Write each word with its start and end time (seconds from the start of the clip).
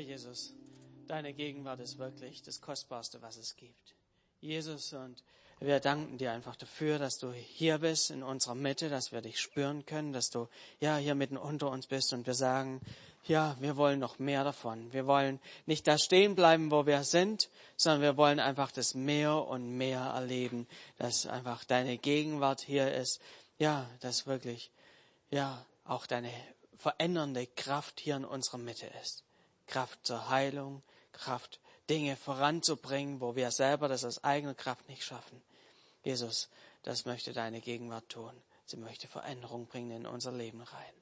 Jesus, 0.00 0.54
deine 1.06 1.32
Gegenwart 1.32 1.80
ist 1.80 1.98
wirklich 1.98 2.42
das 2.42 2.60
Kostbarste, 2.60 3.20
was 3.22 3.36
es 3.36 3.56
gibt. 3.56 3.94
Jesus, 4.40 4.92
und 4.92 5.22
wir 5.60 5.78
danken 5.80 6.16
dir 6.16 6.32
einfach 6.32 6.56
dafür, 6.56 6.98
dass 6.98 7.18
du 7.18 7.32
hier 7.32 7.78
bist 7.78 8.10
in 8.10 8.22
unserer 8.22 8.54
Mitte, 8.54 8.88
dass 8.88 9.12
wir 9.12 9.20
dich 9.20 9.38
spüren 9.38 9.84
können, 9.84 10.12
dass 10.12 10.30
du 10.30 10.48
ja 10.80 10.96
hier 10.96 11.14
mitten 11.14 11.36
unter 11.36 11.70
uns 11.70 11.86
bist 11.86 12.14
und 12.14 12.26
wir 12.26 12.34
sagen, 12.34 12.80
ja, 13.24 13.56
wir 13.60 13.76
wollen 13.76 14.00
noch 14.00 14.18
mehr 14.18 14.44
davon. 14.44 14.90
Wir 14.94 15.06
wollen 15.06 15.38
nicht 15.66 15.86
da 15.86 15.98
stehen 15.98 16.34
bleiben, 16.34 16.70
wo 16.70 16.86
wir 16.86 17.04
sind, 17.04 17.50
sondern 17.76 18.00
wir 18.00 18.16
wollen 18.16 18.40
einfach 18.40 18.72
das 18.72 18.94
mehr 18.94 19.46
und 19.46 19.76
mehr 19.76 20.00
erleben, 20.00 20.66
dass 20.96 21.26
einfach 21.26 21.64
deine 21.64 21.98
Gegenwart 21.98 22.62
hier 22.62 22.94
ist. 22.94 23.20
Ja, 23.58 23.90
dass 24.00 24.26
wirklich, 24.26 24.70
ja, 25.30 25.66
auch 25.84 26.06
deine 26.06 26.32
verändernde 26.78 27.46
Kraft 27.46 28.00
hier 28.00 28.16
in 28.16 28.24
unserer 28.24 28.56
Mitte 28.56 28.86
ist. 29.02 29.22
Kraft 29.70 30.04
zur 30.04 30.28
Heilung, 30.28 30.82
Kraft, 31.12 31.60
Dinge 31.88 32.16
voranzubringen, 32.16 33.20
wo 33.20 33.36
wir 33.36 33.50
selber 33.50 33.88
das 33.88 34.04
aus 34.04 34.22
eigener 34.24 34.54
Kraft 34.54 34.88
nicht 34.88 35.04
schaffen. 35.04 35.40
Jesus, 36.02 36.48
das 36.82 37.04
möchte 37.04 37.32
deine 37.32 37.60
Gegenwart 37.60 38.08
tun. 38.08 38.32
Sie 38.66 38.76
möchte 38.76 39.08
Veränderung 39.08 39.66
bringen 39.66 39.90
in 39.90 40.06
unser 40.06 40.32
Leben 40.32 40.60
rein. 40.60 40.94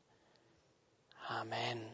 Amen. 1.29 1.87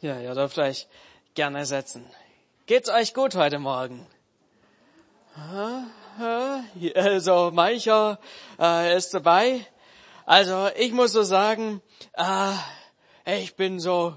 Ja, 0.00 0.20
ihr 0.20 0.34
dürft 0.34 0.58
euch 0.58 0.86
gerne 1.34 1.64
setzen. 1.64 2.04
Geht's 2.66 2.88
euch 2.88 3.14
gut 3.14 3.34
heute 3.34 3.58
Morgen? 3.58 4.06
Also 6.94 7.50
mancher 7.52 8.18
äh, 8.58 8.96
ist 8.96 9.14
dabei. 9.14 9.66
Also 10.26 10.68
ich 10.76 10.92
muss 10.92 11.12
so 11.12 11.22
sagen, 11.22 11.80
äh, 12.14 12.52
ich 13.26 13.56
bin 13.56 13.80
so 13.80 14.16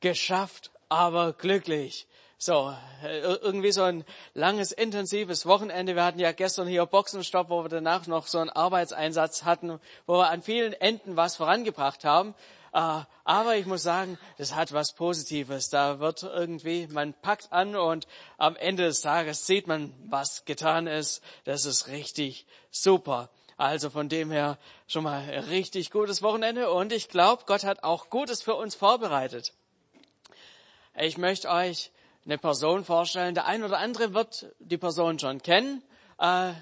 geschafft, 0.00 0.70
aber 0.88 1.32
glücklich. 1.32 2.06
So, 2.38 2.74
äh, 3.02 3.18
irgendwie 3.18 3.72
so 3.72 3.82
ein 3.82 4.04
langes, 4.34 4.70
intensives 4.70 5.46
Wochenende. 5.46 5.96
Wir 5.96 6.04
hatten 6.04 6.20
ja 6.20 6.32
gestern 6.32 6.68
hier 6.68 6.86
Boxenstopp, 6.86 7.48
wo 7.48 7.64
wir 7.64 7.68
danach 7.68 8.06
noch 8.06 8.26
so 8.26 8.38
einen 8.38 8.50
Arbeitseinsatz 8.50 9.44
hatten, 9.44 9.80
wo 10.06 10.18
wir 10.18 10.30
an 10.30 10.42
vielen 10.42 10.72
Enden 10.74 11.16
was 11.16 11.36
vorangebracht 11.36 12.04
haben. 12.04 12.34
Äh, 12.72 13.00
aber 13.24 13.56
ich 13.56 13.66
muss 13.66 13.82
sagen, 13.82 14.18
das 14.36 14.54
hat 14.54 14.72
was 14.72 14.92
Positives. 14.92 15.70
Da 15.70 16.00
wird 16.00 16.22
irgendwie, 16.22 16.86
man 16.88 17.14
packt 17.14 17.52
an 17.52 17.76
und 17.76 18.06
am 18.36 18.56
Ende 18.56 18.84
des 18.84 19.00
Tages 19.00 19.46
sieht 19.46 19.66
man, 19.66 19.94
was 20.08 20.44
getan 20.44 20.86
ist. 20.86 21.22
Das 21.44 21.64
ist 21.64 21.88
richtig 21.88 22.46
super. 22.70 23.30
Also 23.56 23.90
von 23.90 24.08
dem 24.08 24.30
her 24.30 24.58
schon 24.86 25.04
mal 25.04 25.22
richtig 25.48 25.90
gutes 25.90 26.22
Wochenende 26.22 26.70
und 26.70 26.92
ich 26.92 27.08
glaube, 27.08 27.44
Gott 27.46 27.64
hat 27.64 27.84
auch 27.84 28.10
Gutes 28.10 28.42
für 28.42 28.54
uns 28.54 28.74
vorbereitet. 28.74 29.52
Ich 30.96 31.18
möchte 31.18 31.48
euch 31.48 31.90
eine 32.24 32.38
Person 32.38 32.84
vorstellen. 32.84 33.34
Der 33.34 33.46
ein 33.46 33.62
oder 33.62 33.78
andere 33.78 34.14
wird 34.14 34.46
die 34.58 34.78
Person 34.78 35.18
schon 35.18 35.42
kennen. 35.42 35.82
Äh, 36.18 36.52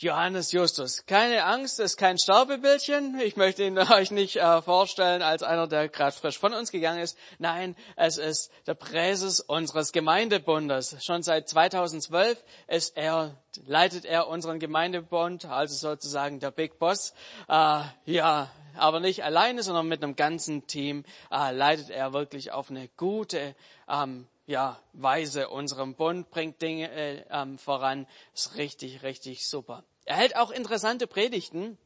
Johannes 0.00 0.52
Justus. 0.52 1.06
Keine 1.06 1.44
Angst, 1.44 1.80
ist 1.80 1.96
kein 1.96 2.18
Sterbebildchen. 2.18 3.18
Ich 3.18 3.36
möchte 3.36 3.64
ihn 3.64 3.76
euch 3.92 4.12
nicht 4.12 4.36
äh, 4.36 4.62
vorstellen 4.62 5.22
als 5.22 5.42
einer, 5.42 5.66
der 5.66 5.88
gerade 5.88 6.14
frisch 6.14 6.38
von 6.38 6.54
uns 6.54 6.70
gegangen 6.70 7.00
ist. 7.00 7.18
Nein, 7.40 7.74
es 7.96 8.16
ist 8.16 8.52
der 8.68 8.74
Präses 8.74 9.40
unseres 9.40 9.90
Gemeindebundes. 9.90 11.04
Schon 11.04 11.24
seit 11.24 11.48
2012 11.48 12.44
ist 12.68 12.96
er, 12.96 13.34
leitet 13.66 14.04
er 14.04 14.28
unseren 14.28 14.60
Gemeindebund, 14.60 15.46
also 15.46 15.74
sozusagen 15.74 16.38
der 16.38 16.52
Big 16.52 16.78
Boss. 16.78 17.12
Äh, 17.48 17.80
ja, 18.04 18.50
aber 18.76 19.00
nicht 19.00 19.24
alleine, 19.24 19.64
sondern 19.64 19.88
mit 19.88 20.04
einem 20.04 20.14
ganzen 20.14 20.68
Team 20.68 21.02
äh, 21.32 21.50
leitet 21.50 21.90
er 21.90 22.12
wirklich 22.12 22.52
auf 22.52 22.70
eine 22.70 22.86
gute 22.96 23.56
ähm, 23.88 24.28
ja, 24.48 24.80
Weise 24.94 25.50
unserem 25.50 25.94
Bund, 25.94 26.30
bringt 26.30 26.60
Dinge 26.62 26.90
äh, 26.90 27.22
ähm, 27.30 27.58
voran. 27.58 28.06
Ist 28.34 28.56
richtig, 28.56 29.02
richtig 29.02 29.46
super. 29.46 29.84
Er 30.06 30.16
hält 30.16 30.36
auch 30.36 30.50
interessante 30.50 31.06
Predigten. 31.06 31.76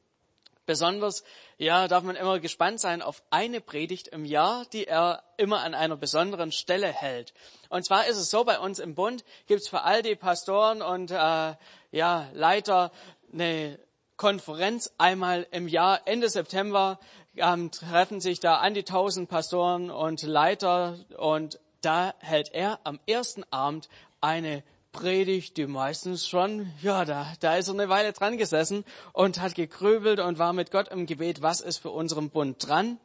Besonders, 0.64 1.24
ja, 1.58 1.88
darf 1.88 2.04
man 2.04 2.14
immer 2.14 2.38
gespannt 2.38 2.78
sein 2.78 3.02
auf 3.02 3.24
eine 3.30 3.60
Predigt 3.60 4.06
im 4.06 4.24
Jahr, 4.24 4.64
die 4.72 4.86
er 4.86 5.24
immer 5.36 5.62
an 5.62 5.74
einer 5.74 5.96
besonderen 5.96 6.52
Stelle 6.52 6.86
hält. 6.86 7.34
Und 7.68 7.84
zwar 7.84 8.06
ist 8.06 8.16
es 8.16 8.30
so, 8.30 8.44
bei 8.44 8.60
uns 8.60 8.78
im 8.78 8.94
Bund 8.94 9.24
gibt 9.48 9.62
es 9.62 9.68
für 9.68 9.82
all 9.82 10.02
die 10.02 10.14
Pastoren 10.14 10.82
und 10.82 11.10
äh, 11.10 11.54
ja, 11.90 12.28
Leiter 12.32 12.92
eine 13.32 13.76
Konferenz 14.16 14.92
einmal 14.98 15.48
im 15.50 15.66
Jahr, 15.66 16.02
Ende 16.04 16.28
September, 16.28 17.00
ähm, 17.34 17.72
treffen 17.72 18.20
sich 18.20 18.38
da 18.38 18.58
an 18.58 18.74
die 18.74 18.84
tausend 18.84 19.28
Pastoren 19.28 19.90
und 19.90 20.22
Leiter 20.22 20.96
und 21.18 21.58
da 21.84 22.14
hält 22.18 22.52
er 22.52 22.80
am 22.84 22.98
ersten 23.06 23.44
Abend 23.50 23.88
eine 24.20 24.62
Predigt, 24.92 25.56
die 25.56 25.66
meistens 25.66 26.26
schon, 26.28 26.70
ja, 26.82 27.04
da, 27.04 27.32
da 27.40 27.56
ist 27.56 27.68
er 27.68 27.74
eine 27.74 27.88
Weile 27.88 28.12
dran 28.12 28.36
gesessen 28.36 28.84
und 29.12 29.40
hat 29.40 29.54
gegrübelt 29.54 30.20
und 30.20 30.38
war 30.38 30.52
mit 30.52 30.70
Gott 30.70 30.88
im 30.88 31.06
Gebet, 31.06 31.40
was 31.40 31.60
ist 31.60 31.78
für 31.78 31.90
unseren 31.90 32.30
Bund 32.30 32.66
dran. 32.66 32.98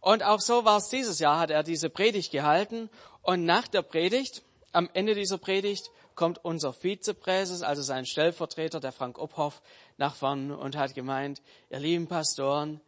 Und 0.00 0.22
auch 0.22 0.40
so 0.40 0.64
war 0.64 0.78
es 0.78 0.88
dieses 0.88 1.18
Jahr, 1.18 1.38
hat 1.38 1.50
er 1.50 1.62
diese 1.62 1.90
Predigt 1.90 2.32
gehalten. 2.32 2.88
Und 3.22 3.44
nach 3.44 3.68
der 3.68 3.82
Predigt, 3.82 4.42
am 4.72 4.88
Ende 4.94 5.14
dieser 5.14 5.38
Predigt, 5.38 5.90
kommt 6.14 6.42
unser 6.42 6.72
Vizepräses, 6.72 7.62
also 7.62 7.82
sein 7.82 8.06
Stellvertreter, 8.06 8.80
der 8.80 8.92
Frank 8.92 9.18
Obhoff, 9.18 9.60
nach 9.98 10.14
vorn 10.14 10.50
und 10.50 10.76
hat 10.76 10.94
gemeint, 10.94 11.42
ihr 11.70 11.80
lieben 11.80 12.06
Pastoren, 12.06 12.80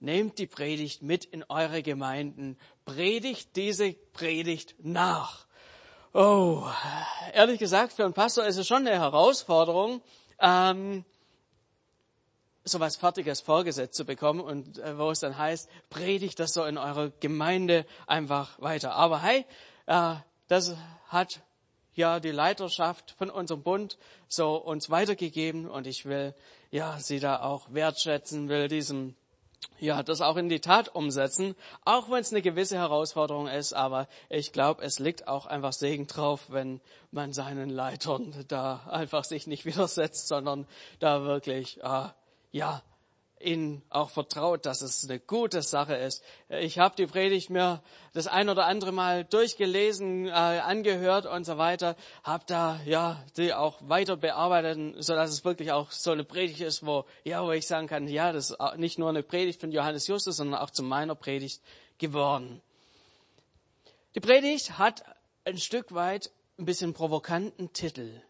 nehmt 0.00 0.38
die 0.38 0.46
Predigt 0.46 1.02
mit 1.02 1.24
in 1.24 1.44
eure 1.44 1.82
Gemeinden, 1.82 2.58
predigt 2.84 3.54
diese 3.56 3.92
Predigt 3.92 4.74
nach. 4.78 5.46
Oh, 6.12 6.64
ehrlich 7.32 7.60
gesagt, 7.60 7.92
für 7.92 8.04
einen 8.04 8.14
Pastor 8.14 8.44
ist 8.44 8.56
es 8.56 8.66
schon 8.66 8.86
eine 8.86 8.98
Herausforderung, 8.98 10.02
ähm, 10.40 11.04
sowas 12.64 12.96
Fertiges 12.96 13.40
vorgesetzt 13.40 13.94
zu 13.94 14.04
bekommen 14.04 14.40
und 14.40 14.78
äh, 14.78 14.98
wo 14.98 15.10
es 15.10 15.20
dann 15.20 15.38
heißt, 15.38 15.68
predigt 15.88 16.40
das 16.40 16.52
so 16.52 16.64
in 16.64 16.78
eurer 16.78 17.10
Gemeinde 17.20 17.86
einfach 18.06 18.60
weiter. 18.60 18.94
Aber 18.94 19.22
hey, 19.22 19.46
äh, 19.86 20.16
das 20.48 20.74
hat 21.06 21.42
ja 21.94 22.18
die 22.18 22.30
Leiterschaft 22.30 23.12
von 23.12 23.30
unserem 23.30 23.62
Bund 23.62 23.98
so 24.28 24.56
uns 24.56 24.90
weitergegeben 24.90 25.68
und 25.68 25.86
ich 25.86 26.06
will 26.06 26.34
ja 26.70 26.98
sie 26.98 27.20
da 27.20 27.40
auch 27.40 27.72
wertschätzen, 27.72 28.48
will 28.48 28.68
diesem 28.68 29.14
ja, 29.78 30.02
das 30.02 30.20
auch 30.20 30.36
in 30.36 30.48
die 30.48 30.60
Tat 30.60 30.94
umsetzen, 30.94 31.54
auch 31.84 32.10
wenn 32.10 32.20
es 32.20 32.32
eine 32.32 32.42
gewisse 32.42 32.76
Herausforderung 32.76 33.48
ist, 33.48 33.72
aber 33.72 34.08
ich 34.28 34.52
glaube, 34.52 34.82
es 34.82 34.98
liegt 34.98 35.26
auch 35.26 35.46
einfach 35.46 35.72
Segen 35.72 36.06
drauf, 36.06 36.46
wenn 36.48 36.80
man 37.10 37.32
seinen 37.32 37.70
Leitern 37.70 38.34
da 38.48 38.86
einfach 38.90 39.24
sich 39.24 39.46
nicht 39.46 39.64
widersetzt, 39.64 40.28
sondern 40.28 40.66
da 40.98 41.24
wirklich, 41.24 41.82
äh, 41.82 42.08
ja, 42.52 42.82
ihnen 43.40 43.82
auch 43.88 44.10
vertraut, 44.10 44.66
dass 44.66 44.82
es 44.82 45.08
eine 45.08 45.18
gute 45.18 45.62
Sache 45.62 45.94
ist. 45.94 46.22
Ich 46.48 46.78
habe 46.78 46.94
die 46.96 47.06
Predigt 47.06 47.50
mir 47.50 47.82
das 48.12 48.26
ein 48.26 48.48
oder 48.48 48.66
andere 48.66 48.92
Mal 48.92 49.24
durchgelesen, 49.24 50.26
äh, 50.26 50.30
angehört 50.30 51.26
und 51.26 51.44
so 51.44 51.58
weiter, 51.58 51.96
habe 52.22 52.44
da 52.46 52.80
ja 52.84 53.24
die 53.36 53.54
auch 53.54 53.78
weiter 53.88 54.16
bearbeitet, 54.16 55.02
so 55.02 55.14
dass 55.14 55.30
es 55.30 55.44
wirklich 55.44 55.72
auch 55.72 55.90
so 55.90 56.10
eine 56.10 56.24
Predigt 56.24 56.60
ist, 56.60 56.84
wo 56.84 57.04
ja, 57.24 57.44
wo 57.44 57.52
ich 57.52 57.66
sagen 57.66 57.86
kann, 57.86 58.08
ja, 58.08 58.32
das 58.32 58.50
ist 58.50 58.58
nicht 58.76 58.98
nur 58.98 59.08
eine 59.08 59.22
Predigt 59.22 59.60
von 59.60 59.72
Johannes 59.72 60.06
Justus, 60.06 60.36
sondern 60.36 60.60
auch 60.60 60.70
zu 60.70 60.82
meiner 60.82 61.14
Predigt 61.14 61.62
geworden. 61.98 62.60
Die 64.14 64.20
Predigt 64.20 64.78
hat 64.78 65.04
ein 65.44 65.58
Stück 65.58 65.94
weit 65.94 66.30
ein 66.58 66.66
bisschen 66.66 66.92
provokanten 66.92 67.72
Titel. 67.72 68.20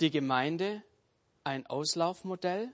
Die 0.00 0.10
Gemeinde 0.10 0.82
ein 1.44 1.66
Auslaufmodell 1.66 2.72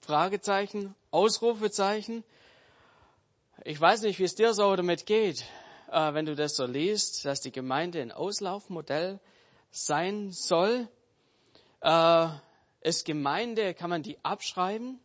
Fragezeichen, 0.00 0.94
Ausrufezeichen. 1.10 2.24
Ich 3.64 3.80
weiß 3.80 4.02
nicht, 4.02 4.18
wie 4.18 4.24
es 4.24 4.34
dir 4.34 4.54
so 4.54 4.74
damit 4.74 5.04
geht, 5.06 5.44
äh, 5.90 6.14
wenn 6.14 6.24
du 6.24 6.34
das 6.34 6.56
so 6.56 6.64
liest, 6.64 7.24
dass 7.26 7.40
die 7.40 7.52
Gemeinde 7.52 8.00
ein 8.00 8.10
Auslaufmodell 8.10 9.20
sein 9.70 10.32
soll. 10.32 10.88
Äh, 11.82 12.28
ist 12.80 13.04
Gemeinde, 13.04 13.74
kann 13.74 13.90
man 13.90 14.02
die 14.02 14.18
abschreiben? 14.24 14.98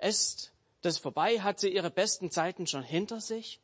Ist 0.00 0.52
das 0.82 0.98
vorbei? 0.98 1.40
Hat 1.40 1.60
sie 1.60 1.72
ihre 1.72 1.90
besten 1.90 2.30
Zeiten 2.30 2.66
schon 2.66 2.82
hinter 2.82 3.20
sich? 3.20 3.60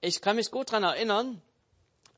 Ich 0.00 0.22
kann 0.22 0.36
mich 0.36 0.50
gut 0.50 0.70
daran 0.70 0.84
erinnern, 0.84 1.42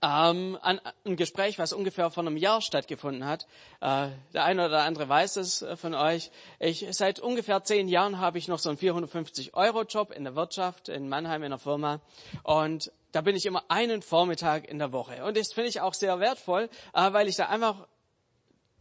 ähm, 0.02 0.58
an 0.60 0.80
ein 1.04 1.16
Gespräch, 1.16 1.58
was 1.58 1.72
ungefähr 1.72 2.10
vor 2.10 2.24
einem 2.24 2.36
Jahr 2.36 2.60
stattgefunden 2.60 3.24
hat. 3.24 3.46
Äh, 3.80 4.08
der 4.34 4.44
eine 4.44 4.66
oder 4.66 4.82
andere 4.82 5.08
weiß 5.08 5.36
es 5.36 5.62
äh, 5.62 5.76
von 5.76 5.94
euch. 5.94 6.30
Ich, 6.58 6.86
seit 6.90 7.20
ungefähr 7.20 7.62
zehn 7.64 7.88
Jahren 7.88 8.18
habe 8.18 8.38
ich 8.38 8.48
noch 8.48 8.58
so 8.58 8.68
einen 8.68 8.78
450-Euro-Job 8.78 10.12
in 10.12 10.24
der 10.24 10.34
Wirtschaft 10.34 10.88
in 10.88 11.08
Mannheim 11.08 11.42
in 11.42 11.50
der 11.50 11.58
Firma. 11.58 12.00
Und 12.42 12.92
da 13.12 13.22
bin 13.22 13.36
ich 13.36 13.46
immer 13.46 13.64
einen 13.68 14.02
Vormittag 14.02 14.68
in 14.68 14.78
der 14.78 14.92
Woche. 14.92 15.24
Und 15.24 15.36
das 15.36 15.52
finde 15.52 15.70
ich 15.70 15.80
auch 15.80 15.94
sehr 15.94 16.20
wertvoll, 16.20 16.68
äh, 16.92 17.12
weil 17.12 17.28
ich 17.28 17.36
da 17.36 17.46
einfach 17.46 17.86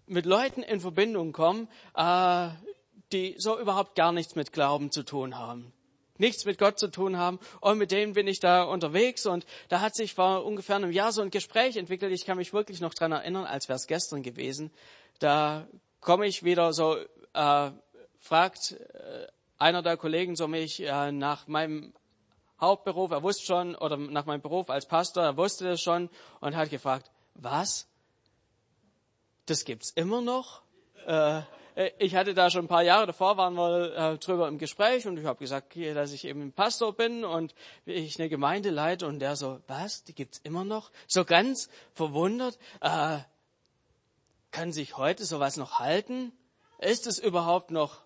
mit 0.07 0.25
Leuten 0.25 0.61
in 0.61 0.79
Verbindung 0.79 1.31
komme, 1.31 1.67
äh, 1.95 2.49
die 3.11 3.35
so 3.37 3.59
überhaupt 3.59 3.95
gar 3.95 4.11
nichts 4.11 4.35
mit 4.35 4.51
Glauben 4.51 4.91
zu 4.91 5.03
tun 5.03 5.37
haben 5.37 5.74
nichts 6.17 6.45
mit 6.45 6.57
Gott 6.57 6.79
zu 6.79 6.87
tun 6.87 7.17
haben. 7.17 7.39
Und 7.61 7.77
mit 7.77 7.91
denen 7.91 8.13
bin 8.13 8.27
ich 8.27 8.39
da 8.39 8.63
unterwegs. 8.63 9.25
Und 9.25 9.45
da 9.69 9.81
hat 9.81 9.95
sich 9.95 10.13
vor 10.13 10.45
ungefähr 10.45 10.75
einem 10.75 10.91
Jahr 10.91 11.11
so 11.11 11.21
ein 11.21 11.29
Gespräch 11.29 11.77
entwickelt. 11.77 12.11
Ich 12.13 12.25
kann 12.25 12.37
mich 12.37 12.53
wirklich 12.53 12.81
noch 12.81 12.93
dran 12.93 13.11
erinnern, 13.11 13.45
als 13.45 13.67
wäre 13.67 13.77
es 13.77 13.87
gestern 13.87 14.23
gewesen. 14.23 14.71
Da 15.19 15.67
komme 16.01 16.27
ich 16.27 16.43
wieder 16.43 16.73
so, 16.73 16.97
äh, 17.33 17.71
fragt 18.19 18.71
äh, 18.71 19.27
einer 19.57 19.81
der 19.81 19.97
Kollegen 19.97 20.35
so 20.35 20.47
mich 20.47 20.81
äh, 20.81 21.11
nach 21.11 21.47
meinem 21.47 21.93
Hauptberuf, 22.59 23.11
er 23.11 23.21
wusste 23.21 23.45
schon, 23.45 23.75
oder 23.75 23.97
nach 23.97 24.25
meinem 24.25 24.41
Beruf 24.41 24.69
als 24.69 24.85
Pastor, 24.85 25.23
er 25.23 25.37
wusste 25.37 25.65
das 25.65 25.81
schon 25.81 26.09
und 26.39 26.55
hat 26.55 26.69
gefragt, 26.69 27.11
was? 27.33 27.87
Das 29.45 29.65
gibt's 29.65 29.91
immer 29.91 30.21
noch? 30.21 30.61
Äh, 31.05 31.41
ich 31.97 32.15
hatte 32.15 32.33
da 32.33 32.49
schon 32.49 32.65
ein 32.65 32.69
paar 32.69 32.83
Jahre 32.83 33.07
davor, 33.07 33.35
waren 33.35 33.55
wir 33.55 33.95
äh, 33.95 34.17
drüber 34.17 34.47
im 34.47 34.57
Gespräch 34.57 35.07
und 35.07 35.17
ich 35.17 35.25
habe 35.25 35.39
gesagt, 35.39 35.75
dass 35.75 36.13
ich 36.13 36.23
eben 36.23 36.53
Pastor 36.53 36.93
bin 36.93 37.25
und 37.25 37.53
ich 37.85 38.17
eine 38.17 38.29
Gemeinde 38.29 38.69
leite 38.69 39.07
und 39.07 39.19
der 39.19 39.35
so, 39.35 39.59
was, 39.67 40.05
die 40.05 40.13
gibt's 40.13 40.39
immer 40.43 40.63
noch? 40.63 40.89
So 41.07 41.25
ganz 41.25 41.69
verwundert, 41.93 42.57
äh, 42.79 43.17
kann 44.51 44.71
sich 44.71 44.95
heute 44.95 45.25
sowas 45.25 45.57
noch 45.57 45.79
halten? 45.79 46.31
Ist 46.79 47.07
es 47.07 47.19
überhaupt 47.19 47.71
noch 47.71 48.03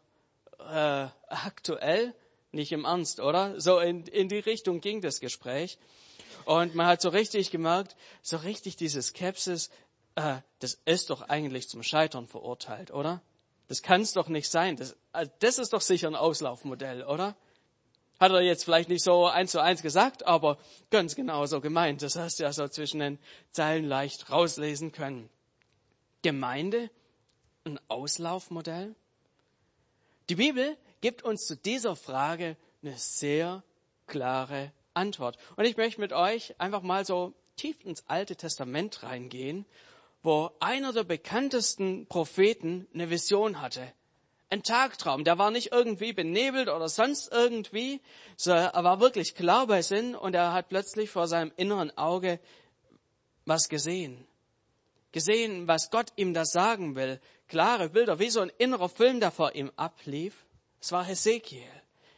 äh, 0.60 1.08
aktuell? 1.28 2.16
Nicht 2.52 2.72
im 2.72 2.86
Ernst, 2.86 3.20
oder? 3.20 3.62
So 3.62 3.78
in, 3.78 4.08
in 4.08 4.30
die 4.30 4.40
Richtung 4.40 4.82
ging 4.82 5.02
das 5.02 5.20
Gespräch. 5.20 5.78
Und 6.46 6.74
man 6.74 6.88
hat 6.88 7.02
so 7.02 7.10
richtig 7.10 7.52
gemerkt, 7.52 7.96
so 8.24 8.38
richtig 8.38 8.78
diese 8.78 9.04
Skepsis, 9.04 9.70
äh, 10.16 10.38
das 10.58 10.80
ist 10.86 11.12
doch 11.12 11.22
eigentlich 11.30 11.70
zum 11.70 11.84
Scheitern 11.84 12.26
verurteilt, 12.26 12.90
oder? 12.90 13.22
Das 13.70 13.84
kann 13.84 14.02
es 14.02 14.14
doch 14.14 14.28
nicht 14.28 14.50
sein. 14.50 14.76
Das, 14.76 14.98
also 15.14 15.32
das 15.40 15.60
ist 15.60 15.74
doch 15.74 15.82
sicher 15.82 16.08
ein 16.08 16.16
Auslaufmodell, 16.16 17.04
oder? 17.04 17.38
Hat 18.20 18.32
er 18.32 18.42
jetzt 18.42 18.66
vielleicht 18.66 18.90
nicht 18.90 19.04
so 19.04 19.28
eins 19.28 19.52
zu 19.52 19.62
eins 19.62 19.82
gesagt, 19.82 20.26
aber 20.26 20.58
ganz 20.90 21.16
genau 21.16 21.46
so 21.46 21.62
gemeint. 21.62 22.02
Das 22.02 22.18
hast 22.18 22.40
du 22.40 22.44
ja 22.44 22.52
so 22.52 22.68
zwischen 22.68 23.00
den 23.00 23.20
Zeilen 23.52 23.86
leicht 23.86 24.32
rauslesen 24.32 24.92
können. 24.92 25.30
Gemeinde, 26.24 26.90
ein 27.64 27.80
Auslaufmodell? 27.88 28.96
Die 30.30 30.36
Bibel 30.36 30.76
gibt 31.00 31.24
uns 31.24 31.46
zu 31.46 31.56
dieser 31.56 31.96
Frage 31.96 32.58
eine 32.82 32.98
sehr 32.98 33.64
klare 34.08 34.72
Antwort. 34.96 35.38
Und 35.56 35.66
ich 35.66 35.78
möchte 35.78 36.02
mit 36.02 36.12
euch 36.12 36.60
einfach 36.60 36.82
mal 36.82 37.06
so 37.06 37.34
tief 37.56 37.86
ins 37.86 38.04
Alte 38.08 38.36
Testament 38.36 39.04
reingehen, 39.04 39.66
wo 40.22 40.52
einer 40.60 40.94
der 40.94 41.04
bekanntesten 41.04 42.08
Propheten 42.08 42.88
eine 42.94 43.10
Vision 43.10 43.62
hatte. 43.62 43.94
Ein 44.50 44.64
Tagtraum, 44.64 45.24
der 45.24 45.38
war 45.38 45.52
nicht 45.52 45.72
irgendwie 45.72 46.12
benebelt 46.12 46.70
oder 46.70 46.90
sonst 46.90 47.32
irgendwie, 47.32 48.02
sondern 48.36 48.74
er 48.74 48.84
war 48.84 49.00
wirklich 49.00 49.36
klar 49.36 49.68
bei 49.68 49.82
Sinn 49.82 50.16
und 50.16 50.34
er 50.34 50.54
hat 50.54 50.70
plötzlich 50.70 51.10
vor 51.12 51.28
seinem 51.28 51.52
inneren 51.56 51.96
Auge 51.98 52.40
was 53.46 53.70
gesehen. 53.70 54.26
Gesehen, 55.12 55.68
was 55.68 55.92
Gott 55.92 56.12
ihm 56.16 56.34
da 56.34 56.46
sagen 56.46 56.96
will. 56.96 57.20
Klare 57.48 57.90
Bilder, 57.90 58.20
wie 58.20 58.30
so 58.30 58.42
ein 58.42 58.52
innerer 58.58 58.90
Film, 58.90 59.20
der 59.20 59.32
vor 59.32 59.56
ihm 59.56 59.72
ablief. 59.76 60.46
Es 60.82 60.92
war 60.92 61.04
Hesekiel. 61.04 61.64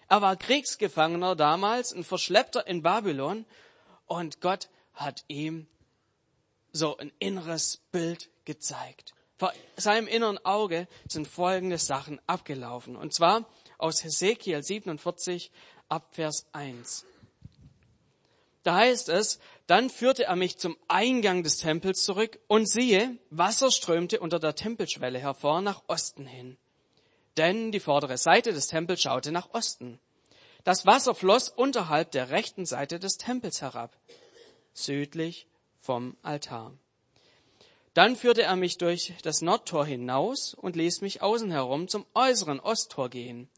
Er 0.07 0.21
war 0.21 0.36
Kriegsgefangener 0.36 1.36
damals, 1.36 1.94
ein 1.94 2.04
Verschleppter 2.04 2.68
in 2.68 2.81
Babylon. 2.81 3.45
Und 4.07 4.42
Gott 4.42 4.69
hat 4.94 5.24
ihm 5.27 5.68
so 6.71 6.97
ein 6.97 7.12
inneres 7.19 7.81
Bild 7.91 8.29
gezeigt. 8.45 9.13
Vor 9.38 9.53
seinem 9.75 10.07
inneren 10.07 10.44
Auge 10.45 10.88
sind 11.07 11.27
folgende 11.27 11.77
Sachen 11.77 12.21
abgelaufen. 12.27 12.95
Und 12.95 13.13
zwar 13.13 13.47
aus 13.77 14.03
Hesekiel 14.03 14.62
47 14.62 15.51
ab 15.89 16.09
Vers 16.12 16.45
1. 16.51 17.06
Da 18.63 18.75
heißt 18.75 19.09
es, 19.09 19.39
dann 19.65 19.89
führte 19.89 20.25
er 20.25 20.35
mich 20.35 20.57
zum 20.57 20.77
Eingang 20.88 21.41
des 21.41 21.57
Tempels 21.57 22.03
zurück 22.03 22.39
und 22.47 22.69
siehe, 22.69 23.18
Wasser 23.31 23.71
strömte 23.71 24.19
unter 24.19 24.38
der 24.38 24.53
Tempelschwelle 24.53 25.18
hervor 25.18 25.62
nach 25.62 25.81
Osten 25.88 26.27
hin 26.27 26.57
denn 27.38 27.71
die 27.71 27.79
vordere 27.79 28.18
Seite 28.18 28.53
des 28.53 28.68
Tempels 28.68 29.01
schaute 29.01 29.31
nach 29.31 29.53
Osten. 29.53 30.00
Das 30.63 30.85
Wasser 30.85 31.15
floss 31.15 31.50
unterhalb 31.50 32.12
der 32.12 32.29
rechten 32.29 32.65
Seite 32.65 33.00
des 33.00 33.18
Tempels 33.18 33.62
herab, 33.62 33.97
südlich 34.73 35.47
vom 35.81 36.16
Altar. 36.22 36.72
Dann 37.94 38.16
führte 38.16 38.44
er 38.44 38.56
mich 38.56 38.78
durch 38.78 39.13
das 39.24 39.42
Nordtor 39.42 39.86
hinaus 39.86 40.54
und 40.54 40.75
ließ 40.75 41.01
mich 41.01 41.22
außen 41.22 41.51
herum 41.51 41.89
zum 41.89 42.06
äußeren 42.13 42.62
Osttor 42.62 43.10
gehen. 43.10 43.50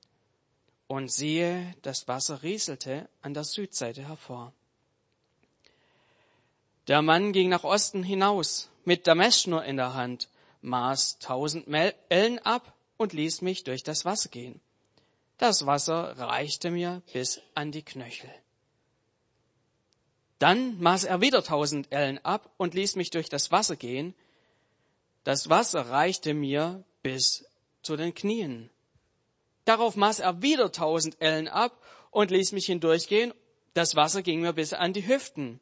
Und 0.88 1.12
siehe, 1.12 1.76
das 1.84 2.08
Wasser 2.08 2.42
rieselte 2.42 3.08
an 3.22 3.34
der 3.34 3.44
Südseite 3.44 4.08
hervor. 4.08 4.54
Der 6.88 7.02
Mann 7.02 7.32
ging 7.32 7.50
nach 7.50 7.64
Osten 7.64 8.04
hinaus 8.04 8.70
mit 8.86 9.08
der 9.08 9.16
Messschnur 9.16 9.64
in 9.64 9.78
der 9.78 9.94
Hand, 9.94 10.30
maß 10.62 11.20
tausend 11.20 11.68
Ellen 12.10 12.40
ab 12.40 12.74
und 12.98 13.14
ließ 13.14 13.42
mich 13.42 13.64
durch 13.64 13.84
das 13.84 14.04
Wasser 14.04 14.30
gehen. 14.30 14.60
Das 15.38 15.66
Wasser 15.66 16.18
reichte 16.18 16.72
mir 16.72 17.02
bis 17.12 17.42
an 17.56 17.72
die 17.72 17.84
Knöchel. 17.84 18.30
Dann 20.44 20.78
maß 20.82 21.06
er 21.06 21.22
wieder 21.22 21.42
tausend 21.42 21.90
Ellen 21.94 22.20
ab 22.26 22.52
und 22.58 22.74
ließ 22.74 22.98
mich 22.98 23.12
durch 23.12 23.30
das 23.30 23.54
Wasser 23.54 23.78
gehen. 23.78 24.14
Das 25.24 25.50
Wasser 25.50 25.88
reichte 25.88 26.34
mir 26.34 26.84
bis 27.02 27.46
zu 27.82 27.96
den 27.96 28.14
Knien. 28.14 28.70
Darauf 29.64 29.96
maß 29.96 30.20
er 30.20 30.42
wieder 30.42 30.74
tausend 30.74 31.16
Ellen 31.22 31.48
ab 31.48 31.82
und 32.12 32.30
ließ 32.30 32.52
mich 32.52 32.66
hindurchgehen. 32.66 33.34
Das 33.74 33.96
Wasser 33.96 34.22
ging 34.22 34.42
mir 34.42 34.52
bis 34.52 34.74
an 34.74 34.92
die 34.92 35.08
Hüften. 35.08 35.62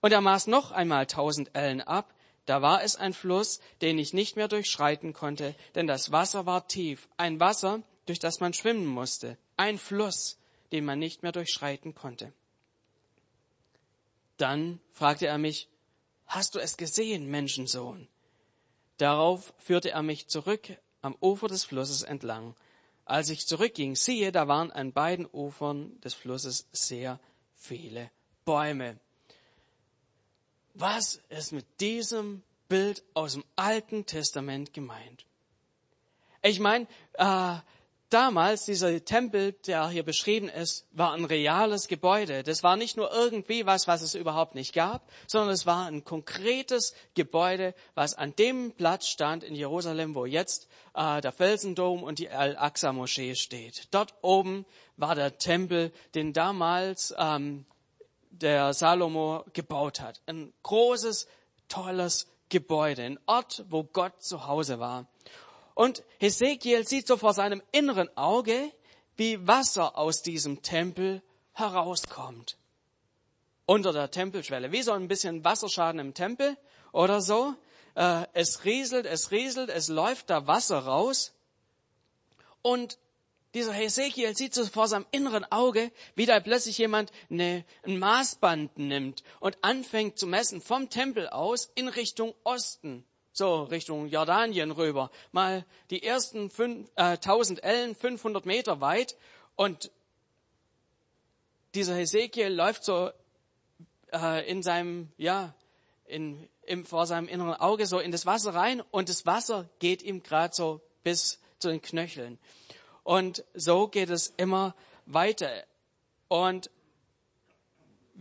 Und 0.00 0.12
er 0.12 0.20
maß 0.20 0.46
noch 0.46 0.70
einmal 0.70 1.06
tausend 1.06 1.50
Ellen 1.56 1.80
ab. 1.80 2.14
Da 2.46 2.62
war 2.62 2.84
es 2.84 2.94
ein 2.94 3.14
Fluss, 3.14 3.58
den 3.82 3.98
ich 3.98 4.14
nicht 4.14 4.36
mehr 4.36 4.46
durchschreiten 4.46 5.12
konnte, 5.12 5.56
denn 5.74 5.88
das 5.88 6.12
Wasser 6.12 6.46
war 6.46 6.68
tief, 6.68 7.08
ein 7.16 7.40
Wasser, 7.40 7.82
durch 8.06 8.20
das 8.20 8.38
man 8.38 8.54
schwimmen 8.54 8.86
musste, 8.86 9.38
ein 9.56 9.76
Fluss, 9.76 10.38
den 10.70 10.84
man 10.84 11.00
nicht 11.00 11.24
mehr 11.24 11.32
durchschreiten 11.32 11.96
konnte. 11.96 12.32
Dann 14.40 14.80
fragte 14.90 15.26
er 15.26 15.38
mich, 15.38 15.68
Hast 16.26 16.54
du 16.54 16.60
es 16.60 16.76
gesehen, 16.76 17.26
Menschensohn? 17.26 18.06
Darauf 18.98 19.52
führte 19.58 19.90
er 19.90 20.02
mich 20.02 20.28
zurück 20.28 20.78
am 21.02 21.16
Ufer 21.20 21.48
des 21.48 21.64
Flusses 21.64 22.02
entlang. 22.02 22.54
Als 23.04 23.30
ich 23.30 23.48
zurückging, 23.48 23.96
siehe, 23.96 24.30
da 24.30 24.46
waren 24.46 24.70
an 24.70 24.92
beiden 24.92 25.26
Ufern 25.32 26.00
des 26.02 26.14
Flusses 26.14 26.68
sehr 26.70 27.18
viele 27.56 28.12
Bäume. 28.44 29.00
Was 30.74 31.20
ist 31.30 31.50
mit 31.50 31.66
diesem 31.80 32.44
Bild 32.68 33.02
aus 33.14 33.32
dem 33.32 33.44
Alten 33.56 34.06
Testament 34.06 34.72
gemeint? 34.72 35.26
Ich 36.42 36.60
meine, 36.60 36.86
äh, 37.14 37.56
damals, 38.10 38.64
dieser 38.64 39.04
Tempel, 39.04 39.52
der 39.52 39.88
hier 39.88 40.02
beschrieben 40.02 40.48
ist, 40.48 40.86
war 40.92 41.12
ein 41.12 41.24
reales 41.24 41.88
Gebäude. 41.88 42.42
Das 42.42 42.62
war 42.62 42.76
nicht 42.76 42.96
nur 42.96 43.12
irgendwie 43.12 43.66
was, 43.66 43.88
was 43.88 44.02
es 44.02 44.14
überhaupt 44.14 44.54
nicht 44.54 44.74
gab, 44.74 45.08
sondern 45.26 45.54
es 45.54 45.66
war 45.66 45.86
ein 45.86 46.04
konkretes 46.04 46.94
Gebäude, 47.14 47.74
was 47.94 48.14
an 48.14 48.34
dem 48.36 48.72
Platz 48.72 49.06
stand 49.06 49.44
in 49.44 49.54
Jerusalem, 49.54 50.14
wo 50.14 50.26
jetzt 50.26 50.68
äh, 50.94 51.20
der 51.20 51.32
Felsendom 51.32 52.02
und 52.02 52.18
die 52.18 52.28
Al-Aqsa-Moschee 52.28 53.34
steht. 53.34 53.88
Dort 53.92 54.14
oben 54.22 54.66
war 54.96 55.14
der 55.14 55.38
Tempel, 55.38 55.92
den 56.14 56.32
damals 56.32 57.14
ähm, 57.16 57.64
der 58.30 58.74
Salomo 58.74 59.44
gebaut 59.52 60.00
hat. 60.00 60.20
Ein 60.26 60.52
großes, 60.62 61.26
tolles 61.68 62.26
Gebäude, 62.48 63.02
ein 63.02 63.18
Ort, 63.26 63.64
wo 63.68 63.84
Gott 63.84 64.22
zu 64.22 64.46
Hause 64.46 64.78
war. 64.80 65.06
Und 65.80 66.04
Hesekiel 66.18 66.86
sieht 66.86 67.06
so 67.06 67.16
vor 67.16 67.32
seinem 67.32 67.62
inneren 67.72 68.14
Auge, 68.14 68.70
wie 69.16 69.46
Wasser 69.46 69.96
aus 69.96 70.20
diesem 70.20 70.60
Tempel 70.60 71.22
herauskommt. 71.54 72.58
Unter 73.64 73.94
der 73.94 74.10
Tempelschwelle. 74.10 74.72
Wie 74.72 74.82
so 74.82 74.92
ein 74.92 75.08
bisschen 75.08 75.42
Wasserschaden 75.42 75.98
im 75.98 76.12
Tempel 76.12 76.58
oder 76.92 77.22
so. 77.22 77.54
Äh, 77.94 78.26
es 78.34 78.66
rieselt, 78.66 79.06
es 79.06 79.30
rieselt, 79.30 79.70
es 79.70 79.88
läuft 79.88 80.28
da 80.28 80.46
Wasser 80.46 80.80
raus. 80.80 81.32
Und 82.60 82.98
dieser 83.54 83.72
Hesekiel 83.72 84.36
sieht 84.36 84.52
so 84.52 84.66
vor 84.66 84.86
seinem 84.86 85.06
inneren 85.12 85.50
Auge, 85.50 85.92
wie 86.14 86.26
da 86.26 86.40
plötzlich 86.40 86.76
jemand 86.76 87.10
eine, 87.30 87.64
ein 87.84 87.98
Maßband 87.98 88.76
nimmt 88.76 89.22
und 89.40 89.56
anfängt 89.62 90.18
zu 90.18 90.26
messen 90.26 90.60
vom 90.60 90.90
Tempel 90.90 91.30
aus 91.30 91.72
in 91.74 91.88
Richtung 91.88 92.34
Osten, 92.44 93.06
so 93.32 93.62
Richtung 93.64 94.08
Jordanien 94.08 94.70
rüber. 94.70 95.10
Mal 95.32 95.64
die 95.90 96.02
ersten 96.02 96.50
fünf, 96.50 96.88
äh, 96.96 97.16
1000 97.16 97.62
Ellen, 97.62 97.94
500 97.94 98.46
Meter 98.46 98.80
weit 98.80 99.16
und 99.56 99.90
dieser 101.74 101.94
Hesekiel 101.94 102.48
läuft 102.48 102.84
so 102.84 103.10
äh, 104.12 104.48
in 104.50 104.62
seinem, 104.62 105.08
ja, 105.16 105.54
in, 106.06 106.48
im, 106.66 106.84
vor 106.84 107.06
seinem 107.06 107.28
inneren 107.28 107.54
Auge 107.54 107.86
so 107.86 108.00
in 108.00 108.10
das 108.10 108.26
Wasser 108.26 108.54
rein 108.54 108.82
und 108.90 109.08
das 109.08 109.26
Wasser 109.26 109.68
geht 109.78 110.02
ihm 110.02 110.22
gerade 110.22 110.54
so 110.54 110.80
bis 111.02 111.38
zu 111.58 111.68
den 111.68 111.80
Knöcheln. 111.80 112.38
Und 113.04 113.44
so 113.54 113.88
geht 113.88 114.10
es 114.10 114.32
immer 114.36 114.74
weiter. 115.06 115.50
Und 116.28 116.70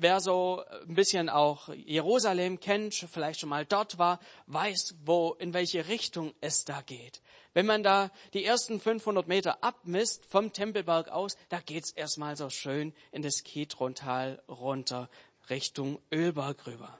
wer 0.02 0.22
so 0.22 0.64
ein 0.88 0.96
bisschen 0.96 1.30
auch 1.30 1.70
Jerusalem 1.70 2.60
kennt, 2.60 2.94
vielleicht 2.94 3.42
schon 3.42 3.50
mal 3.50 3.66
dort 3.66 3.98
war, 3.98 4.20
weiß, 4.48 4.96
wo, 5.06 5.36
in 5.40 5.54
welche 5.54 5.88
Richtung 5.88 6.34
es 6.42 6.66
da 6.66 6.82
geht. 6.82 7.22
Wenn 7.54 7.66
man 7.66 7.84
da 7.84 8.12
die 8.34 8.46
ersten 8.46 8.80
500 8.80 9.28
Meter 9.28 9.64
abmisst 9.64 10.26
vom 10.26 10.54
Tempelberg 10.54 11.10
aus, 11.10 11.36
da 11.50 11.60
geht's 11.60 11.92
erstmal 11.92 12.38
so 12.38 12.50
schön 12.50 12.94
in 13.12 13.22
das 13.22 13.44
Kidrontal 13.44 14.42
runter 14.48 15.10
Richtung 15.50 16.00
Ölberg 16.12 16.68
rüber. 16.68 17.00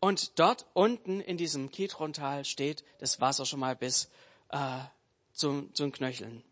Und 0.00 0.38
dort 0.38 0.66
unten 0.74 1.20
in 1.20 1.36
diesem 1.36 1.70
Kidrontal 1.70 2.44
steht 2.44 2.84
das 2.98 3.20
Wasser 3.20 3.44
schon 3.44 3.60
mal 3.60 3.76
bis 3.76 4.08
äh, 4.50 4.78
zum, 5.32 5.74
zum 5.74 5.92
Knöcheln. 5.92 6.42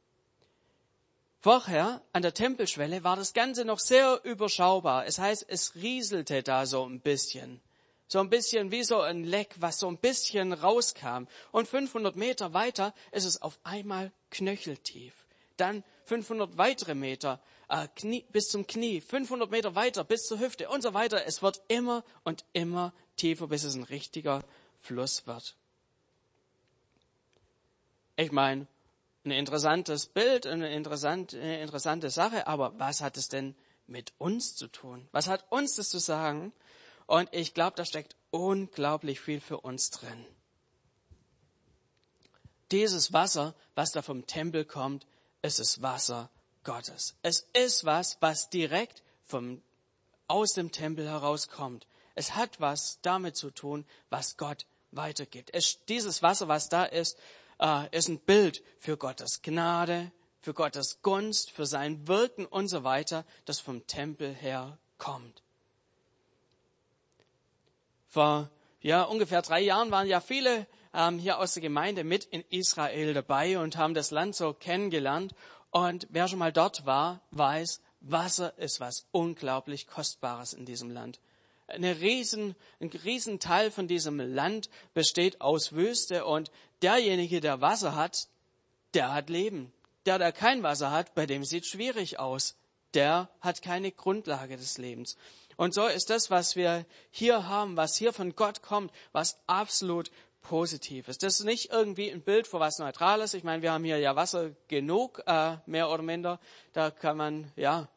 Vorher 1.47 2.03
an 2.13 2.23
der 2.23 2.35
Tempelschwelle 2.35 3.05
war 3.05 3.15
das 3.15 3.33
Ganze 3.33 3.65
noch 3.65 3.79
sehr 3.79 4.21
überschaubar. 4.25 5.07
Es 5.07 5.21
heißt, 5.21 5.45
es 5.47 5.77
rieselte 5.77 6.43
da 6.43 6.67
so 6.67 6.85
ein 6.85 6.99
bisschen. 6.99 7.61
So 8.09 8.19
ein 8.19 8.31
bisschen 8.31 8.73
wie 8.73 8.83
so 8.83 9.01
ein 9.01 9.23
Leck, 9.23 9.55
was 9.61 9.79
so 9.79 9.87
ein 9.87 9.99
bisschen 9.99 10.53
rauskam. 10.53 11.29
Und 11.53 11.69
500 11.69 12.17
Meter 12.17 12.53
weiter 12.53 12.93
ist 13.13 13.27
es 13.27 13.41
auf 13.43 13.61
einmal 13.63 14.11
knöcheltief. 14.33 15.15
Dann 15.57 15.85
500 16.07 16.59
weitere 16.59 16.97
Meter 16.97 17.41
äh, 17.69 17.87
Knie, 17.95 18.25
bis 18.33 18.49
zum 18.49 18.67
Knie, 18.67 19.01
500 19.01 19.49
Meter 19.49 19.77
weiter 19.77 20.03
bis 20.03 20.27
zur 20.27 20.41
Hüfte 20.41 20.69
und 20.69 20.83
so 20.83 20.95
weiter. 20.95 21.27
Es 21.27 21.43
wird 21.43 21.63
immer 21.69 22.03
und 22.25 22.45
immer 22.55 22.93
tiefer, 23.15 23.47
bis 23.47 23.63
es 23.63 23.77
ein 23.77 23.85
richtiger 23.85 24.43
Fluss 24.81 25.29
wird. 25.29 25.55
Ich 28.17 28.33
meine, 28.33 28.67
ein 29.27 29.33
interessantes 29.33 30.07
Bild, 30.07 30.47
eine 30.47 30.73
interessante, 30.73 31.39
eine 31.39 31.61
interessante 31.61 32.11
Sache, 32.11 32.47
aber 32.47 32.79
was 32.79 33.01
hat 33.01 33.17
es 33.17 33.29
denn 33.29 33.55
mit 33.87 34.13
uns 34.19 34.57
zu 34.57 34.69
tun? 34.69 35.09
Was 35.13 35.29
hat 35.29 35.45
uns 35.51 35.75
das 35.75 35.91
zu 35.91 35.99
sagen? 35.99 36.53
Und 37.07 37.29
ich 37.33 37.55
glaube, 37.55 37.77
da 37.77 37.85
steckt 37.85 38.17
unglaublich 38.31 39.21
viel 39.21 39.41
für 39.41 39.61
uns 39.61 39.91
drin. 39.91 40.27
Dieses 42.73 43.13
Wasser, 43.13 43.55
was 43.75 43.93
da 43.93 44.03
vom 44.03 44.27
Tempel 44.27 44.65
kommt, 44.65 45.07
ist 45.43 45.61
das 45.61 45.83
Wasser 45.83 46.31
Gottes. 46.65 47.15
Es 47.23 47.47
ist 47.53 47.85
was, 47.85 48.17
was 48.21 48.51
direkt 48.51 49.03
vom, 49.25 49.63
aus 50.27 50.53
dem 50.53 50.73
Tempel 50.73 51.09
herauskommt. 51.09 51.87
Es 52.17 52.35
hat 52.35 52.61
was 52.61 52.99
damit 53.03 53.37
zu 53.37 53.51
tun, 53.51 53.87
was 54.11 54.37
Gott 54.37 54.67
weitergibt. 54.91 55.51
Es, 55.53 55.85
dieses 55.85 56.23
Wasser, 56.23 56.49
was 56.49 56.69
da 56.69 56.85
ist, 56.85 57.19
äh, 57.61 57.97
ist 57.97 58.09
ein 58.09 58.19
Bild 58.19 58.63
für 58.79 58.97
Gottes 58.97 59.43
Gnade, 59.43 60.13
für 60.41 60.55
Gottes 60.55 61.01
Gunst, 61.03 61.51
für 61.51 61.67
sein 61.67 62.07
Wirken 62.07 62.47
und 62.47 62.69
so 62.69 62.85
weiter, 62.85 63.25
das 63.45 63.61
vom 63.61 63.87
Tempel 63.87 64.33
her 64.35 64.79
kommt. 64.99 65.43
Vor 68.09 68.51
ja, 68.81 69.03
ungefähr 69.03 69.43
drei 69.43 69.61
Jahren 69.61 69.91
waren 69.91 70.07
ja 70.07 70.21
viele 70.21 70.67
ähm, 70.95 71.19
hier 71.19 71.39
aus 71.39 71.55
der 71.55 71.63
Gemeinde 71.63 72.05
mit 72.05 72.25
in 72.25 72.45
Israel 72.51 73.15
dabei 73.15 73.59
und 73.59 73.77
haben 73.77 73.95
das 73.95 74.11
Land 74.11 74.37
so 74.37 74.53
kennengelernt. 74.53 75.35
Und 75.71 76.07
wer 76.11 76.29
schon 76.29 76.39
mal 76.39 76.53
dort 76.53 76.87
war, 76.87 77.21
weiß, 77.33 77.81
Wasser 78.01 78.57
ist 78.59 78.79
was 78.81 79.07
unglaublich 79.11 79.87
Kostbares 79.87 80.53
in 80.53 80.65
diesem 80.65 80.91
Land. 80.91 81.21
Eine 81.69 82.01
riesen, 82.01 82.55
ein 82.81 82.91
riesen 82.91 83.41
Teil 83.41 83.71
von 83.71 83.89
diesem 83.89 84.21
Land 84.21 84.71
besteht 84.95 85.41
aus 85.41 85.73
Wüste 85.73 86.25
und 86.25 86.51
derjenige, 86.83 87.41
der 87.41 87.61
Wasser 87.61 87.97
hat, 87.97 88.29
der 88.95 89.13
hat 89.13 89.31
Leben. 89.31 89.73
Der, 90.07 90.19
der 90.19 90.33
kein 90.33 90.63
Wasser 90.63 90.93
hat, 90.93 91.15
bei 91.15 91.27
dem 91.27 91.45
sieht 91.45 91.67
schwierig 91.67 92.19
aus. 92.21 92.57
Der 92.95 93.29
hat 93.41 93.63
keine 93.63 93.91
Grundlage 93.91 94.57
des 94.57 94.79
Lebens. 94.79 95.17
Und 95.57 95.75
so 95.75 95.87
ist 95.87 96.11
das, 96.11 96.31
was 96.31 96.55
wir 96.55 96.87
hier 97.11 97.49
haben, 97.49 97.77
was 97.77 97.97
hier 97.97 98.13
von 98.13 98.37
Gott 98.37 98.63
kommt, 98.63 98.93
was 99.13 99.39
absolut 99.47 100.11
positiv 100.43 101.09
ist. 101.09 101.23
Das 101.23 101.41
ist 101.41 101.45
nicht 101.45 101.71
irgendwie 101.73 102.11
ein 102.11 102.23
Bild 102.23 102.47
für 102.47 102.61
was 102.61 102.79
Neutrales. 102.79 103.35
Ich 103.35 103.43
meine, 103.43 103.63
wir 103.63 103.73
haben 103.73 103.85
hier 103.85 103.99
ja 103.99 104.15
Wasser 104.15 104.51
genug, 104.69 105.23
äh, 105.27 105.57
mehr 105.67 105.91
oder 105.91 106.03
minder. 106.03 106.39
Da 106.73 106.91
kann 106.91 107.17
man, 107.17 107.53
ja, 107.57 107.89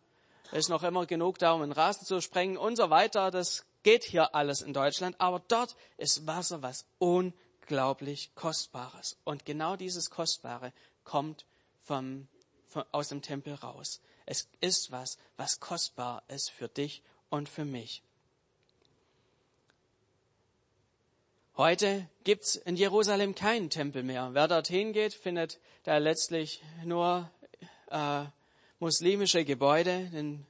ist 0.51 0.69
noch 0.69 0.83
immer 0.83 1.05
genug 1.05 1.37
da, 1.39 1.53
um 1.53 1.61
einen 1.61 1.71
Rasen 1.71 2.05
zu 2.05 2.21
sprengen 2.21 2.57
und 2.57 2.75
so 2.75 2.89
weiter. 2.89 3.31
Das 3.31 3.65
geht 3.83 4.03
hier 4.03 4.35
alles 4.35 4.61
in 4.61 4.73
Deutschland. 4.73 5.15
Aber 5.19 5.41
dort 5.47 5.75
ist 5.97 6.25
Wasser 6.27 6.61
was 6.61 6.85
unglaublich 6.97 8.33
Kostbares. 8.35 9.17
Und 9.23 9.45
genau 9.45 9.75
dieses 9.75 10.09
Kostbare 10.09 10.73
kommt 11.03 11.45
vom, 11.83 12.27
vom, 12.67 12.83
aus 12.91 13.09
dem 13.09 13.21
Tempel 13.21 13.53
raus. 13.55 14.01
Es 14.25 14.47
ist 14.61 14.91
was, 14.91 15.17
was 15.37 15.59
kostbar 15.59 16.23
ist 16.27 16.51
für 16.51 16.67
dich 16.67 17.01
und 17.29 17.49
für 17.49 17.65
mich. 17.65 18.03
Heute 21.57 22.07
gibt's 22.23 22.55
in 22.55 22.77
Jerusalem 22.77 23.35
keinen 23.35 23.69
Tempel 23.69 24.03
mehr. 24.03 24.29
Wer 24.33 24.47
dorthin 24.47 24.93
geht, 24.93 25.13
findet 25.13 25.59
da 25.83 25.97
letztlich 25.97 26.63
nur 26.85 27.29
äh, 27.87 28.25
muslimische 28.79 29.43
Gebäude 29.45 30.09
in, 30.13 30.45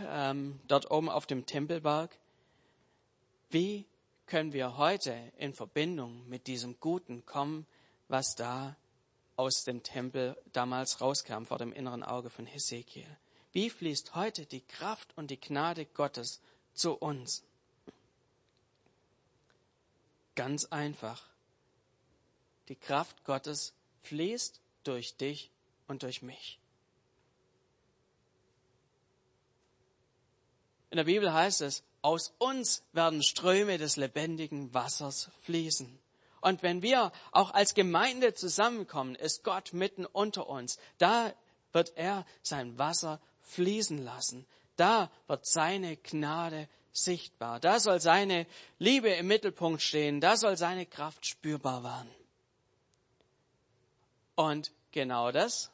ähm, 0.00 0.60
dort 0.68 0.90
oben 0.90 1.08
auf 1.08 1.26
dem 1.26 1.46
Tempelberg. 1.46 2.16
Wie 3.50 3.86
können 4.26 4.52
wir 4.52 4.76
heute 4.76 5.14
in 5.38 5.52
Verbindung 5.52 6.28
mit 6.28 6.46
diesem 6.46 6.78
Guten 6.80 7.26
kommen, 7.26 7.66
was 8.08 8.34
da 8.34 8.76
aus 9.36 9.64
dem 9.64 9.82
Tempel 9.82 10.36
damals 10.52 11.00
rauskam 11.00 11.44
vor 11.44 11.58
dem 11.58 11.72
inneren 11.72 12.02
Auge 12.02 12.30
von 12.30 12.46
Hesekiel? 12.46 13.06
Wie 13.52 13.70
fließt 13.70 14.14
heute 14.14 14.46
die 14.46 14.60
Kraft 14.60 15.16
und 15.16 15.30
die 15.30 15.40
Gnade 15.40 15.86
Gottes 15.86 16.40
zu 16.74 16.94
uns? 16.94 17.42
Ganz 20.34 20.66
einfach. 20.66 21.26
Die 22.68 22.76
Kraft 22.76 23.24
Gottes 23.24 23.72
fließt 24.02 24.60
durch 24.84 25.16
dich 25.16 25.50
und 25.88 26.02
durch 26.02 26.20
mich. 26.20 26.58
In 30.96 31.04
der 31.04 31.12
Bibel 31.12 31.30
heißt 31.30 31.60
es, 31.60 31.82
aus 32.00 32.32
uns 32.38 32.82
werden 32.94 33.22
Ströme 33.22 33.76
des 33.76 33.98
lebendigen 33.98 34.72
Wassers 34.72 35.30
fließen. 35.42 35.98
Und 36.40 36.62
wenn 36.62 36.80
wir 36.80 37.12
auch 37.32 37.50
als 37.50 37.74
Gemeinde 37.74 38.32
zusammenkommen, 38.32 39.14
ist 39.14 39.44
Gott 39.44 39.74
mitten 39.74 40.06
unter 40.06 40.48
uns. 40.48 40.78
Da 40.96 41.34
wird 41.72 41.92
er 41.96 42.24
sein 42.42 42.78
Wasser 42.78 43.20
fließen 43.42 44.02
lassen. 44.06 44.46
Da 44.76 45.10
wird 45.26 45.44
seine 45.44 45.98
Gnade 45.98 46.66
sichtbar. 46.92 47.60
Da 47.60 47.78
soll 47.78 48.00
seine 48.00 48.46
Liebe 48.78 49.10
im 49.10 49.26
Mittelpunkt 49.26 49.82
stehen. 49.82 50.22
Da 50.22 50.38
soll 50.38 50.56
seine 50.56 50.86
Kraft 50.86 51.26
spürbar 51.26 51.84
werden. 51.84 52.10
Und 54.34 54.72
genau 54.92 55.30
das, 55.30 55.70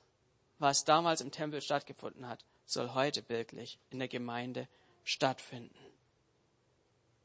was 0.59 0.85
damals 0.85 1.21
im 1.21 1.31
Tempel 1.31 1.63
stattgefunden 1.63 2.27
hat, 2.27 2.45
soll 2.67 2.93
heute 2.95 3.23
bildlich 3.23 3.79
in 3.91 4.01
der 4.01 4.09
Gemeinde 4.09 4.67
stattfinden. 5.05 5.75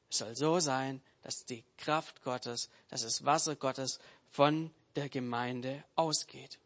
Es 0.10 0.20
soll 0.20 0.36
so 0.36 0.60
sein, 0.60 1.02
dass 1.24 1.46
die 1.46 1.64
Kraft 1.78 2.24
Gottes, 2.24 2.70
dass 2.90 3.04
das 3.04 3.26
Wasser 3.26 3.56
Gottes 3.56 4.00
von 4.32 4.72
der 4.96 5.10
Gemeinde 5.10 5.84
ausgeht. 5.96 6.60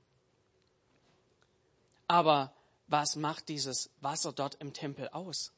Aber 2.08 2.53
was 2.88 3.15
macht 3.15 3.50
dieses 3.50 3.89
Wasser 4.01 4.34
dort 4.34 4.56
im 4.56 4.74
Tempel 4.74 5.10
aus? 5.10 5.51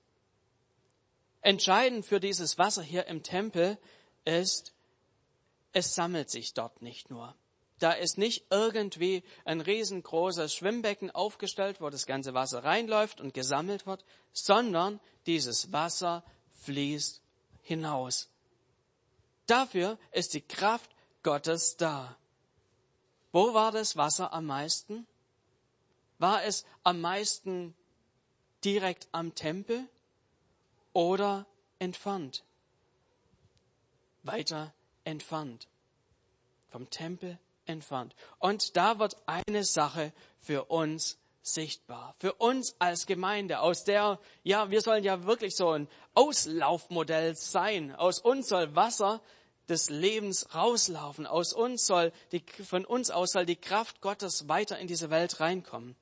Entscheidend 1.41 2.05
für 2.05 2.19
dieses 2.19 2.57
Wasser 2.57 2.83
hier 2.83 3.07
im 3.07 3.21
Tempel 3.21 3.77
ist, 4.23 4.73
es 5.73 5.93
sammelt 5.93 6.29
sich 6.29 6.53
dort 6.53 6.81
nicht 6.81 7.09
nur. 7.09 7.35
Da 7.83 7.91
ist 7.91 8.17
nicht 8.17 8.45
irgendwie 8.49 9.23
ein 9.43 9.59
riesengroßes 9.59 10.53
Schwimmbecken 10.53 11.11
aufgestellt, 11.11 11.81
wo 11.81 11.89
das 11.89 12.05
ganze 12.05 12.33
Wasser 12.33 12.63
reinläuft 12.63 13.19
und 13.19 13.33
gesammelt 13.33 13.85
wird, 13.85 14.05
sondern 14.31 15.01
dieses 15.25 15.73
Wasser 15.73 16.23
fließt 16.61 17.21
hinaus. 17.61 18.29
Dafür 19.47 19.97
ist 20.13 20.33
die 20.33 20.39
Kraft 20.39 20.89
Gottes 21.23 21.75
da. 21.75 22.15
Wo 23.33 23.53
war 23.53 23.73
das 23.73 23.97
Wasser 23.97 24.31
am 24.31 24.45
meisten? 24.45 25.05
War 26.19 26.41
es 26.45 26.63
am 26.83 27.01
meisten 27.01 27.75
direkt 28.63 29.09
am 29.11 29.35
Tempel 29.35 29.89
oder 30.93 31.45
entfernt? 31.79 32.45
Weiter 34.21 34.73
entfernt. 35.03 35.67
Vom 36.69 36.89
Tempel 36.89 37.37
entfernt. 37.65 38.15
Und 38.39 38.77
da 38.77 38.99
wird 38.99 39.17
eine 39.25 39.63
Sache 39.63 40.13
für 40.39 40.65
uns 40.65 41.17
sichtbar. 41.41 42.15
Für 42.19 42.33
uns 42.33 42.75
als 42.79 43.05
Gemeinde, 43.05 43.59
aus 43.59 43.83
der, 43.83 44.19
ja, 44.43 44.69
wir 44.71 44.81
sollen 44.81 45.03
ja 45.03 45.25
wirklich 45.25 45.55
so 45.55 45.71
ein 45.71 45.87
Auslaufmodell 46.13 47.35
sein. 47.35 47.93
Aus 47.95 48.19
uns 48.19 48.47
soll 48.47 48.75
Wasser 48.75 49.21
des 49.67 49.89
Lebens 49.89 50.55
rauslaufen. 50.55 51.27
Aus 51.27 51.53
uns 51.53 51.85
soll 51.85 52.11
die, 52.31 52.43
von 52.63 52.85
uns 52.85 53.11
aus 53.11 53.33
soll 53.33 53.45
die 53.45 53.55
Kraft 53.55 54.01
Gottes 54.01 54.47
weiter 54.47 54.79
in 54.79 54.87
diese 54.87 55.09
Welt 55.09 55.39
reinkommen. 55.39 55.95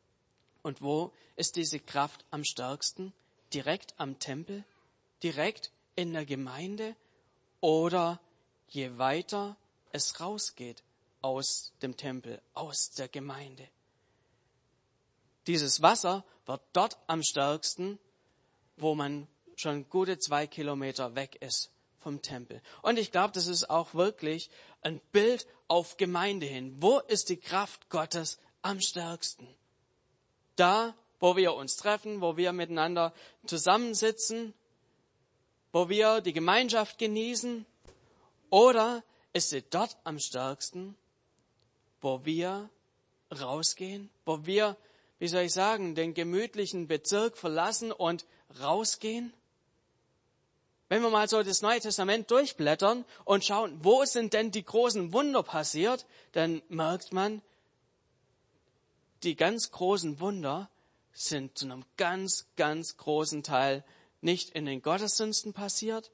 Und 0.63 0.81
wo 0.81 1.11
ist 1.35 1.55
diese 1.55 1.79
Kraft 1.79 2.23
am 2.29 2.43
stärksten? 2.43 3.13
Direkt 3.53 3.95
am 3.97 4.19
Tempel? 4.19 4.63
Direkt 5.23 5.71
in 5.95 6.13
der 6.13 6.25
Gemeinde? 6.25 6.95
Oder 7.59 8.19
je 8.67 8.97
weiter 8.97 9.57
es 9.91 10.19
rausgeht 10.19 10.83
aus 11.21 11.73
dem 11.81 11.97
Tempel, 11.97 12.41
aus 12.53 12.91
der 12.91 13.07
Gemeinde? 13.07 13.67
Dieses 15.47 15.81
Wasser 15.81 16.23
wird 16.45 16.61
dort 16.73 16.97
am 17.07 17.23
stärksten, 17.23 17.99
wo 18.77 18.95
man 18.95 19.27
schon 19.55 19.89
gute 19.89 20.17
zwei 20.19 20.47
Kilometer 20.47 21.15
weg 21.15 21.37
ist 21.41 21.71
vom 21.99 22.21
Tempel. 22.21 22.61
Und 22.81 22.97
ich 22.97 23.11
glaube, 23.11 23.33
das 23.33 23.47
ist 23.47 23.69
auch 23.69 23.93
wirklich 23.93 24.49
ein 24.81 24.99
Bild 25.11 25.47
auf 25.67 25.97
Gemeinde 25.97 26.45
hin. 26.45 26.75
Wo 26.79 26.99
ist 26.99 27.29
die 27.29 27.37
Kraft 27.37 27.89
Gottes 27.89 28.39
am 28.61 28.81
stärksten? 28.81 29.47
Da, 30.55 30.95
wo 31.19 31.35
wir 31.35 31.53
uns 31.53 31.75
treffen, 31.75 32.21
wo 32.21 32.37
wir 32.37 32.51
miteinander 32.53 33.13
zusammensitzen, 33.45 34.53
wo 35.71 35.89
wir 35.89 36.21
die 36.21 36.33
Gemeinschaft 36.33 36.97
genießen? 36.97 37.65
Oder 38.49 39.03
ist 39.33 39.49
sie 39.49 39.61
dort 39.61 39.95
am 40.03 40.19
stärksten, 40.19 40.97
wo 42.01 42.25
wir 42.25 42.69
rausgehen, 43.31 44.09
wo 44.25 44.45
wir, 44.45 44.75
wie 45.19 45.27
soll 45.27 45.43
ich 45.43 45.53
sagen, 45.53 45.95
den 45.95 46.13
gemütlichen 46.13 46.87
Bezirk 46.87 47.37
verlassen 47.37 47.91
und 47.91 48.25
rausgehen? 48.59 49.33
Wenn 50.89 51.03
wir 51.03 51.09
mal 51.09 51.29
so 51.29 51.41
das 51.41 51.61
Neue 51.61 51.79
Testament 51.79 52.29
durchblättern 52.31 53.05
und 53.23 53.45
schauen, 53.45 53.79
wo 53.81 54.03
sind 54.03 54.33
denn 54.33 54.51
die 54.51 54.65
großen 54.65 55.13
Wunder 55.13 55.41
passiert, 55.41 56.05
dann 56.33 56.61
merkt 56.67 57.13
man, 57.13 57.41
die 59.23 59.35
ganz 59.35 59.71
großen 59.71 60.19
Wunder 60.19 60.69
sind 61.13 61.57
zu 61.57 61.65
einem 61.65 61.85
ganz, 61.95 62.47
ganz 62.57 62.97
großen 62.97 63.43
Teil 63.43 63.85
nicht 64.21 64.49
in 64.49 64.65
den 64.65 64.81
Gottesdiensten 64.81 65.53
passiert, 65.53 66.11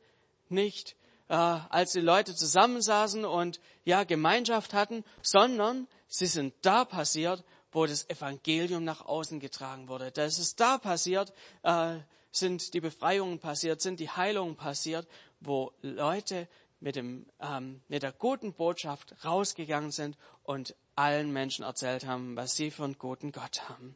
nicht 0.50 0.96
äh, 1.30 1.34
als 1.36 1.92
die 1.92 2.02
Leute 2.02 2.36
zusammensaßen 2.36 3.26
und 3.26 3.60
ja 3.86 4.04
Gemeinschaft 4.04 4.74
hatten, 4.74 5.04
sondern 5.22 5.88
sie 6.08 6.28
sind 6.28 6.54
da 6.62 6.86
passiert, 6.86 7.44
wo 7.72 7.86
das 7.86 8.10
Evangelium 8.10 8.84
nach 8.84 9.06
außen 9.06 9.40
getragen 9.40 9.88
wurde. 9.88 10.12
Das 10.12 10.40
ist 10.40 10.60
da 10.60 10.78
passiert, 10.78 11.34
äh, 11.64 11.98
sind 12.32 12.74
die 12.74 12.82
Befreiungen 12.82 13.40
passiert, 13.40 13.82
sind 13.82 14.00
die 14.00 14.10
Heilungen 14.10 14.56
passiert, 14.56 15.08
wo 15.40 15.72
Leute 15.82 16.48
mit, 16.80 16.96
dem, 16.96 17.26
ähm, 17.40 17.82
mit 17.88 18.04
der 18.04 18.12
guten 18.12 18.54
Botschaft 18.54 19.16
rausgegangen 19.26 19.92
sind 19.92 20.18
und 20.44 20.76
allen 20.96 21.32
Menschen 21.32 21.64
erzählt 21.64 22.06
haben, 22.06 22.36
was 22.36 22.56
sie 22.56 22.72
für 22.72 22.84
einen 22.84 22.98
guten 22.98 23.32
Gott 23.32 23.68
haben 23.70 23.96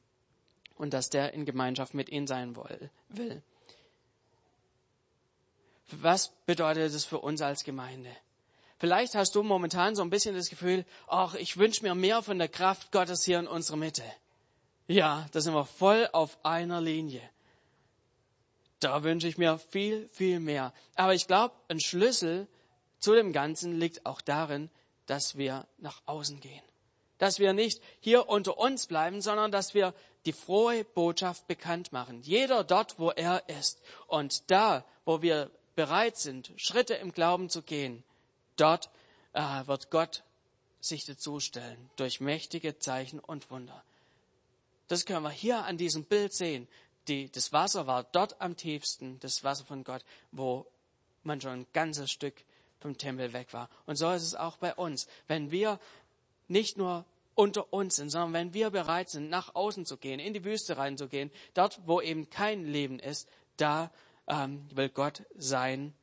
und 0.75 0.93
dass 0.93 1.09
der 1.09 1.33
in 1.33 1.45
Gemeinschaft 1.45 1.93
mit 1.93 2.09
ihnen 2.09 2.27
sein 2.27 2.55
will. 3.09 3.43
Was 5.91 6.29
bedeutet 6.45 6.93
das 6.93 7.05
für 7.05 7.19
uns 7.19 7.41
als 7.41 7.63
Gemeinde? 7.63 8.09
Vielleicht 8.77 9.13
hast 9.13 9.35
du 9.35 9.43
momentan 9.43 9.95
so 9.95 10.01
ein 10.01 10.09
bisschen 10.09 10.35
das 10.35 10.49
Gefühl, 10.49 10.85
ach, 11.07 11.35
ich 11.35 11.57
wünsche 11.57 11.83
mir 11.83 11.93
mehr 11.93 12.23
von 12.23 12.39
der 12.39 12.47
Kraft 12.47 12.91
Gottes 12.91 13.23
hier 13.23 13.37
in 13.37 13.47
unserer 13.47 13.77
Mitte. 13.77 14.03
Ja, 14.87 15.27
da 15.31 15.41
sind 15.41 15.53
wir 15.53 15.65
voll 15.65 16.09
auf 16.11 16.37
einer 16.43 16.81
Linie. 16.81 17.21
Da 18.79 19.03
wünsche 19.03 19.27
ich 19.27 19.37
mir 19.37 19.59
viel, 19.59 20.09
viel 20.09 20.39
mehr. 20.39 20.73
Aber 20.95 21.13
ich 21.13 21.27
glaube, 21.27 21.53
ein 21.67 21.79
Schlüssel 21.79 22.47
zu 22.99 23.13
dem 23.13 23.33
Ganzen 23.33 23.79
liegt 23.79 24.05
auch 24.05 24.21
darin, 24.21 24.71
dass 25.05 25.37
wir 25.37 25.67
nach 25.77 26.01
außen 26.07 26.39
gehen. 26.39 26.63
Dass 27.19 27.37
wir 27.37 27.53
nicht 27.53 27.81
hier 27.99 28.29
unter 28.29 28.57
uns 28.57 28.87
bleiben, 28.87 29.21
sondern 29.21 29.51
dass 29.51 29.75
wir 29.75 29.93
die 30.25 30.33
frohe 30.33 30.83
Botschaft 30.83 31.47
bekannt 31.47 31.91
machen. 31.91 32.21
Jeder 32.23 32.63
dort, 32.63 32.97
wo 32.97 33.11
er 33.11 33.47
ist. 33.47 33.79
Und 34.07 34.49
da, 34.49 34.83
wo 35.05 35.21
wir 35.21 35.51
bereit 35.75 36.17
sind, 36.17 36.51
Schritte 36.57 36.95
im 36.95 37.11
Glauben 37.11 37.49
zu 37.49 37.61
gehen, 37.61 38.03
dort 38.55 38.89
äh, 39.33 39.65
wird 39.65 39.89
Gott 39.89 40.23
sich 40.79 41.05
dazu 41.05 41.39
stellen 41.39 41.89
durch 41.95 42.21
mächtige 42.21 42.79
Zeichen 42.79 43.19
und 43.19 43.51
Wunder. 43.51 43.83
Das 44.87 45.05
können 45.05 45.23
wir 45.23 45.29
hier 45.29 45.63
an 45.63 45.77
diesem 45.77 46.03
Bild 46.03 46.33
sehen 46.33 46.67
die, 47.07 47.31
das 47.31 47.51
Wasser 47.53 47.87
war 47.87 48.03
dort 48.03 48.39
am 48.41 48.55
tiefsten, 48.55 49.19
das 49.19 49.43
Wasser 49.43 49.65
von 49.65 49.83
Gott, 49.83 50.03
wo 50.31 50.65
man 51.23 51.41
schon 51.41 51.51
ein 51.51 51.67
ganzes 51.73 52.11
Stück 52.11 52.35
vom 52.79 52.97
Tempel 52.97 53.33
weg 53.33 53.53
war. 53.53 53.69
Und 53.85 53.95
so 53.95 54.11
ist 54.11 54.23
es 54.23 54.35
auch 54.35 54.57
bei 54.57 54.73
uns. 54.75 55.07
Wenn 55.27 55.51
wir 55.51 55.79
nicht 56.47 56.77
nur 56.77 57.05
unter 57.35 57.71
uns 57.71 57.95
sind, 57.95 58.09
sondern 58.09 58.33
wenn 58.33 58.53
wir 58.53 58.69
bereit 58.69 59.09
sind, 59.09 59.29
nach 59.29 59.55
außen 59.55 59.85
zu 59.85 59.97
gehen, 59.97 60.19
in 60.19 60.33
die 60.33 60.43
Wüste 60.43 60.77
reinzugehen, 60.77 61.31
dort, 61.53 61.79
wo 61.85 62.01
eben 62.01 62.29
kein 62.29 62.65
Leben 62.65 62.99
ist, 62.99 63.27
da 63.57 63.91
ähm, 64.27 64.67
will 64.73 64.89
Gott 64.89 65.23
sein, 65.35 65.93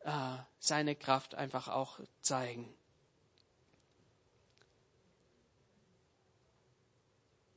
äh, 0.00 0.36
seine 0.58 0.94
Kraft 0.94 1.34
einfach 1.34 1.68
auch 1.68 2.00
zeigen. 2.20 2.72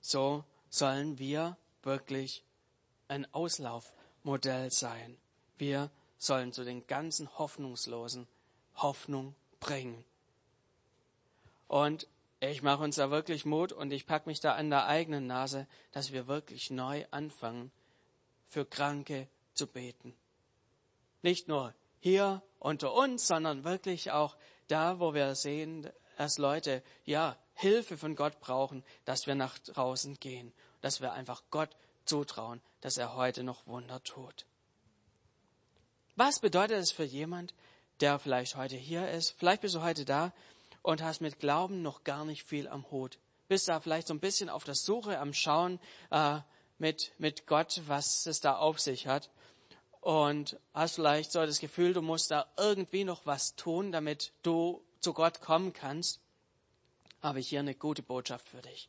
So 0.02 0.44
sollen 0.70 1.20
wir 1.20 1.58
wirklich 1.84 2.44
ein 3.08 3.32
Auslaufmodell 3.34 4.72
sein. 4.72 5.18
Wir 5.58 5.90
sollen 6.18 6.54
zu 6.54 6.64
den 6.64 6.88
ganzen 6.88 7.38
Hoffnungslosen 7.38 8.28
Hoffnung 8.76 9.36
bringen. 9.60 10.04
Und 11.68 12.08
ich 12.40 12.62
mache 12.62 12.84
uns 12.84 12.96
da 12.96 13.10
wirklich 13.10 13.46
Mut 13.46 13.72
und 13.72 13.92
ich 13.92 14.06
packe 14.06 14.30
mich 14.30 14.40
da 14.40 14.54
an 14.54 14.70
der 14.70 14.86
eigenen 14.86 15.28
Nase, 15.28 15.68
dass 15.92 16.12
wir 16.12 16.28
wirklich 16.28 16.70
neu 16.70 17.06
anfangen, 17.12 17.72
für 18.48 18.66
Kranke 18.66 19.28
zu 19.58 19.68
beten. 19.68 20.16
Nicht 21.22 21.48
nur 21.48 21.74
hier 22.00 22.42
unter 22.60 22.94
uns, 22.94 23.28
sondern 23.28 23.64
wirklich 23.64 24.12
auch 24.12 24.38
da, 24.68 25.00
wo 25.00 25.14
wir 25.14 25.36
sehen, 25.36 25.90
dass 26.18 26.38
Leute 26.38 26.84
ja 27.06 27.38
Hilfe 27.54 27.98
von 27.98 28.16
Gott 28.16 28.40
brauchen, 28.40 28.84
dass 29.06 29.28
wir 29.28 29.36
nach 29.36 29.58
draußen 29.60 30.20
gehen, 30.20 30.54
dass 30.82 31.02
wir 31.02 31.14
einfach 31.14 31.44
Gott 31.50 31.76
zutrauen, 32.06 32.62
dass 32.82 32.98
er 32.98 33.16
heute 33.16 33.44
noch 33.44 33.68
Wunder 33.68 34.02
tut. 34.04 34.46
Was 36.16 36.40
bedeutet 36.40 36.78
es 36.78 36.92
für 36.92 37.04
jemand, 37.04 37.54
der 38.00 38.20
vielleicht 38.20 38.56
heute 38.56 38.76
hier 38.76 39.10
ist? 39.10 39.36
Vielleicht 39.38 39.62
bist 39.62 39.76
du 39.76 39.82
heute 39.82 40.06
da 40.06 40.34
und 40.82 41.04
hast 41.04 41.22
mit 41.22 41.40
Glauben 41.40 41.82
noch 41.82 42.04
gar 42.04 42.26
nicht 42.26 42.44
viel 42.44 42.68
am 42.68 42.90
Hut. 42.92 43.20
Bist 43.48 43.68
da 43.68 43.80
vielleicht 43.80 44.08
so 44.08 44.14
ein 44.14 44.20
bisschen 44.20 44.50
auf 44.50 44.64
der 44.64 44.76
Suche, 44.76 45.20
am 45.20 45.34
Schauen 45.34 45.80
äh, 46.12 46.40
mit, 46.80 47.12
mit 47.18 47.48
Gott, 47.48 47.82
was 47.88 48.26
es 48.26 48.40
da 48.40 48.58
auf 48.58 48.80
sich 48.80 49.08
hat. 49.08 49.30
Und 50.08 50.58
hast 50.74 50.96
vielleicht 50.96 51.34
so 51.34 51.46
das 51.46 51.60
Gefühl, 51.60 51.92
du 51.92 52.02
musst 52.02 52.32
da 52.32 52.48
irgendwie 52.56 53.04
noch 53.04 53.26
was 53.26 53.58
tun, 53.58 53.92
damit 53.92 54.32
du 54.42 54.82
zu 55.02 55.12
Gott 55.12 55.42
kommen 55.42 55.74
kannst. 55.74 56.22
Habe 57.22 57.42
ich 57.42 57.50
hier 57.50 57.60
eine 57.60 57.76
gute 57.76 58.04
Botschaft 58.04 58.48
für 58.48 58.62
dich. 58.62 58.88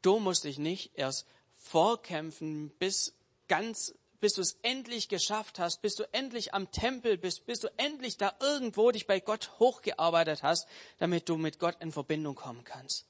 Du 0.00 0.18
musst 0.18 0.44
dich 0.44 0.58
nicht 0.58 0.92
erst 0.94 1.26
vorkämpfen, 1.58 2.70
bis 2.78 3.14
ganz, 3.48 3.92
bis 4.18 4.32
du 4.32 4.40
es 4.40 4.56
endlich 4.62 5.10
geschafft 5.10 5.58
hast, 5.58 5.82
bis 5.82 5.94
du 5.94 6.04
endlich 6.10 6.54
am 6.54 6.70
Tempel 6.70 7.18
bist, 7.18 7.44
bis 7.44 7.60
du 7.60 7.68
endlich 7.76 8.16
da 8.16 8.32
irgendwo 8.40 8.90
dich 8.92 9.06
bei 9.06 9.20
Gott 9.20 9.50
hochgearbeitet 9.58 10.42
hast, 10.42 10.66
damit 10.96 11.28
du 11.28 11.36
mit 11.36 11.58
Gott 11.58 11.76
in 11.80 11.92
Verbindung 11.92 12.34
kommen 12.34 12.64
kannst. 12.64 13.04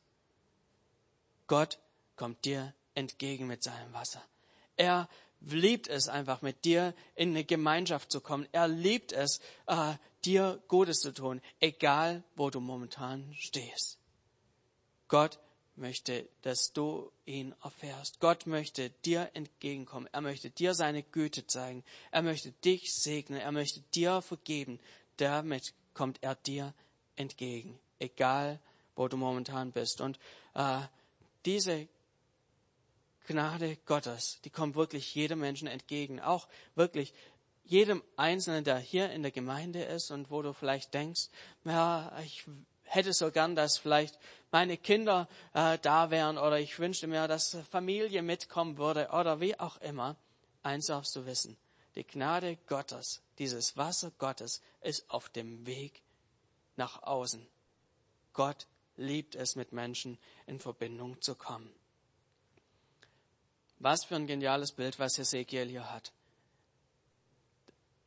Gott 1.46 1.78
kommt 2.16 2.44
dir 2.44 2.74
entgegen 2.94 3.46
mit 3.46 3.62
seinem 3.62 3.92
Wasser. 3.92 4.24
Er 4.76 5.08
liebt 5.40 5.88
es 5.88 6.09
einfach, 6.09 6.42
mit 6.42 6.64
dir 6.64 6.94
in 7.14 7.31
eine 7.31 7.44
Gemeinschaft 7.44 8.12
zu 8.12 8.20
kommen. 8.20 8.46
Er 8.53 8.68
liebt 8.68 9.12
es, 9.12 9.40
äh, 9.66 9.94
dir 10.24 10.62
Gutes 10.68 11.00
zu 11.00 11.12
tun, 11.12 11.40
egal 11.61 12.22
wo 12.37 12.50
du 12.50 12.61
momentan 12.61 13.33
stehst. 13.35 13.98
Gott 15.09 15.38
möchte, 15.76 16.29
dass 16.42 16.72
du 16.72 17.11
ihn 17.24 17.55
erfährst. 17.62 18.20
Gott 18.20 18.46
möchte 18.46 18.90
dir 19.05 19.31
entgegenkommen. 19.35 20.09
Er 20.12 20.20
möchte 20.20 20.50
dir 20.50 20.74
seine 20.74 21.03
Güte 21.03 21.46
zeigen. 21.46 21.85
Er 22.11 22.22
möchte 22.22 22.53
dich 22.53 22.94
segnen. 22.94 23.40
Er 23.40 23.53
möchte 23.53 23.81
dir 23.94 24.20
vergeben. 24.22 24.79
Damit 25.16 25.74
kommt 25.94 26.22
er 26.22 26.35
dir 26.35 26.74
entgegen, 27.16 27.79
egal 27.98 28.61
wo 28.94 29.09
du 29.09 29.16
momentan 29.16 29.72
bist. 29.72 30.00
Und 30.00 30.18
äh, 30.55 30.81
diese 31.44 31.88
Gnade 33.31 33.77
Gottes, 33.87 34.40
die 34.45 34.51
kommt 34.51 34.75
wirklich 34.75 35.14
jedem 35.14 35.38
Menschen 35.38 35.69
entgegen. 35.69 36.19
Auch 36.19 36.49
wirklich 36.75 37.14
jedem 37.62 38.03
Einzelnen, 38.16 38.64
der 38.64 38.79
hier 38.79 39.12
in 39.12 39.23
der 39.23 39.31
Gemeinde 39.31 39.85
ist 39.85 40.11
und 40.11 40.33
wo 40.33 40.43
du 40.43 40.53
vielleicht 40.53 40.95
denkst, 40.95 41.29
ja, 41.64 42.11
ich 42.25 42.45
hätte 42.83 43.12
so 43.12 43.31
gern, 43.31 43.55
dass 43.55 43.79
vielleicht 43.79 44.19
meine 44.51 44.77
Kinder 44.77 45.29
äh, 45.55 45.79
da 45.79 46.11
wären 46.11 46.38
oder 46.38 46.59
ich 46.59 46.77
wünschte 46.81 47.07
mir, 47.07 47.29
dass 47.29 47.57
Familie 47.71 48.23
mitkommen 48.23 48.79
würde 48.79 49.11
oder 49.12 49.38
wie 49.38 49.57
auch 49.61 49.77
immer. 49.77 50.16
Eins 50.64 50.87
darfst 50.87 51.14
du 51.14 51.25
wissen. 51.25 51.57
Die 51.95 52.05
Gnade 52.05 52.57
Gottes, 52.66 53.23
dieses 53.38 53.77
Wasser 53.77 54.11
Gottes 54.19 54.61
ist 54.81 55.09
auf 55.09 55.29
dem 55.29 55.66
Weg 55.66 56.03
nach 56.75 57.05
außen. 57.05 57.47
Gott 58.33 58.66
liebt 58.97 59.37
es, 59.37 59.55
mit 59.55 59.71
Menschen 59.71 60.19
in 60.47 60.59
Verbindung 60.59 61.23
zu 61.23 61.37
kommen. 61.37 61.73
Was 63.81 64.05
für 64.05 64.16
ein 64.16 64.27
geniales 64.27 64.73
Bild, 64.73 64.99
was 64.99 65.19
Ezekiel 65.19 65.69
hier 65.69 65.90
hat. 65.90 66.12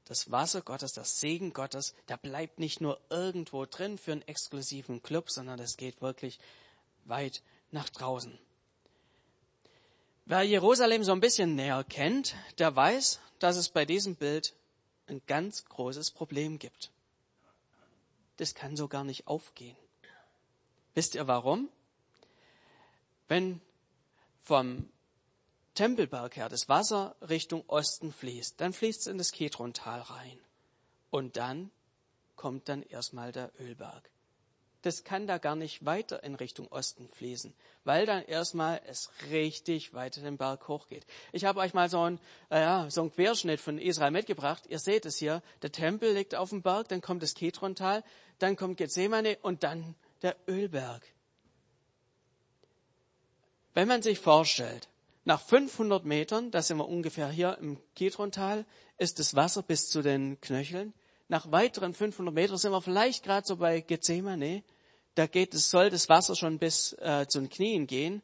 Das 0.05 0.29
Wasser 0.31 0.61
Gottes, 0.61 0.93
das 0.93 1.19
Segen 1.19 1.51
Gottes, 1.51 1.95
der 2.07 2.17
bleibt 2.17 2.59
nicht 2.59 2.79
nur 2.79 2.99
irgendwo 3.09 3.65
drin 3.65 3.97
für 3.97 4.11
einen 4.11 4.21
exklusiven 4.21 5.01
Club, 5.01 5.31
sondern 5.31 5.57
das 5.57 5.75
geht 5.75 6.01
wirklich 6.01 6.39
weit 7.05 7.41
nach 7.71 7.89
draußen. 7.89 8.37
Wer 10.25 10.43
Jerusalem 10.43 11.03
so 11.03 11.11
ein 11.11 11.19
bisschen 11.19 11.55
näher 11.55 11.83
kennt, 11.83 12.35
der 12.59 12.75
weiß, 12.75 13.19
dass 13.39 13.57
es 13.57 13.69
bei 13.69 13.83
diesem 13.83 14.15
Bild 14.15 14.53
ein 15.07 15.21
ganz 15.25 15.65
großes 15.65 16.11
Problem 16.11 16.59
gibt. 16.59 16.91
Das 18.37 18.53
kann 18.53 18.77
so 18.77 18.87
gar 18.87 19.03
nicht 19.03 19.27
aufgehen. 19.27 19.75
Wisst 20.93 21.15
ihr 21.15 21.27
warum? 21.27 21.69
Wenn 23.27 23.59
vom 24.43 24.89
Tempelberg 25.75 26.35
her 26.35 26.49
das 26.49 26.69
Wasser 26.69 27.15
Richtung 27.21 27.63
Osten 27.67 28.11
fließt, 28.11 28.61
dann 28.61 28.73
fließt 28.73 29.01
es 29.01 29.07
in 29.07 29.17
das 29.17 29.31
Kedrontal 29.31 30.01
rein. 30.01 30.39
Und 31.09 31.37
dann 31.37 31.71
kommt 32.35 32.69
dann 32.69 32.83
erstmal 32.83 33.31
der 33.31 33.51
Ölberg. 33.59 34.09
Das 34.83 35.05
kann 35.05 35.27
da 35.27 35.37
gar 35.37 35.55
nicht 35.55 35.85
weiter 35.85 36.23
in 36.23 36.35
Richtung 36.35 36.67
Osten 36.67 37.07
fließen, 37.07 37.53
weil 37.85 38.05
dann 38.05 38.21
erstmal 38.23 38.81
es 38.85 39.09
richtig 39.31 39.93
weiter 39.93 40.21
den 40.21 40.37
Berg 40.37 40.67
hochgeht. 40.67 41.05
Ich 41.31 41.45
habe 41.45 41.61
euch 41.61 41.73
mal 41.73 41.89
so 41.89 42.01
einen, 42.01 42.19
äh, 42.49 42.89
so 42.89 43.01
einen 43.01 43.13
Querschnitt 43.13 43.61
von 43.61 43.79
Israel 43.79 44.11
mitgebracht. 44.11 44.65
Ihr 44.67 44.79
seht 44.79 45.05
es 45.05 45.17
hier. 45.17 45.41
Der 45.61 45.71
Tempel 45.71 46.13
liegt 46.13 46.35
auf 46.35 46.49
dem 46.49 46.61
Berg, 46.61 46.89
dann 46.89 46.99
kommt 46.99 47.23
das 47.23 47.33
Kedrontal, 47.33 48.03
dann 48.39 48.57
kommt 48.57 48.77
Gethsemane 48.77 49.37
und 49.41 49.63
dann 49.63 49.95
der 50.21 50.35
Ölberg. 50.49 51.07
Wenn 53.73 53.87
man 53.87 54.01
sich 54.01 54.19
vorstellt, 54.19 54.89
nach 55.25 55.41
500 55.41 56.03
Metern, 56.05 56.51
da 56.51 56.61
sind 56.61 56.77
wir 56.77 56.87
ungefähr 56.87 57.29
hier 57.29 57.57
im 57.59 57.77
Kidrontal, 57.95 58.65
ist 58.97 59.19
das 59.19 59.35
Wasser 59.35 59.63
bis 59.63 59.89
zu 59.89 60.01
den 60.01 60.39
Knöcheln. 60.41 60.93
Nach 61.29 61.51
weiteren 61.51 61.93
500 61.93 62.33
Metern 62.33 62.57
sind 62.57 62.71
wir 62.71 62.81
vielleicht 62.81 63.23
gerade 63.23 63.47
so 63.47 63.55
bei 63.55 63.79
Gethsemane. 63.79 64.63
Da 65.15 65.27
geht 65.27 65.53
es, 65.53 65.69
soll 65.69 65.89
das 65.89 66.09
Wasser 66.09 66.35
schon 66.35 66.59
bis 66.59 66.93
äh, 66.99 67.25
zu 67.27 67.39
den 67.39 67.49
Knien 67.49 67.87
gehen. 67.87 68.21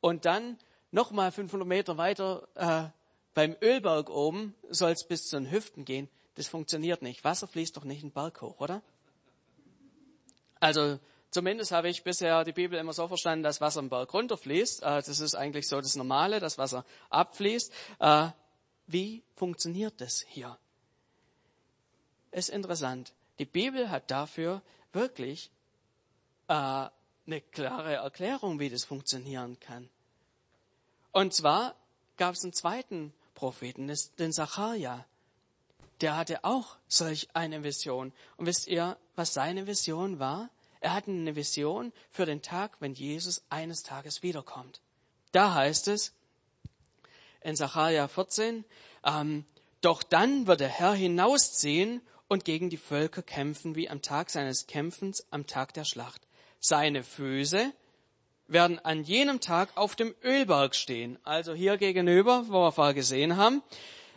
Und 0.00 0.24
dann 0.24 0.58
nochmal 0.90 1.32
500 1.32 1.66
Meter 1.66 1.96
weiter 1.96 2.48
äh, 2.54 2.88
beim 3.34 3.56
Ölberg 3.62 4.10
oben 4.10 4.54
soll 4.68 4.92
es 4.92 5.04
bis 5.04 5.26
zu 5.28 5.36
den 5.36 5.50
Hüften 5.50 5.84
gehen. 5.84 6.08
Das 6.34 6.46
funktioniert 6.46 7.02
nicht. 7.02 7.24
Wasser 7.24 7.48
fließt 7.48 7.76
doch 7.76 7.84
nicht 7.84 8.02
den 8.02 8.12
Berg 8.12 8.40
hoch, 8.40 8.60
oder? 8.60 8.82
Also 10.60 10.98
Zumindest 11.32 11.72
habe 11.72 11.88
ich 11.88 12.04
bisher 12.04 12.44
die 12.44 12.52
Bibel 12.52 12.78
immer 12.78 12.92
so 12.92 13.08
verstanden, 13.08 13.42
dass 13.42 13.62
Wasser 13.62 13.80
im 13.80 13.88
Berg 13.88 14.12
runterfließt. 14.12 14.82
Äh, 14.82 15.02
das 15.02 15.18
ist 15.18 15.34
eigentlich 15.34 15.66
so 15.66 15.80
das 15.80 15.96
Normale, 15.96 16.40
dass 16.40 16.58
Wasser 16.58 16.84
abfließt. 17.08 17.72
Äh, 18.00 18.28
wie 18.86 19.22
funktioniert 19.34 19.98
das 20.02 20.22
hier? 20.28 20.58
Ist 22.32 22.50
interessant. 22.50 23.14
Die 23.38 23.46
Bibel 23.46 23.90
hat 23.90 24.10
dafür 24.10 24.60
wirklich 24.92 25.50
äh, 26.48 26.52
eine 26.52 27.40
klare 27.50 27.94
Erklärung, 27.94 28.60
wie 28.60 28.68
das 28.68 28.84
funktionieren 28.84 29.58
kann. 29.58 29.88
Und 31.12 31.32
zwar 31.32 31.74
gab 32.18 32.34
es 32.34 32.42
einen 32.44 32.52
zweiten 32.52 33.14
Propheten, 33.32 33.90
den 34.18 34.32
Sacharja. 34.32 35.06
Der 36.02 36.14
hatte 36.14 36.44
auch 36.44 36.76
solch 36.88 37.28
eine 37.32 37.64
Vision. 37.64 38.12
Und 38.36 38.44
wisst 38.44 38.66
ihr, 38.66 38.98
was 39.16 39.32
seine 39.32 39.66
Vision 39.66 40.18
war? 40.18 40.50
Er 40.82 40.94
hat 40.94 41.06
eine 41.06 41.36
Vision 41.36 41.92
für 42.10 42.26
den 42.26 42.42
Tag, 42.42 42.72
wenn 42.80 42.94
Jesus 42.94 43.44
eines 43.50 43.84
Tages 43.84 44.24
wiederkommt. 44.24 44.80
Da 45.30 45.54
heißt 45.54 45.86
es 45.86 46.12
in 47.40 47.54
Sacharja 47.54 48.08
14, 48.08 48.64
ähm, 49.04 49.44
doch 49.80 50.02
dann 50.02 50.48
wird 50.48 50.58
der 50.58 50.68
Herr 50.68 50.92
hinausziehen 50.92 52.02
und 52.26 52.44
gegen 52.44 52.68
die 52.68 52.78
Völker 52.78 53.22
kämpfen, 53.22 53.76
wie 53.76 53.88
am 53.88 54.02
Tag 54.02 54.30
seines 54.30 54.66
Kämpfens, 54.66 55.24
am 55.30 55.46
Tag 55.46 55.72
der 55.74 55.84
Schlacht. 55.84 56.26
Seine 56.58 57.04
Füße 57.04 57.72
werden 58.48 58.80
an 58.80 59.04
jenem 59.04 59.38
Tag 59.38 59.76
auf 59.76 59.94
dem 59.94 60.16
Ölberg 60.24 60.74
stehen, 60.74 61.16
also 61.22 61.54
hier 61.54 61.76
gegenüber, 61.76 62.46
wo 62.48 62.54
wir 62.54 62.72
vorher 62.72 62.94
gesehen 62.94 63.36
haben, 63.36 63.62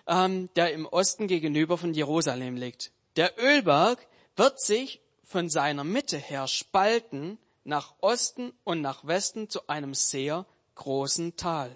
ähm, 0.08 0.50
der 0.56 0.74
im 0.74 0.88
Osten 0.88 1.28
gegenüber 1.28 1.78
von 1.78 1.94
Jerusalem 1.94 2.56
liegt. 2.56 2.92
Der 3.18 3.40
Ölberg 3.40 4.08
wird 4.36 4.60
sich 4.60 5.00
von 5.26 5.50
seiner 5.50 5.84
Mitte 5.84 6.18
her 6.18 6.48
spalten 6.48 7.38
nach 7.64 7.94
Osten 8.02 8.54
und 8.64 8.82
nach 8.82 9.06
Westen 9.06 9.50
zu 9.50 9.68
einem 9.68 9.94
sehr 9.94 10.46
großen 10.76 11.36
Tal. 11.36 11.76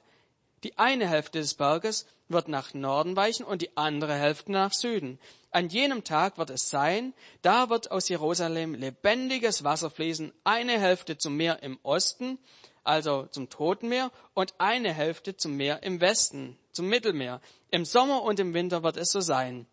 Die 0.64 0.78
eine 0.78 1.08
Hälfte 1.08 1.40
des 1.40 1.56
Berges 1.56 2.06
wird 2.28 2.48
nach 2.48 2.74
Norden 2.74 3.16
weichen 3.16 3.46
und 3.46 3.62
die 3.62 3.76
andere 3.76 4.14
Hälfte 4.14 4.52
nach 4.52 4.74
Süden. 4.74 5.20
An 5.52 5.70
jenem 5.70 6.04
Tag 6.04 6.38
wird 6.38 6.52
es 6.52 6.70
sein, 6.70 7.14
da 7.42 7.70
wird 7.70 7.90
aus 7.92 8.08
Jerusalem 8.08 8.76
lebendiges 8.76 9.64
Wasser 9.64 9.90
fließen, 9.90 10.32
eine 10.44 10.80
Hälfte 10.80 11.18
zum 11.18 11.36
Meer 11.38 11.64
im 11.64 11.80
Osten, 11.82 12.38
also 12.84 13.26
zum 13.26 13.50
Toten 13.50 13.90
Meer, 13.90 14.12
und 14.36 14.54
eine 14.60 14.94
Hälfte 14.94 15.36
zum 15.36 15.56
Meer 15.56 15.82
im 15.82 16.02
Westen, 16.02 16.58
zum 16.72 16.88
Mittelmeer. 16.88 17.42
Im 17.72 17.84
Sommer 17.84 18.22
und 18.22 18.40
im 18.40 18.54
Winter 18.54 18.84
wird 18.84 18.98
es 18.98 19.12
so 19.12 19.22
sein. 19.22 19.66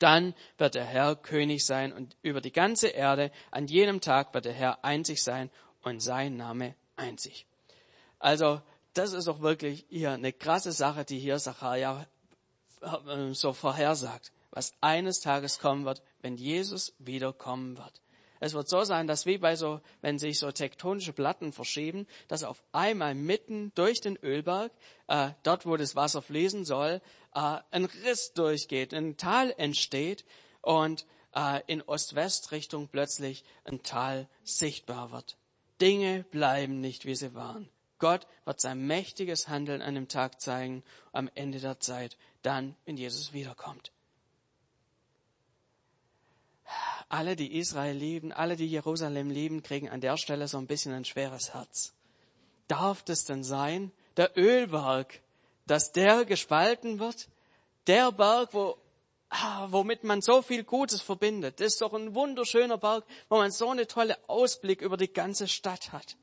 Dann 0.00 0.34
wird 0.58 0.74
der 0.74 0.84
Herr 0.84 1.14
König 1.14 1.64
sein 1.64 1.92
und 1.92 2.16
über 2.22 2.40
die 2.40 2.52
ganze 2.52 2.88
Erde. 2.88 3.30
An 3.50 3.68
jenem 3.68 4.00
Tag 4.00 4.34
wird 4.34 4.46
der 4.46 4.52
Herr 4.52 4.84
einzig 4.84 5.22
sein 5.22 5.50
und 5.82 6.00
sein 6.00 6.36
Name 6.36 6.74
einzig. 6.96 7.46
Also, 8.18 8.60
das 8.94 9.12
ist 9.12 9.28
auch 9.28 9.40
wirklich 9.40 9.86
hier 9.88 10.12
eine 10.12 10.32
krasse 10.32 10.72
Sache, 10.72 11.04
die 11.04 11.18
hier 11.18 11.38
Sacharja 11.38 12.06
äh, 12.82 13.32
so 13.34 13.52
vorhersagt, 13.52 14.32
was 14.50 14.72
eines 14.80 15.20
Tages 15.20 15.58
kommen 15.58 15.84
wird, 15.84 16.02
wenn 16.22 16.36
Jesus 16.36 16.94
wiederkommen 16.98 17.76
wird. 17.76 18.00
Es 18.42 18.54
wird 18.54 18.70
so 18.70 18.84
sein, 18.84 19.06
dass 19.06 19.26
wie 19.26 19.36
bei 19.36 19.54
so, 19.54 19.82
wenn 20.00 20.18
sich 20.18 20.38
so 20.38 20.50
tektonische 20.50 21.12
Platten 21.12 21.52
verschieben, 21.52 22.06
dass 22.26 22.42
auf 22.42 22.64
einmal 22.72 23.14
mitten 23.14 23.70
durch 23.74 24.00
den 24.00 24.16
Ölberg, 24.16 24.72
äh, 25.08 25.32
dort 25.42 25.66
wo 25.66 25.76
das 25.76 25.94
Wasser 25.94 26.22
fließen 26.22 26.64
soll, 26.64 27.02
äh, 27.34 27.58
ein 27.70 27.84
Riss 27.84 28.32
durchgeht, 28.32 28.94
ein 28.94 29.16
Tal 29.16 29.54
entsteht 29.56 30.24
und 30.62 31.06
äh, 31.34 31.60
in 31.66 31.82
Ost-West-Richtung 31.82 32.88
plötzlich 32.88 33.44
ein 33.64 33.82
Tal 33.82 34.28
sichtbar 34.44 35.12
wird. 35.12 35.36
Dinge 35.80 36.24
bleiben 36.24 36.80
nicht, 36.80 37.06
wie 37.06 37.14
sie 37.14 37.34
waren. 37.34 37.68
Gott 37.98 38.26
wird 38.44 38.60
sein 38.60 38.86
mächtiges 38.86 39.48
Handeln 39.48 39.82
an 39.82 39.94
dem 39.94 40.08
Tag 40.08 40.40
zeigen, 40.40 40.82
am 41.12 41.30
Ende 41.34 41.60
der 41.60 41.80
Zeit, 41.80 42.16
dann, 42.42 42.74
wenn 42.84 42.96
Jesus 42.96 43.32
wiederkommt. 43.32 43.92
Alle, 47.08 47.36
die 47.36 47.58
Israel 47.58 47.96
lieben, 47.96 48.32
alle, 48.32 48.56
die 48.56 48.68
Jerusalem 48.68 49.30
lieben, 49.30 49.62
kriegen 49.62 49.88
an 49.88 50.00
der 50.00 50.16
Stelle 50.16 50.48
so 50.48 50.58
ein 50.58 50.66
bisschen 50.66 50.92
ein 50.92 51.04
schweres 51.04 51.52
Herz. 51.52 51.92
Darf 52.68 53.02
das 53.02 53.24
denn 53.24 53.42
sein? 53.42 53.90
Der 54.16 54.36
Ölberg, 54.36 55.20
dass 55.70 55.92
der 55.92 56.24
gespalten 56.24 56.98
wird? 56.98 57.28
Der 57.86 58.10
Berg, 58.10 58.52
wo, 58.52 58.76
ah, 59.28 59.68
womit 59.70 60.02
man 60.02 60.20
so 60.20 60.42
viel 60.42 60.64
Gutes 60.64 61.00
verbindet. 61.00 61.60
Das 61.60 61.74
ist 61.74 61.80
doch 61.80 61.94
ein 61.94 62.14
wunderschöner 62.14 62.76
Berg, 62.76 63.04
wo 63.28 63.36
man 63.36 63.52
so 63.52 63.70
eine 63.70 63.86
tolle 63.86 64.18
Ausblick 64.28 64.82
über 64.82 64.96
die 64.96 65.12
ganze 65.12 65.46
Stadt 65.46 65.92
hat. 65.92 66.16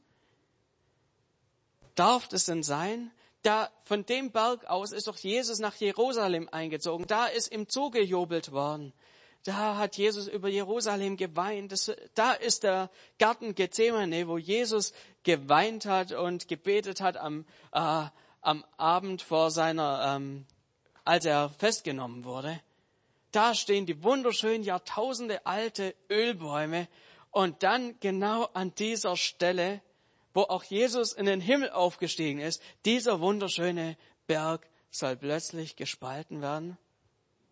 Darf 1.95 2.27
das 2.27 2.43
denn 2.45 2.61
sein? 2.61 3.11
Da, 3.41 3.71
von 3.85 4.05
dem 4.05 4.31
Berg 4.31 4.65
aus 4.65 4.91
ist 4.91 5.07
doch 5.07 5.17
Jesus 5.17 5.59
nach 5.59 5.75
Jerusalem 5.75 6.49
eingezogen. 6.51 7.07
Da 7.07 7.27
ist 7.27 7.51
ihm 7.51 7.69
zugejubelt 7.69 8.51
worden. 8.51 8.91
Da 9.45 9.77
hat 9.77 9.95
Jesus 9.95 10.27
über 10.27 10.49
Jerusalem 10.49 11.15
geweint. 11.15 11.71
Das, 11.71 11.89
da 12.15 12.33
ist 12.33 12.63
der 12.63 12.89
Garten 13.17 13.55
Gethsemane, 13.55 14.27
wo 14.27 14.37
Jesus 14.37 14.91
geweint 15.23 15.85
hat 15.85 16.11
und 16.11 16.49
gebetet 16.49 16.99
hat 16.99 17.15
am, 17.15 17.45
äh, 17.71 18.07
am 18.47 18.63
Abend 18.77 19.21
vor 19.21 19.51
seiner, 19.51 20.15
ähm, 20.15 20.45
als 21.03 21.25
er 21.25 21.49
festgenommen 21.49 22.23
wurde. 22.23 22.61
Da 23.33 23.53
stehen 23.53 23.85
die 23.85 24.03
wunderschönen 24.03 24.63
Jahrtausende 24.63 25.45
alte 25.45 25.93
Ölbäume 26.09 26.87
und 27.31 27.61
dann 27.61 27.99
genau 27.99 28.45
an 28.53 28.73
dieser 28.75 29.17
Stelle, 29.17 29.81
wo 30.33 30.43
auch 30.43 30.63
Jesus 30.63 31.11
in 31.11 31.25
den 31.25 31.41
Himmel 31.41 31.71
aufgestiegen 31.71 32.39
ist, 32.39 32.61
dieser 32.85 33.19
wunderschöne 33.19 33.97
Berg 34.27 34.65
soll 34.91 35.17
plötzlich 35.17 35.75
gespalten 35.75 36.41
werden. 36.41 36.77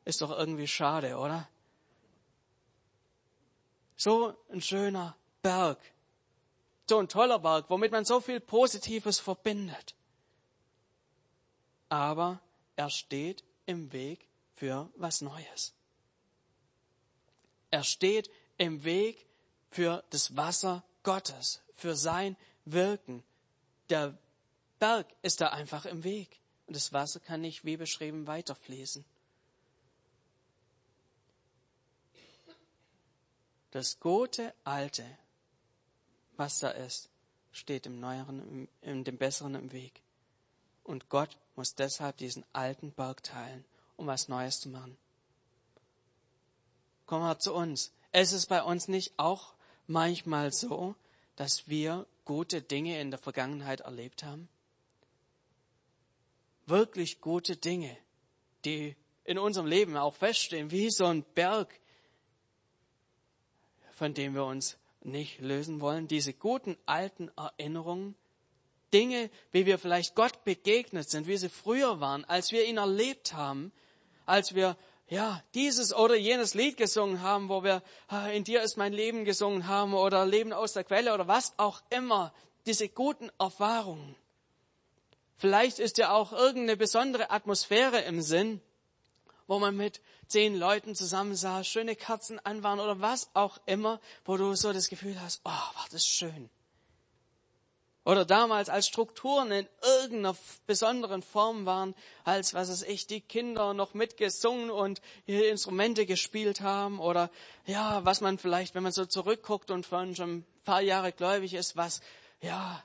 Ist 0.05 0.21
doch 0.21 0.31
irgendwie 0.31 0.67
schade, 0.67 1.17
oder? 1.17 1.49
So 3.97 4.33
ein 4.49 4.61
schöner 4.61 5.17
Berg. 5.41 5.77
So 6.87 6.99
ein 6.99 7.09
toller 7.09 7.39
Berg, 7.39 7.65
womit 7.67 7.91
man 7.91 8.05
so 8.05 8.21
viel 8.21 8.39
Positives 8.39 9.19
verbindet 9.19 9.93
aber 11.89 12.41
er 12.75 12.89
steht 12.89 13.43
im 13.65 13.91
Weg 13.93 14.27
für 14.53 14.89
was 14.95 15.21
Neues. 15.21 15.73
Er 17.71 17.83
steht 17.83 18.29
im 18.57 18.83
Weg 18.83 19.25
für 19.69 20.03
das 20.09 20.35
Wasser 20.35 20.83
Gottes, 21.03 21.61
für 21.73 21.95
sein 21.95 22.37
Wirken. 22.63 23.23
Der 23.89 24.17
Berg 24.79 25.07
ist 25.21 25.41
da 25.41 25.49
einfach 25.49 25.85
im 25.85 26.03
Weg. 26.03 26.39
Und 26.67 26.75
das 26.75 26.93
Wasser 26.93 27.19
kann 27.19 27.41
nicht, 27.41 27.65
wie 27.65 27.77
beschrieben, 27.77 28.27
weiterfließen. 28.27 29.05
Das 33.71 33.99
gute 33.99 34.53
Alte, 34.63 35.05
was 36.37 36.59
da 36.59 36.69
ist, 36.69 37.09
steht 37.51 37.85
dem 37.85 37.99
Neueren, 37.99 38.69
in 38.81 39.03
dem 39.03 39.17
Besseren 39.17 39.53
im 39.55 39.71
Weg. 39.73 40.01
Und 40.83 41.09
Gott 41.09 41.37
muss 41.55 41.75
deshalb 41.75 42.17
diesen 42.17 42.45
alten 42.53 42.91
Berg 42.91 43.23
teilen, 43.23 43.65
um 43.97 44.07
was 44.07 44.27
Neues 44.27 44.59
zu 44.59 44.69
machen. 44.69 44.97
Komm 47.05 47.21
mal 47.21 47.39
zu 47.39 47.53
uns. 47.53 47.91
Es 48.11 48.33
ist 48.33 48.47
bei 48.47 48.63
uns 48.63 48.87
nicht 48.87 49.13
auch 49.17 49.53
manchmal 49.87 50.51
so, 50.51 50.95
dass 51.35 51.67
wir 51.67 52.05
gute 52.25 52.61
Dinge 52.61 52.99
in 52.99 53.11
der 53.11 53.19
Vergangenheit 53.19 53.81
erlebt 53.81 54.23
haben? 54.23 54.49
Wirklich 56.65 57.21
gute 57.21 57.55
Dinge, 57.55 57.95
die 58.65 58.95
in 59.23 59.37
unserem 59.37 59.67
Leben 59.67 59.95
auch 59.95 60.15
feststehen, 60.15 60.71
wie 60.71 60.89
so 60.89 61.05
ein 61.05 61.23
Berg, 61.35 61.79
von 63.91 64.13
dem 64.13 64.33
wir 64.33 64.45
uns 64.45 64.77
nicht 65.01 65.39
lösen 65.39 65.79
wollen. 65.79 66.07
Diese 66.07 66.33
guten 66.33 66.75
alten 66.85 67.29
Erinnerungen, 67.37 68.15
Dinge, 68.95 69.29
wie 69.51 69.65
wir 69.65 69.77
vielleicht 69.77 70.15
Gott 70.15 70.45
begegnet 70.45 71.09
sind, 71.09 71.27
wie 71.27 71.35
sie 71.35 71.49
früher 71.49 71.99
waren, 71.99 72.23
als 72.23 72.53
wir 72.53 72.65
ihn 72.65 72.77
erlebt 72.77 73.33
haben, 73.33 73.73
als 74.25 74.55
wir 74.55 74.77
ja, 75.09 75.43
dieses 75.53 75.93
oder 75.93 76.15
jenes 76.15 76.53
Lied 76.53 76.77
gesungen 76.77 77.21
haben, 77.21 77.49
wo 77.49 77.61
wir 77.61 77.83
ah, 78.07 78.27
in 78.27 78.45
dir 78.45 78.61
ist 78.61 78.77
mein 78.77 78.93
Leben 78.93 79.25
gesungen 79.25 79.67
haben 79.67 79.93
oder 79.93 80.25
Leben 80.25 80.53
aus 80.53 80.71
der 80.71 80.85
Quelle 80.85 81.13
oder 81.13 81.27
was 81.27 81.53
auch 81.57 81.83
immer, 81.89 82.33
diese 82.65 82.87
guten 82.87 83.29
Erfahrungen. 83.37 84.15
Vielleicht 85.35 85.79
ist 85.79 85.97
ja 85.97 86.13
auch 86.13 86.31
irgendeine 86.31 86.77
besondere 86.77 87.31
Atmosphäre 87.31 87.99
im 87.99 88.21
Sinn, 88.21 88.61
wo 89.45 89.59
man 89.59 89.75
mit 89.75 90.01
zehn 90.27 90.55
Leuten 90.55 90.95
zusammen 90.95 91.35
saß, 91.35 91.67
schöne 91.67 91.97
Kerzen 91.97 92.39
an 92.45 92.63
waren 92.63 92.79
oder 92.79 93.01
was 93.01 93.29
auch 93.33 93.59
immer, 93.65 93.99
wo 94.23 94.37
du 94.37 94.55
so 94.55 94.71
das 94.71 94.87
Gefühl 94.87 95.19
hast, 95.19 95.41
oh, 95.43 95.49
war 95.49 95.85
das 95.91 96.05
schön. 96.05 96.49
Oder 98.05 98.23
damals 98.23 98.69
als 98.69 98.85
Strukturen 98.85 99.51
in 99.51 99.67
irgendeiner 99.81 100.37
besonderen 100.67 101.23
Form 101.23 101.65
waren, 101.65 101.95
als, 102.23 102.53
was 102.53 102.69
weiß 102.69 102.83
ich, 102.83 103.07
die 103.07 103.19
Kinder 103.19 103.73
noch 103.73 103.95
mitgesungen 103.95 104.69
und 104.69 105.01
ihre 105.25 105.45
Instrumente 105.45 106.05
gespielt 106.05 106.61
haben. 106.61 106.99
Oder, 106.99 107.31
ja, 107.65 108.05
was 108.05 108.21
man 108.21 108.37
vielleicht, 108.37 108.75
wenn 108.75 108.83
man 108.83 108.91
so 108.91 109.05
zurückguckt 109.05 109.71
und 109.71 109.87
von 109.87 110.15
schon 110.15 110.37
ein 110.37 110.45
paar 110.63 110.81
Jahre 110.81 111.13
gläubig 111.13 111.55
ist, 111.55 111.77
was, 111.77 112.01
ja, 112.41 112.83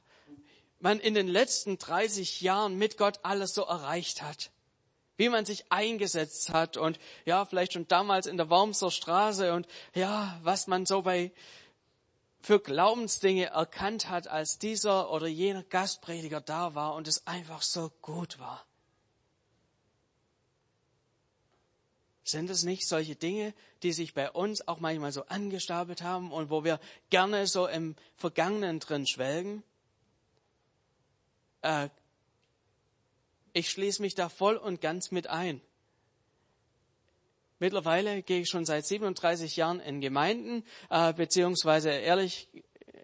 man 0.79 0.99
in 0.99 1.13
den 1.13 1.29
letzten 1.29 1.77
30 1.77 2.41
Jahren 2.41 2.79
mit 2.79 2.97
Gott 2.97 3.21
alles 3.23 3.53
so 3.53 3.65
erreicht 3.65 4.23
hat. 4.23 4.51
Wie 5.19 5.29
man 5.29 5.45
sich 5.45 5.71
eingesetzt 5.71 6.49
hat 6.49 6.79
und, 6.79 6.99
ja, 7.27 7.45
vielleicht 7.45 7.75
schon 7.75 7.87
damals 7.87 8.27
in 8.27 8.39
der 8.39 8.49
Wormser 8.49 8.91
Straße 8.91 9.53
und, 9.53 9.67
ja, 9.95 10.41
was 10.43 10.67
man 10.67 10.87
so 10.87 11.03
bei, 11.03 11.31
für 12.41 12.61
Glaubensdinge 12.61 13.47
erkannt 13.47 14.09
hat, 14.09 14.29
als 14.29 14.59
dieser 14.59 15.11
oder 15.13 15.27
jener 15.27 15.63
Gastprediger 15.63 16.41
da 16.41 16.75
war 16.75 16.95
und 16.95 17.07
es 17.07 17.27
einfach 17.27 17.63
so 17.63 17.91
gut 18.01 18.39
war. 18.39 18.65
Sind 22.25 22.49
es 22.49 22.63
nicht 22.63 22.87
solche 22.87 23.17
Dinge, 23.17 23.55
die 23.83 23.93
sich 23.93 24.15
bei 24.15 24.31
uns 24.31 24.67
auch 24.69 24.79
manchmal 24.79 25.13
so 25.13 25.25
angestapelt 25.27 26.03
haben 26.03 26.33
und 26.33 26.49
wo 26.49 26.65
wir 26.65 26.79
gerne 27.11 27.47
so 27.47 27.67
im 27.67 27.97
Vergangenen 28.15 28.79
drin 28.79 29.07
schwelgen? 29.07 29.63
Äh, 31.63 31.89
ich 33.53 33.71
schließe 33.71 34.01
mich 34.01 34.15
da 34.15 34.29
voll 34.29 34.57
und 34.57 34.81
ganz 34.81 35.11
mit 35.11 35.27
ein. 35.27 35.61
Mittlerweile 37.61 38.23
gehe 38.23 38.41
ich 38.41 38.49
schon 38.49 38.65
seit 38.65 38.87
37 38.87 39.55
Jahren 39.57 39.81
in 39.81 40.01
Gemeinden, 40.01 40.65
äh, 40.89 41.13
beziehungsweise 41.13 41.91
ehrlich, 41.91 42.49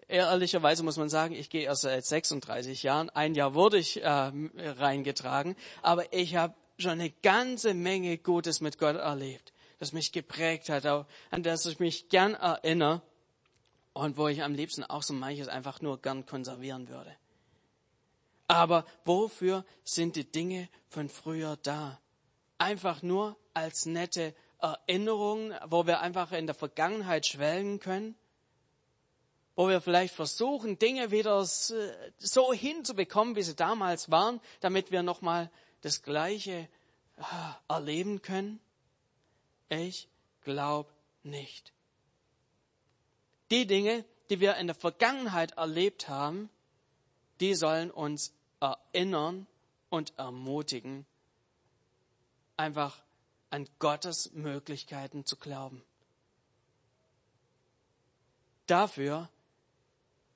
ehrlicherweise 0.07 0.83
muss 0.83 0.97
man 0.97 1.09
sagen, 1.09 1.35
ich 1.35 1.51
gehe 1.51 1.61
erst 1.61 1.83
seit 1.83 2.03
36 2.03 2.81
Jahren. 2.81 3.11
Ein 3.11 3.35
Jahr 3.35 3.53
wurde 3.53 3.77
ich 3.77 4.03
äh, 4.03 4.07
reingetragen, 4.07 5.55
aber 5.83 6.11
ich 6.11 6.35
habe 6.35 6.55
schon 6.79 6.91
eine 6.91 7.11
ganze 7.21 7.75
Menge 7.75 8.17
Gutes 8.17 8.59
mit 8.59 8.79
Gott 8.79 8.95
erlebt, 8.95 9.53
das 9.77 9.93
mich 9.93 10.11
geprägt 10.11 10.69
hat, 10.69 10.85
an 10.85 11.43
das 11.43 11.65
ich 11.67 11.79
mich 11.79 12.09
gern 12.09 12.33
erinnere 12.33 13.03
und 13.93 14.17
wo 14.17 14.27
ich 14.27 14.41
am 14.41 14.55
liebsten 14.55 14.83
auch 14.83 15.03
so 15.03 15.13
manches 15.13 15.49
einfach 15.49 15.81
nur 15.81 16.01
gern 16.01 16.25
konservieren 16.25 16.89
würde. 16.89 17.15
Aber 18.47 18.85
wofür 19.05 19.65
sind 19.83 20.15
die 20.15 20.31
Dinge 20.31 20.67
von 20.87 21.09
früher 21.09 21.57
da? 21.61 21.99
Einfach 22.57 23.03
nur 23.03 23.37
als 23.53 23.85
nette 23.85 24.33
Erinnerungen, 24.59 25.53
wo 25.67 25.85
wir 25.85 25.99
einfach 25.99 26.31
in 26.31 26.47
der 26.47 26.55
Vergangenheit 26.55 27.25
schwelgen 27.25 27.79
können, 27.79 28.15
wo 29.55 29.69
wir 29.69 29.81
vielleicht 29.81 30.13
versuchen, 30.13 30.77
Dinge 30.77 31.11
wieder 31.11 31.43
so 31.45 32.53
hinzubekommen, 32.53 33.35
wie 33.35 33.43
sie 33.43 33.55
damals 33.55 34.11
waren, 34.11 34.39
damit 34.59 34.91
wir 34.91 35.03
nochmal 35.03 35.49
das 35.81 36.03
Gleiche 36.03 36.69
äh, 37.17 37.23
erleben 37.67 38.21
können? 38.21 38.59
Ich 39.69 40.07
glaube 40.41 40.89
nicht. 41.23 41.73
Die 43.51 43.65
Dinge, 43.65 44.05
die 44.29 44.39
wir 44.39 44.57
in 44.57 44.67
der 44.67 44.75
Vergangenheit 44.75 45.53
erlebt 45.53 46.09
haben, 46.09 46.49
die 47.39 47.55
sollen 47.55 47.91
uns 47.91 48.33
erinnern 48.59 49.47
und 49.89 50.17
ermutigen, 50.17 51.05
einfach 52.57 53.01
an 53.49 53.67
Gottes 53.79 54.31
Möglichkeiten 54.33 55.25
zu 55.25 55.35
glauben. 55.37 55.83
Dafür, 58.65 59.29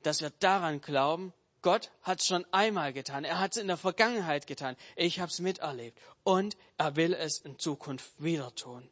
dass 0.03 0.21
wir 0.21 0.29
daran 0.29 0.81
glauben, 0.81 1.33
Gott 1.61 1.91
hat 2.01 2.21
es 2.21 2.25
schon 2.25 2.45
einmal 2.51 2.91
getan. 2.91 3.23
Er 3.23 3.39
hat 3.39 3.51
es 3.51 3.61
in 3.61 3.67
der 3.67 3.77
Vergangenheit 3.77 4.47
getan. 4.47 4.75
Ich 4.95 5.19
habe 5.19 5.29
es 5.31 5.39
miterlebt. 5.39 5.99
Und 6.23 6.57
er 6.77 6.95
will 6.95 7.13
es 7.13 7.39
in 7.39 7.59
Zukunft 7.59 8.11
wieder 8.21 8.53
tun. 8.55 8.89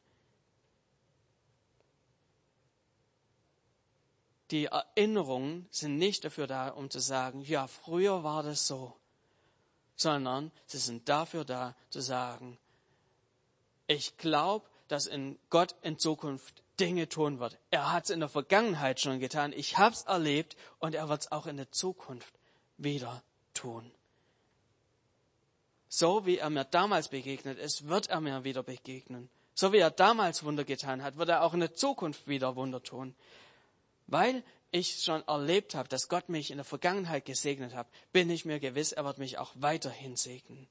Die 4.51 4.65
Erinnerungen 4.65 5.67
sind 5.71 5.97
nicht 5.97 6.25
dafür 6.25 6.47
da, 6.47 6.69
um 6.69 6.89
zu 6.89 6.99
sagen, 6.99 7.41
ja, 7.41 7.67
früher 7.67 8.23
war 8.23 8.41
das 8.41 8.65
so, 8.65 8.95
sondern 9.95 10.51
sie 10.65 10.79
sind 10.79 11.07
dafür 11.07 11.45
da, 11.45 11.75
zu 11.91 12.01
sagen, 12.01 12.57
ich 13.89 14.17
glaube, 14.17 14.65
dass 14.87 15.07
in 15.07 15.37
Gott 15.49 15.75
in 15.81 15.97
Zukunft 15.97 16.63
Dinge 16.79 17.09
tun 17.09 17.39
wird. 17.39 17.57
Er 17.71 17.91
hat 17.91 18.05
es 18.05 18.09
in 18.11 18.19
der 18.19 18.29
Vergangenheit 18.29 19.01
schon 19.01 19.19
getan. 19.19 19.51
Ich 19.51 19.77
habe 19.77 19.95
es 19.95 20.03
erlebt 20.03 20.55
und 20.77 20.95
er 20.95 21.09
wird 21.09 21.21
es 21.21 21.31
auch 21.31 21.47
in 21.47 21.57
der 21.57 21.71
Zukunft 21.71 22.33
wieder 22.77 23.23
tun. 23.53 23.91
So 25.89 26.25
wie 26.27 26.37
er 26.37 26.51
mir 26.51 26.65
damals 26.65 27.09
begegnet 27.09 27.57
ist, 27.57 27.87
wird 27.87 28.07
er 28.09 28.21
mir 28.21 28.43
wieder 28.43 28.61
begegnen. 28.61 29.29
So 29.55 29.73
wie 29.73 29.79
er 29.79 29.89
damals 29.89 30.43
Wunder 30.43 30.63
getan 30.63 31.01
hat, 31.01 31.17
wird 31.17 31.29
er 31.29 31.43
auch 31.43 31.55
in 31.55 31.59
der 31.59 31.73
Zukunft 31.73 32.27
wieder 32.27 32.55
Wunder 32.55 32.83
tun. 32.83 33.15
Weil 34.05 34.43
ich 34.69 35.01
schon 35.01 35.27
erlebt 35.27 35.73
habe, 35.73 35.89
dass 35.89 36.07
Gott 36.07 36.29
mich 36.29 36.51
in 36.51 36.57
der 36.57 36.65
Vergangenheit 36.65 37.25
gesegnet 37.25 37.73
hat, 37.73 37.87
bin 38.13 38.29
ich 38.29 38.45
mir 38.45 38.59
gewiss, 38.59 38.91
er 38.91 39.03
wird 39.03 39.17
mich 39.17 39.39
auch 39.39 39.51
weiterhin 39.55 40.15
segnen. 40.15 40.67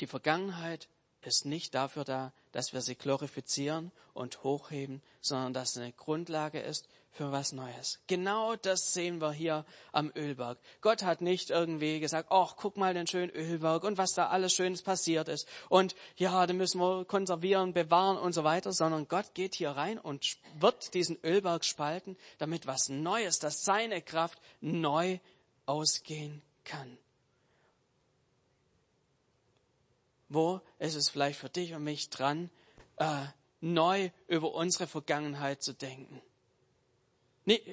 Die 0.00 0.06
Vergangenheit 0.06 0.88
ist 1.22 1.44
nicht 1.44 1.74
dafür 1.74 2.04
da, 2.04 2.32
dass 2.52 2.72
wir 2.72 2.80
sie 2.80 2.94
glorifizieren 2.94 3.90
und 4.14 4.42
hochheben, 4.44 5.02
sondern 5.20 5.52
dass 5.52 5.70
es 5.70 5.78
eine 5.78 5.92
Grundlage 5.92 6.60
ist 6.60 6.88
für 7.10 7.32
was 7.32 7.52
Neues. 7.52 7.98
Genau 8.06 8.56
das 8.56 8.92
sehen 8.92 9.20
wir 9.20 9.32
hier 9.32 9.64
am 9.92 10.12
Ölberg. 10.14 10.58
Gott 10.82 11.02
hat 11.02 11.22
nicht 11.22 11.50
irgendwie 11.50 11.98
gesagt, 11.98 12.28
ach, 12.30 12.54
guck 12.56 12.76
mal 12.76 12.94
den 12.94 13.06
schönen 13.06 13.30
Ölberg 13.30 13.84
und 13.84 13.98
was 13.98 14.12
da 14.12 14.28
alles 14.28 14.52
Schönes 14.52 14.82
passiert 14.82 15.28
ist. 15.28 15.48
Und 15.68 15.96
ja, 16.16 16.46
den 16.46 16.58
müssen 16.58 16.80
wir 16.80 17.04
konservieren, 17.06 17.72
bewahren 17.72 18.18
und 18.18 18.34
so 18.34 18.44
weiter, 18.44 18.72
sondern 18.72 19.08
Gott 19.08 19.34
geht 19.34 19.54
hier 19.54 19.70
rein 19.70 19.98
und 19.98 20.36
wird 20.58 20.94
diesen 20.94 21.18
Ölberg 21.24 21.64
spalten, 21.64 22.16
damit 22.38 22.66
was 22.66 22.88
Neues, 22.88 23.38
dass 23.38 23.64
seine 23.64 24.02
Kraft 24.02 24.38
neu 24.60 25.18
ausgehen 25.64 26.42
kann. 26.64 26.98
Wo 30.28 30.60
ist 30.78 30.94
es 30.94 31.08
vielleicht 31.08 31.38
für 31.38 31.48
dich 31.48 31.74
und 31.74 31.84
mich 31.84 32.10
dran, 32.10 32.50
äh, 32.96 33.26
neu 33.60 34.10
über 34.26 34.52
unsere 34.54 34.86
Vergangenheit 34.86 35.62
zu 35.62 35.72
denken? 35.72 36.20
Nicht, 37.44 37.64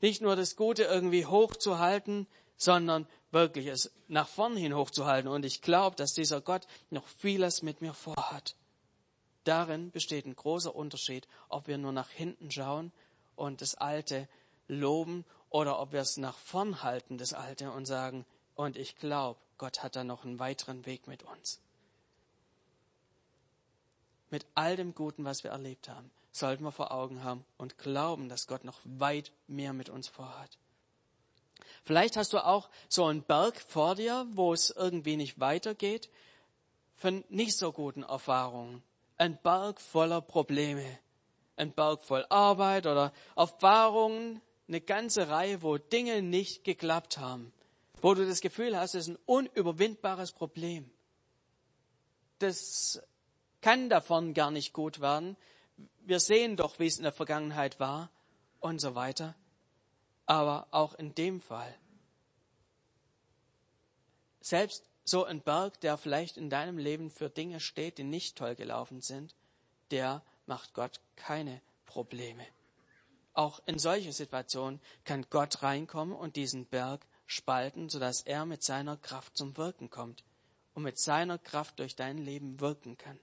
nicht 0.00 0.22
nur 0.22 0.36
das 0.36 0.56
Gute 0.56 0.84
irgendwie 0.84 1.26
hochzuhalten, 1.26 2.26
sondern 2.56 3.06
wirklich 3.32 3.66
es 3.66 3.92
nach 4.08 4.28
vorn 4.28 4.56
hin 4.56 4.74
hochzuhalten. 4.74 5.30
Und 5.30 5.44
ich 5.44 5.62
glaube, 5.62 5.96
dass 5.96 6.12
dieser 6.12 6.40
Gott 6.40 6.66
noch 6.90 7.06
vieles 7.06 7.62
mit 7.62 7.80
mir 7.80 7.92
vorhat. 7.92 8.54
Darin 9.44 9.90
besteht 9.90 10.26
ein 10.26 10.34
großer 10.34 10.74
Unterschied, 10.74 11.28
ob 11.48 11.68
wir 11.68 11.78
nur 11.78 11.92
nach 11.92 12.10
hinten 12.10 12.50
schauen 12.50 12.92
und 13.36 13.60
das 13.60 13.74
Alte 13.74 14.28
loben 14.68 15.24
oder 15.50 15.78
ob 15.78 15.92
wir 15.92 16.00
es 16.00 16.16
nach 16.16 16.36
vorn 16.36 16.82
halten, 16.82 17.18
das 17.18 17.32
Alte, 17.32 17.70
und 17.70 17.86
sagen, 17.86 18.26
und 18.54 18.76
ich 18.76 18.96
glaube, 18.96 19.38
Gott 19.58 19.82
hat 19.82 19.94
da 19.94 20.02
noch 20.02 20.24
einen 20.24 20.38
weiteren 20.38 20.84
Weg 20.86 21.06
mit 21.06 21.22
uns. 21.22 21.60
Mit 24.30 24.46
all 24.54 24.76
dem 24.76 24.94
Guten, 24.94 25.24
was 25.24 25.44
wir 25.44 25.52
erlebt 25.52 25.88
haben, 25.88 26.10
sollten 26.32 26.64
wir 26.64 26.72
vor 26.72 26.92
Augen 26.92 27.22
haben 27.22 27.44
und 27.56 27.78
glauben, 27.78 28.28
dass 28.28 28.46
Gott 28.46 28.64
noch 28.64 28.80
weit 28.84 29.32
mehr 29.46 29.72
mit 29.72 29.88
uns 29.88 30.08
vorhat. 30.08 30.58
Vielleicht 31.84 32.16
hast 32.16 32.32
du 32.32 32.44
auch 32.44 32.68
so 32.88 33.04
einen 33.04 33.22
Berg 33.22 33.60
vor 33.60 33.94
dir, 33.94 34.26
wo 34.32 34.52
es 34.52 34.70
irgendwie 34.70 35.16
nicht 35.16 35.38
weitergeht, 35.38 36.10
von 36.96 37.24
nicht 37.28 37.56
so 37.56 37.72
guten 37.72 38.02
Erfahrungen. 38.02 38.82
Ein 39.18 39.38
Berg 39.40 39.80
voller 39.80 40.20
Probleme. 40.20 40.98
Ein 41.56 41.72
Berg 41.72 42.02
voll 42.02 42.26
Arbeit 42.28 42.86
oder 42.86 43.12
Erfahrungen, 43.34 44.42
eine 44.68 44.80
ganze 44.80 45.28
Reihe, 45.28 45.62
wo 45.62 45.78
Dinge 45.78 46.22
nicht 46.22 46.64
geklappt 46.64 47.18
haben. 47.18 47.52
Wo 48.02 48.14
du 48.14 48.26
das 48.26 48.40
Gefühl 48.40 48.76
hast, 48.76 48.94
es 48.94 49.08
ist 49.08 49.14
ein 49.14 49.18
unüberwindbares 49.24 50.32
Problem. 50.32 50.90
Das 52.40 53.00
kann 53.60 53.88
davon 53.88 54.34
gar 54.34 54.50
nicht 54.50 54.72
gut 54.72 55.00
werden. 55.00 55.36
Wir 56.00 56.20
sehen 56.20 56.56
doch, 56.56 56.78
wie 56.78 56.86
es 56.86 56.98
in 56.98 57.02
der 57.02 57.12
Vergangenheit 57.12 57.80
war 57.80 58.10
und 58.60 58.80
so 58.80 58.94
weiter. 58.94 59.34
Aber 60.26 60.66
auch 60.70 60.94
in 60.94 61.14
dem 61.14 61.40
Fall, 61.40 61.74
selbst 64.40 64.88
so 65.04 65.24
ein 65.24 65.40
Berg, 65.40 65.80
der 65.80 65.96
vielleicht 65.96 66.36
in 66.36 66.50
deinem 66.50 66.78
Leben 66.78 67.10
für 67.10 67.30
Dinge 67.30 67.60
steht, 67.60 67.98
die 67.98 68.04
nicht 68.04 68.36
toll 68.36 68.54
gelaufen 68.56 69.00
sind, 69.00 69.34
der 69.90 70.22
macht 70.46 70.74
Gott 70.74 71.00
keine 71.14 71.60
Probleme. 71.84 72.44
Auch 73.32 73.60
in 73.66 73.78
solche 73.78 74.12
Situationen 74.12 74.80
kann 75.04 75.26
Gott 75.30 75.62
reinkommen 75.62 76.14
und 76.14 76.36
diesen 76.36 76.66
Berg 76.66 77.06
spalten, 77.26 77.88
sodass 77.88 78.22
er 78.22 78.46
mit 78.46 78.62
seiner 78.62 78.96
Kraft 78.96 79.36
zum 79.36 79.56
Wirken 79.56 79.90
kommt 79.90 80.24
und 80.74 80.82
mit 80.82 80.98
seiner 80.98 81.38
Kraft 81.38 81.78
durch 81.78 81.96
dein 81.96 82.18
Leben 82.18 82.60
wirken 82.60 82.96
kann. 82.96 83.18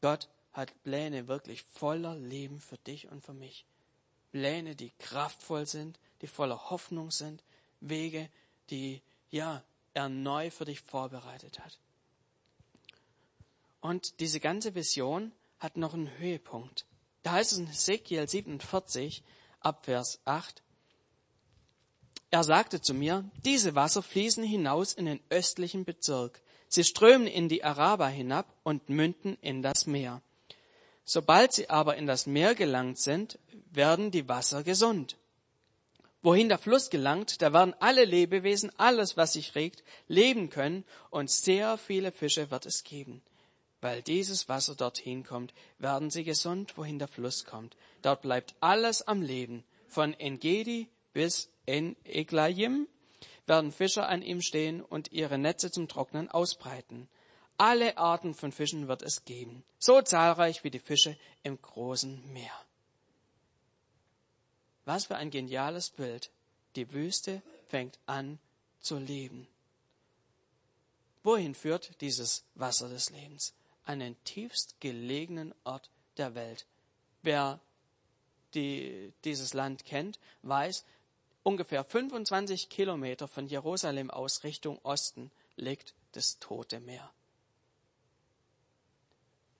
Gott 0.00 0.28
hat 0.52 0.82
Pläne 0.82 1.28
wirklich 1.28 1.62
voller 1.62 2.16
Leben 2.16 2.60
für 2.60 2.78
dich 2.78 3.08
und 3.08 3.24
für 3.24 3.34
mich. 3.34 3.64
Pläne, 4.32 4.74
die 4.74 4.90
kraftvoll 4.98 5.66
sind, 5.66 5.98
die 6.20 6.26
voller 6.26 6.70
Hoffnung 6.70 7.10
sind, 7.10 7.42
Wege, 7.80 8.28
die, 8.70 9.02
ja, 9.30 9.62
er 9.94 10.08
neu 10.08 10.50
für 10.50 10.64
dich 10.64 10.80
vorbereitet 10.80 11.58
hat. 11.60 11.78
Und 13.80 14.20
diese 14.20 14.40
ganze 14.40 14.74
Vision 14.74 15.32
hat 15.58 15.76
noch 15.76 15.94
einen 15.94 16.18
Höhepunkt. 16.18 16.84
Da 17.22 17.32
heißt 17.32 17.52
es 17.52 17.58
in 17.58 17.68
Ezekiel 17.68 18.28
47 18.28 19.22
ab 19.60 19.84
Vers 19.84 20.20
8, 20.24 20.62
er 22.30 22.44
sagte 22.44 22.80
zu 22.80 22.92
mir, 22.92 23.24
diese 23.44 23.74
Wasser 23.74 24.02
fließen 24.02 24.44
hinaus 24.44 24.92
in 24.92 25.06
den 25.06 25.20
östlichen 25.30 25.84
Bezirk. 25.84 26.42
Sie 26.68 26.84
strömen 26.84 27.26
in 27.26 27.48
die 27.48 27.64
Araber 27.64 28.08
hinab 28.08 28.46
und 28.62 28.88
münden 28.88 29.36
in 29.40 29.62
das 29.62 29.86
Meer. 29.86 30.22
Sobald 31.04 31.52
sie 31.52 31.70
aber 31.70 31.96
in 31.96 32.06
das 32.06 32.26
Meer 32.26 32.54
gelangt 32.54 32.98
sind, 32.98 33.38
werden 33.70 34.10
die 34.10 34.28
Wasser 34.28 34.62
gesund. 34.62 35.16
Wohin 36.20 36.48
der 36.48 36.58
Fluss 36.58 36.90
gelangt, 36.90 37.40
da 37.40 37.52
werden 37.52 37.74
alle 37.78 38.04
Lebewesen, 38.04 38.70
alles, 38.76 39.16
was 39.16 39.34
sich 39.34 39.54
regt, 39.54 39.84
leben 40.08 40.50
können 40.50 40.84
und 41.10 41.30
sehr 41.30 41.78
viele 41.78 42.12
Fische 42.12 42.50
wird 42.50 42.66
es 42.66 42.84
geben. 42.84 43.22
Weil 43.80 44.02
dieses 44.02 44.48
Wasser 44.48 44.74
dorthin 44.74 45.24
kommt, 45.24 45.54
werden 45.78 46.10
sie 46.10 46.24
gesund, 46.24 46.76
wohin 46.76 46.98
der 46.98 47.08
Fluss 47.08 47.44
kommt. 47.44 47.76
Dort 48.02 48.22
bleibt 48.22 48.54
alles 48.60 49.06
am 49.06 49.22
Leben, 49.22 49.64
von 49.86 50.12
Engedi 50.14 50.88
bis 51.12 51.48
in 51.64 51.96
Eglayim 52.04 52.88
werden 53.48 53.72
Fischer 53.72 54.08
an 54.08 54.22
ihm 54.22 54.42
stehen 54.42 54.82
und 54.82 55.12
ihre 55.12 55.38
Netze 55.38 55.70
zum 55.70 55.88
Trocknen 55.88 56.30
ausbreiten. 56.30 57.08
Alle 57.56 57.98
Arten 57.98 58.34
von 58.34 58.52
Fischen 58.52 58.86
wird 58.86 59.02
es 59.02 59.24
geben, 59.24 59.64
so 59.78 60.00
zahlreich 60.00 60.62
wie 60.62 60.70
die 60.70 60.78
Fische 60.78 61.18
im 61.42 61.60
großen 61.60 62.32
Meer. 62.32 62.52
Was 64.84 65.06
für 65.06 65.16
ein 65.16 65.30
geniales 65.30 65.90
Bild. 65.90 66.30
Die 66.76 66.92
Wüste 66.92 67.42
fängt 67.66 67.98
an 68.06 68.38
zu 68.80 68.98
leben. 68.98 69.48
Wohin 71.22 71.54
führt 71.54 72.00
dieses 72.00 72.44
Wasser 72.54 72.88
des 72.88 73.10
Lebens? 73.10 73.54
An 73.84 73.98
den 73.98 74.16
tiefst 74.24 74.80
gelegenen 74.80 75.54
Ort 75.64 75.90
der 76.16 76.34
Welt. 76.34 76.66
Wer 77.22 77.60
die, 78.54 79.12
dieses 79.24 79.52
Land 79.52 79.84
kennt, 79.84 80.18
weiß, 80.42 80.84
ungefähr 81.48 81.82
25 81.82 82.68
Kilometer 82.68 83.26
von 83.26 83.46
Jerusalem 83.46 84.10
aus 84.10 84.44
Richtung 84.44 84.78
Osten 84.82 85.30
liegt 85.56 85.94
das 86.12 86.38
Tote 86.40 86.78
Meer. 86.78 87.10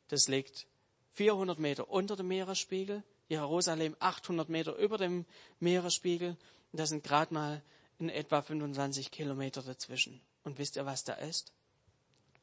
Das 0.09 0.29
liegt 0.29 0.67
400 1.15 1.59
Meter 1.59 1.89
unter 1.89 2.15
dem 2.15 2.29
Meeresspiegel, 2.29 3.03
Jerusalem 3.31 3.97
800 4.01 4.51
Meter 4.51 4.77
über 4.77 4.99
dem 4.99 5.25
Meeresspiegel. 5.61 6.37
Und 6.73 6.79
das 6.79 6.91
sind 6.91 7.05
gerade 7.05 7.33
mal 7.33 7.63
in 7.99 8.11
etwa 8.11 8.43
25 8.43 9.11
Kilometer 9.11 9.63
dazwischen. 9.63 10.21
Und 10.45 10.59
wisst 10.59 10.77
ihr, 10.77 10.85
was 10.85 11.05
da 11.05 11.15
ist? 11.15 11.53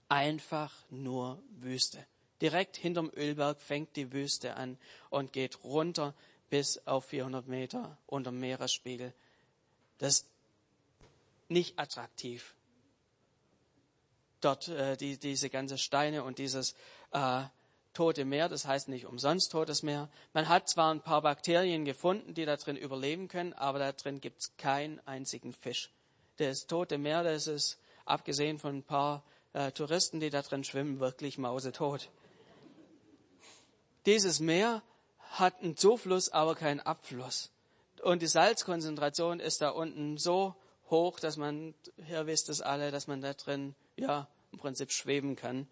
Einfach 0.10 0.74
nur 0.90 1.40
Wüste. 1.52 2.04
Direkt 2.42 2.78
hinterm 2.78 3.12
Ölberg 3.16 3.62
fängt 3.62 3.96
die 3.96 4.12
Wüste 4.12 4.56
an 4.56 4.80
und 5.12 5.34
geht 5.34 5.64
runter 5.64 6.16
bis 6.50 6.80
auf 6.88 7.06
400 7.06 7.48
Meter 7.48 8.00
unter 8.08 8.32
dem 8.32 8.40
Meeresspiegel. 8.40 9.14
Das 9.98 10.14
ist 10.14 10.26
nicht 11.48 11.80
attraktiv. 11.80 12.56
Dort 14.42 14.68
äh, 14.68 14.98
die, 14.98 15.18
diese 15.18 15.50
ganze 15.50 15.78
Steine 15.78 16.24
und 16.24 16.38
dieses 16.38 16.76
äh, 17.12 17.44
tote 17.94 18.26
Meer, 18.26 18.50
das 18.50 18.66
heißt 18.66 18.90
nicht 18.90 19.06
umsonst 19.06 19.52
totes 19.52 19.82
Meer. 19.82 20.10
Man 20.34 20.50
hat 20.50 20.70
zwar 20.70 20.94
ein 20.94 21.02
paar 21.02 21.22
Bakterien 21.22 21.86
gefunden, 21.86 22.34
die 22.34 22.46
da 22.46 22.58
drin 22.58 22.78
überleben 22.78 23.28
können, 23.28 23.54
aber 23.54 23.80
da 23.80 23.92
drin 23.92 24.22
gibt 24.22 24.42
es 24.42 24.58
keinen 24.58 25.00
einzigen 25.08 25.54
Fisch. 25.54 25.90
Das 26.38 26.68
tote 26.68 26.98
Meer, 26.98 27.24
das 27.24 27.48
ist, 27.48 27.80
abgesehen 28.04 28.60
von 28.60 28.78
ein 28.78 28.84
paar 28.84 29.24
äh, 29.54 29.72
Touristen, 29.72 30.20
die 30.20 30.30
da 30.30 30.42
drin 30.42 30.64
schwimmen, 30.64 31.00
wirklich 31.00 31.38
mausetot. 31.38 32.10
Dieses 34.06 34.40
Meer 34.40 34.84
hat 35.32 35.62
einen 35.64 35.78
Zufluss, 35.78 36.30
aber 36.30 36.56
keinen 36.56 36.82
Abfluss. 36.82 37.50
Und 38.06 38.22
die 38.22 38.28
Salzkonzentration 38.28 39.40
ist 39.40 39.64
da 39.64 39.70
unten 39.70 40.20
so 40.20 40.54
hoch, 40.92 41.20
dass 41.20 41.38
man, 41.38 41.74
hier 42.06 42.28
wisst 42.28 42.50
es 42.50 42.62
alle, 42.62 42.92
dass 42.92 43.08
man 43.08 43.20
da 43.20 43.34
drin, 43.34 43.74
ja, 43.96 44.28
im 44.52 44.60
Prinzip 44.60 44.92
schweben 44.92 45.36
kann. 45.36 45.68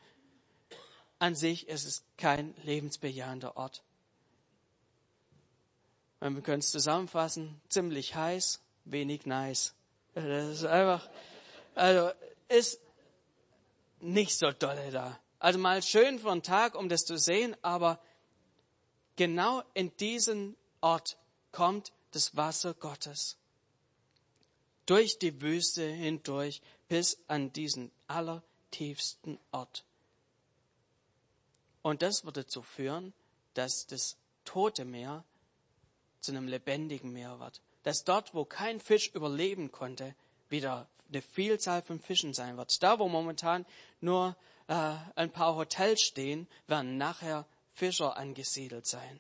An 1.20 1.36
sich 1.36 1.68
ist 1.68 1.86
es 1.86 2.04
kein 2.18 2.56
lebensbejahender 2.64 3.56
Ort. 3.56 3.84
Wir 6.22 6.42
können 6.42 6.62
es 6.62 6.72
zusammenfassen, 6.72 7.62
ziemlich 7.70 8.16
heiß, 8.16 8.64
wenig 8.86 9.28
nice. 9.28 9.76
Das 10.16 10.50
ist 10.50 10.66
einfach, 10.66 11.08
also, 11.76 12.10
ist 12.50 12.82
nicht 14.00 14.36
so 14.40 14.52
dolle 14.52 14.90
da. 14.90 15.20
Also 15.38 15.60
mal 15.60 15.84
schön 15.84 16.18
für 16.18 16.32
einen 16.32 16.42
Tag, 16.42 16.74
um 16.74 16.90
das 16.90 17.06
zu 17.06 17.16
sehen, 17.16 17.56
aber 17.62 18.00
genau 19.18 19.62
in 19.76 19.96
diesen 19.98 20.58
Ort 20.82 21.20
kommt 21.52 21.94
das 22.16 22.36
Wasser 22.36 22.74
Gottes. 22.74 23.38
Durch 24.86 25.18
die 25.20 25.42
Wüste 25.42 25.86
hindurch 25.86 26.62
bis 26.88 27.18
an 27.28 27.54
diesen 27.54 27.92
allertiefsten 28.08 29.40
Ort. 29.52 29.86
Und 31.82 32.02
das 32.02 32.24
würde 32.24 32.44
dazu 32.44 32.62
führen, 32.62 33.14
dass 33.54 33.88
das 33.88 34.18
tote 34.46 34.86
Meer 34.86 35.24
zu 36.20 36.32
einem 36.32 36.48
lebendigen 36.48 37.12
Meer 37.12 37.40
wird. 37.40 37.62
Dass 37.84 38.04
dort, 38.04 38.34
wo 38.34 38.46
kein 38.46 38.80
Fisch 38.80 39.10
überleben 39.14 39.72
konnte, 39.72 40.16
wieder 40.50 40.88
eine 41.10 41.22
Vielzahl 41.22 41.82
von 41.82 42.00
Fischen 42.00 42.34
sein 42.34 42.58
wird. 42.58 42.82
Da, 42.82 43.00
wo 43.00 43.08
momentan 43.08 43.66
nur 44.02 44.36
äh, 44.68 44.96
ein 45.16 45.32
paar 45.32 45.56
Hotels 45.56 46.02
stehen, 46.02 46.48
werden 46.68 46.98
nachher 46.98 47.46
Fischer 47.74 48.18
angesiedelt 48.18 48.88
sein. 48.88 49.20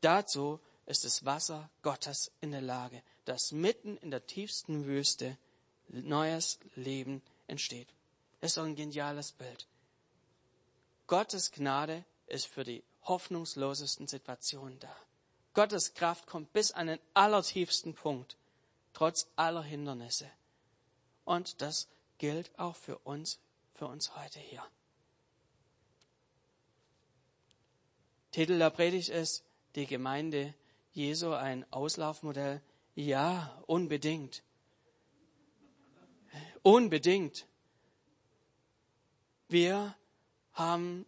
Dazu 0.00 0.60
ist 0.86 1.04
das 1.04 1.24
Wasser 1.24 1.70
Gottes 1.82 2.30
in 2.40 2.50
der 2.50 2.60
Lage, 2.60 3.02
dass 3.24 3.52
mitten 3.52 3.96
in 3.98 4.10
der 4.10 4.26
tiefsten 4.26 4.86
Wüste 4.86 5.36
neues 5.88 6.58
Leben 6.74 7.22
entsteht. 7.46 7.88
Das 8.40 8.52
ist 8.52 8.56
doch 8.58 8.64
ein 8.64 8.76
geniales 8.76 9.32
Bild. 9.32 9.66
Gottes 11.06 11.50
Gnade 11.52 12.04
ist 12.26 12.46
für 12.46 12.64
die 12.64 12.82
hoffnungslosesten 13.02 14.06
Situationen 14.06 14.78
da. 14.80 14.94
Gottes 15.54 15.94
Kraft 15.94 16.26
kommt 16.26 16.52
bis 16.52 16.72
an 16.72 16.88
den 16.88 16.98
allertiefsten 17.12 17.94
Punkt, 17.94 18.36
trotz 18.92 19.28
aller 19.36 19.62
Hindernisse. 19.62 20.30
Und 21.24 21.62
das 21.62 21.88
gilt 22.18 22.50
auch 22.58 22.76
für 22.76 22.98
uns, 22.98 23.38
für 23.74 23.86
uns 23.86 24.16
heute 24.16 24.40
hier. 24.40 24.64
Titel 28.32 28.58
der 28.58 28.70
Predigt 28.70 29.10
ist 29.10 29.44
die 29.76 29.86
Gemeinde 29.86 30.54
Jesu 30.94 31.32
ein 31.32 31.66
Auslaufmodell 31.72 32.62
Ja, 32.94 33.60
unbedingt. 33.66 34.42
Unbedingt. 36.62 37.46
Wir 39.48 39.94
haben 40.52 41.04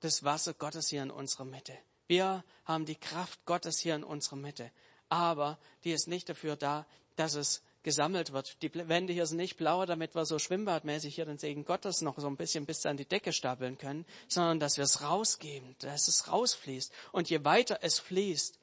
das 0.00 0.22
Wasser 0.22 0.54
Gottes 0.54 0.88
hier 0.88 1.02
in 1.02 1.10
unserer 1.10 1.44
Mitte. 1.44 1.76
Wir 2.06 2.44
haben 2.64 2.86
die 2.86 2.94
Kraft 2.94 3.44
Gottes 3.44 3.80
hier 3.80 3.96
in 3.96 4.04
unserer 4.04 4.36
Mitte. 4.36 4.70
Aber 5.08 5.58
die 5.82 5.90
ist 5.90 6.06
nicht 6.06 6.28
dafür 6.28 6.54
da, 6.54 6.86
dass 7.16 7.34
es 7.34 7.62
gesammelt 7.82 8.32
wird. 8.32 8.62
Die 8.62 8.72
Wände 8.72 9.12
hier 9.12 9.26
sind 9.26 9.38
nicht 9.38 9.56
blauer, 9.56 9.86
damit 9.86 10.14
wir 10.14 10.24
so 10.24 10.38
schwimmbadmäßig 10.38 11.14
hier 11.14 11.26
den 11.26 11.38
Segen 11.38 11.64
Gottes 11.64 12.00
noch 12.00 12.18
so 12.18 12.28
ein 12.28 12.36
bisschen 12.36 12.66
bis 12.66 12.86
an 12.86 12.96
die 12.96 13.04
Decke 13.04 13.32
stapeln 13.32 13.78
können, 13.78 14.06
sondern 14.28 14.60
dass 14.60 14.76
wir 14.76 14.84
es 14.84 15.02
rausgeben, 15.02 15.74
dass 15.80 16.08
es 16.08 16.28
rausfließt. 16.28 16.92
Und 17.12 17.28
je 17.28 17.44
weiter 17.44 17.80
es 17.82 17.98
fließt, 17.98 18.58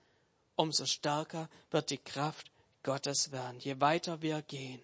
umso 0.55 0.85
stärker 0.85 1.49
wird 1.69 1.89
die 1.89 1.97
Kraft 1.97 2.51
Gottes 2.83 3.31
werden, 3.31 3.59
je 3.59 3.79
weiter 3.79 4.21
wir 4.21 4.41
gehen. 4.41 4.81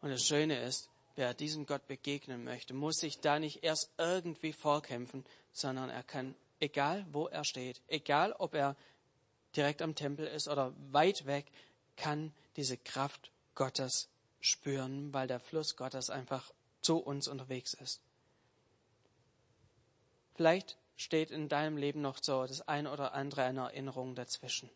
Und 0.00 0.10
das 0.10 0.24
Schöne 0.24 0.60
ist, 0.60 0.90
wer 1.14 1.34
diesem 1.34 1.66
Gott 1.66 1.86
begegnen 1.86 2.44
möchte, 2.44 2.74
muss 2.74 2.96
sich 2.96 3.20
da 3.20 3.38
nicht 3.38 3.62
erst 3.62 3.90
irgendwie 3.98 4.52
vorkämpfen, 4.52 5.24
sondern 5.52 5.90
er 5.90 6.02
kann, 6.02 6.34
egal 6.60 7.06
wo 7.12 7.28
er 7.28 7.44
steht, 7.44 7.80
egal 7.88 8.32
ob 8.32 8.54
er 8.54 8.76
direkt 9.54 9.82
am 9.82 9.94
Tempel 9.94 10.26
ist 10.26 10.48
oder 10.48 10.72
weit 10.90 11.26
weg, 11.26 11.46
kann 11.96 12.32
diese 12.56 12.76
Kraft 12.76 13.30
Gottes 13.54 14.08
spüren, 14.40 15.12
weil 15.12 15.28
der 15.28 15.40
Fluss 15.40 15.76
Gottes 15.76 16.10
einfach 16.10 16.52
zu 16.80 16.98
uns 16.98 17.28
unterwegs 17.28 17.74
ist. 17.74 18.00
Vielleicht 20.34 20.76
steht 21.02 21.30
in 21.30 21.48
deinem 21.48 21.76
Leben 21.76 22.00
noch 22.00 22.18
so 22.20 22.46
das 22.46 22.66
ein 22.68 22.86
oder 22.86 23.12
andere 23.12 23.44
eine 23.44 23.60
Erinnerung 23.62 24.14
dazwischen, 24.14 24.70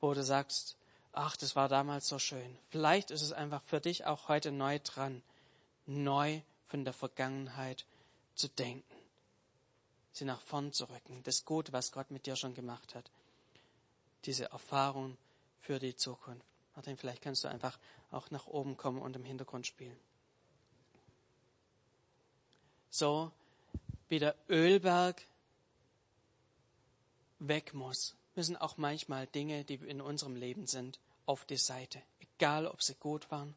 wo 0.00 0.12
du 0.14 0.22
sagst, 0.22 0.76
ach, 1.12 1.36
das 1.36 1.56
war 1.56 1.68
damals 1.68 2.08
so 2.08 2.18
schön. 2.18 2.58
Vielleicht 2.70 3.10
ist 3.10 3.22
es 3.22 3.32
einfach 3.32 3.62
für 3.64 3.80
dich 3.80 4.06
auch 4.06 4.28
heute 4.28 4.52
neu 4.52 4.78
dran, 4.82 5.22
neu 5.86 6.40
von 6.66 6.84
der 6.84 6.92
Vergangenheit 6.92 7.86
zu 8.34 8.48
denken, 8.48 8.84
sie 10.12 10.24
nach 10.24 10.40
vorn 10.40 10.72
zu 10.72 10.84
rücken, 10.84 11.22
das 11.24 11.44
Gute, 11.44 11.72
was 11.72 11.92
Gott 11.92 12.10
mit 12.10 12.26
dir 12.26 12.36
schon 12.36 12.54
gemacht 12.54 12.94
hat 12.94 13.10
diese 14.24 14.50
Erfahrung 14.50 15.16
für 15.60 15.78
die 15.78 15.96
Zukunft. 15.96 16.44
Martin, 16.74 16.96
vielleicht 16.96 17.22
kannst 17.22 17.44
du 17.44 17.48
einfach 17.48 17.78
auch 18.10 18.30
nach 18.30 18.46
oben 18.46 18.76
kommen 18.76 19.00
und 19.00 19.16
im 19.16 19.24
Hintergrund 19.24 19.66
spielen. 19.66 19.98
So 22.90 23.32
wie 24.08 24.18
der 24.18 24.34
Ölberg 24.48 25.22
weg 27.38 27.74
muss, 27.74 28.16
müssen 28.34 28.56
auch 28.56 28.76
manchmal 28.76 29.26
Dinge, 29.26 29.64
die 29.64 29.74
in 29.74 30.00
unserem 30.00 30.36
Leben 30.36 30.66
sind, 30.66 31.00
auf 31.26 31.44
die 31.44 31.56
Seite. 31.56 32.00
Egal, 32.20 32.66
ob 32.66 32.82
sie 32.82 32.94
gut 32.94 33.30
waren 33.30 33.54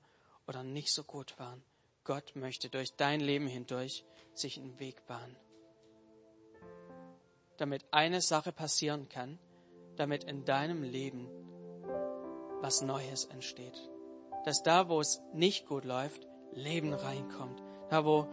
oder 0.47 0.63
nicht 0.63 0.91
so 0.91 1.03
gut 1.03 1.37
waren. 1.39 1.63
Gott 2.03 2.35
möchte 2.35 2.69
durch 2.69 2.95
dein 2.95 3.21
Leben 3.21 3.47
hindurch 3.47 4.03
sich 4.33 4.57
einen 4.57 4.79
Weg 4.79 5.05
bahnen. 5.07 5.35
Damit 7.57 7.85
eine 7.91 8.21
Sache 8.21 8.51
passieren 8.51 9.07
kann, 9.07 9.37
damit 9.95 10.23
in 10.23 10.45
deinem 10.45 10.83
Leben 10.83 11.27
was 12.61 12.81
Neues 12.81 13.25
entsteht. 13.25 13.89
Dass 14.45 14.63
da, 14.63 14.89
wo 14.89 14.99
es 14.99 15.21
nicht 15.33 15.67
gut 15.67 15.85
läuft, 15.85 16.27
Leben 16.53 16.93
reinkommt. 16.93 17.61
Da, 17.89 18.03
wo 18.03 18.27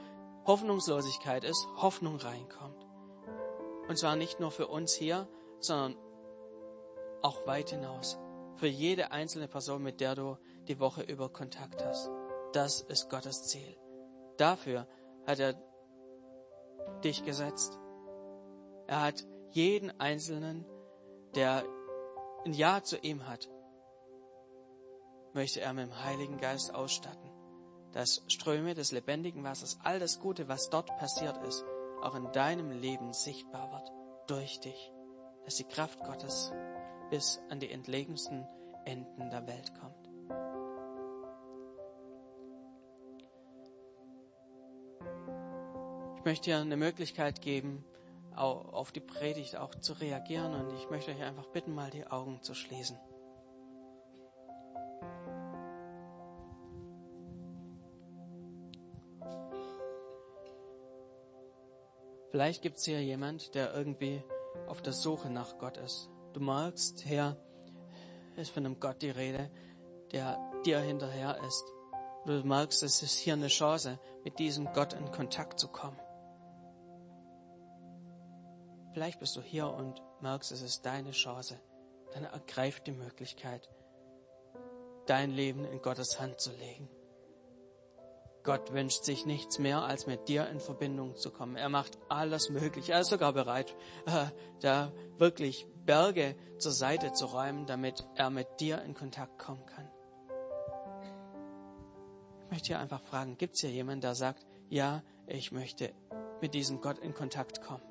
Hoffnungslosigkeit 0.48 1.44
ist, 1.44 1.68
Hoffnung 1.76 2.16
reinkommt. 2.16 2.84
Und 3.88 3.96
zwar 3.96 4.16
nicht 4.16 4.40
nur 4.40 4.50
für 4.50 4.66
uns 4.66 4.92
hier, 4.94 5.28
sondern 5.60 5.96
auch 7.22 7.46
weit 7.46 7.70
hinaus. 7.70 8.18
Für 8.56 8.66
jede 8.66 9.12
einzelne 9.12 9.46
Person, 9.46 9.82
mit 9.82 10.00
der 10.00 10.16
du 10.16 10.36
die 10.66 10.80
Woche 10.80 11.02
über 11.02 11.28
Kontakt 11.28 11.84
hast. 11.84 12.10
Das 12.52 12.80
ist 12.80 13.08
Gottes 13.08 13.44
Ziel. 13.44 13.76
Dafür 14.36 14.88
hat 15.24 15.38
er 15.38 15.54
dich 17.04 17.24
gesetzt. 17.24 17.78
Er 18.88 19.02
hat 19.02 19.24
jeden 19.52 20.00
Einzelnen 20.00 20.66
der 21.34 21.64
ein 22.44 22.52
Ja 22.52 22.82
zu 22.82 22.96
ihm 22.98 23.26
hat, 23.28 23.48
möchte 25.32 25.60
er 25.60 25.72
mit 25.72 25.86
dem 25.86 26.04
Heiligen 26.04 26.38
Geist 26.38 26.74
ausstatten, 26.74 27.30
dass 27.92 28.22
Ströme 28.28 28.74
des 28.74 28.92
lebendigen 28.92 29.44
Wassers, 29.44 29.78
all 29.82 29.98
das 29.98 30.20
Gute, 30.20 30.48
was 30.48 30.70
dort 30.70 30.96
passiert 30.98 31.36
ist, 31.46 31.64
auch 32.02 32.14
in 32.14 32.30
deinem 32.32 32.70
Leben 32.70 33.12
sichtbar 33.12 33.72
wird 33.72 33.92
durch 34.28 34.60
dich, 34.60 34.92
dass 35.44 35.56
die 35.56 35.64
Kraft 35.64 36.00
Gottes 36.00 36.52
bis 37.10 37.40
an 37.48 37.60
die 37.60 37.70
entlegensten 37.70 38.46
Enden 38.84 39.30
der 39.30 39.46
Welt 39.46 39.72
kommt. 39.80 40.08
Ich 46.18 46.24
möchte 46.24 46.50
dir 46.50 46.58
eine 46.58 46.76
Möglichkeit 46.76 47.40
geben, 47.40 47.84
auf 48.38 48.92
die 48.92 49.00
Predigt 49.00 49.56
auch 49.56 49.74
zu 49.74 49.94
reagieren. 49.94 50.54
Und 50.54 50.74
ich 50.76 50.88
möchte 50.90 51.10
euch 51.10 51.22
einfach 51.22 51.46
bitten, 51.46 51.74
mal 51.74 51.90
die 51.90 52.06
Augen 52.06 52.42
zu 52.42 52.54
schließen. 52.54 52.98
Vielleicht 62.38 62.62
gibt 62.62 62.78
es 62.78 62.84
hier 62.84 63.02
jemand, 63.02 63.56
der 63.56 63.74
irgendwie 63.74 64.22
auf 64.68 64.80
der 64.80 64.92
Suche 64.92 65.28
nach 65.28 65.58
Gott 65.58 65.76
ist. 65.76 66.08
Du 66.34 66.38
magst, 66.38 67.04
Herr, 67.04 67.36
ist 68.36 68.52
von 68.52 68.64
einem 68.64 68.78
Gott 68.78 69.02
die 69.02 69.10
Rede, 69.10 69.50
der 70.12 70.38
dir 70.64 70.78
hinterher 70.78 71.36
ist. 71.44 71.64
Du 72.26 72.34
magst, 72.44 72.84
es 72.84 73.02
ist 73.02 73.18
hier 73.18 73.32
eine 73.32 73.48
Chance, 73.48 73.98
mit 74.22 74.38
diesem 74.38 74.72
Gott 74.72 74.92
in 74.92 75.10
Kontakt 75.10 75.58
zu 75.58 75.66
kommen. 75.66 75.98
Vielleicht 78.92 79.18
bist 79.18 79.34
du 79.34 79.42
hier 79.42 79.68
und 79.68 80.00
merkst, 80.20 80.52
es 80.52 80.62
ist 80.62 80.86
deine 80.86 81.10
Chance. 81.10 81.60
Dann 82.14 82.22
ergreif 82.22 82.78
die 82.78 82.92
Möglichkeit, 82.92 83.68
dein 85.06 85.32
Leben 85.32 85.64
in 85.64 85.82
Gottes 85.82 86.20
Hand 86.20 86.40
zu 86.40 86.52
legen. 86.52 86.88
Gott 88.48 88.72
wünscht 88.72 89.04
sich 89.04 89.26
nichts 89.26 89.58
mehr, 89.58 89.82
als 89.82 90.06
mit 90.06 90.26
dir 90.28 90.48
in 90.48 90.58
Verbindung 90.58 91.16
zu 91.16 91.30
kommen. 91.30 91.56
Er 91.56 91.68
macht 91.68 91.98
alles 92.08 92.48
möglich. 92.48 92.88
Er 92.88 93.00
ist 93.00 93.10
sogar 93.10 93.34
bereit, 93.34 93.76
äh, 94.06 94.26
da 94.60 94.90
wirklich 95.18 95.66
Berge 95.84 96.34
zur 96.56 96.72
Seite 96.72 97.12
zu 97.12 97.26
räumen, 97.26 97.66
damit 97.66 98.06
er 98.14 98.30
mit 98.30 98.48
dir 98.60 98.80
in 98.82 98.94
Kontakt 98.94 99.38
kommen 99.38 99.66
kann. 99.66 99.88
Ich 102.44 102.50
möchte 102.50 102.66
hier 102.68 102.80
einfach 102.80 103.02
fragen, 103.02 103.36
gibt 103.36 103.56
es 103.56 103.60
hier 103.60 103.70
jemanden, 103.70 104.00
der 104.00 104.14
sagt, 104.14 104.46
ja, 104.70 105.02
ich 105.26 105.52
möchte 105.52 105.92
mit 106.40 106.54
diesem 106.54 106.80
Gott 106.80 106.98
in 106.98 107.12
Kontakt 107.12 107.60
kommen? 107.60 107.82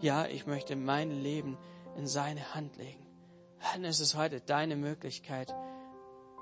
ja, 0.00 0.26
ich 0.26 0.46
möchte 0.46 0.76
mein 0.76 1.10
Leben 1.10 1.56
in 1.96 2.06
seine 2.06 2.54
Hand 2.54 2.76
legen, 2.76 3.06
dann 3.72 3.84
ist 3.84 4.00
es 4.00 4.14
heute 4.14 4.40
deine 4.40 4.76
Möglichkeit, 4.76 5.54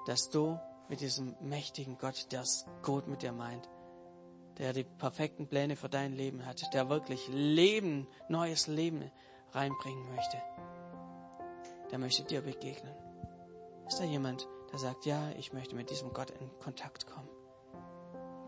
dass 0.07 0.29
du 0.31 0.59
mit 0.89 1.01
diesem 1.01 1.35
mächtigen 1.41 1.99
Gott, 1.99 2.30
der 2.32 2.43
es 2.43 2.66
gut 2.82 3.09
mit 3.09 3.22
dir 3.22 3.32
meint, 3.32 3.68
der 4.59 4.72
die 4.72 4.85
perfekten 4.85 5.49
Pläne 5.49 5.76
für 5.76 5.89
dein 5.89 6.12
Leben 6.12 6.47
hat, 6.47 6.72
der 6.74 6.89
wirklich 6.89 7.26
Leben, 7.28 8.07
neues 8.28 8.66
Leben 8.66 9.11
reinbringen 9.53 10.14
möchte, 10.14 10.37
der 11.91 11.99
möchte 11.99 12.24
dir 12.24 12.43
begegnen. 12.43 12.95
Ist 13.87 14.01
da 14.01 14.05
jemand, 14.05 14.49
der 14.72 14.78
sagt, 14.78 15.07
ja, 15.07 15.30
ich 15.39 15.53
möchte 15.53 15.76
mit 15.76 15.91
diesem 15.91 16.12
Gott 16.12 16.30
in 16.30 16.51
Kontakt 16.59 17.07
kommen? 17.07 17.28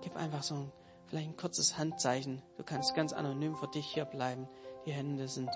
Gib 0.01 0.17
einfach 0.17 0.43
so 0.43 0.55
ein, 0.55 0.73
vielleicht 1.07 1.29
ein 1.29 1.37
kurzes 1.37 1.77
Handzeichen. 1.79 2.43
Du 2.57 2.65
kannst 2.65 2.95
ganz 2.95 3.13
anonym 3.13 3.57
für 3.57 3.69
dich 3.69 3.87
hier 3.87 4.05
bleiben. 4.05 4.49
Die 4.87 4.93
Hände 4.93 5.29
sind, 5.29 5.51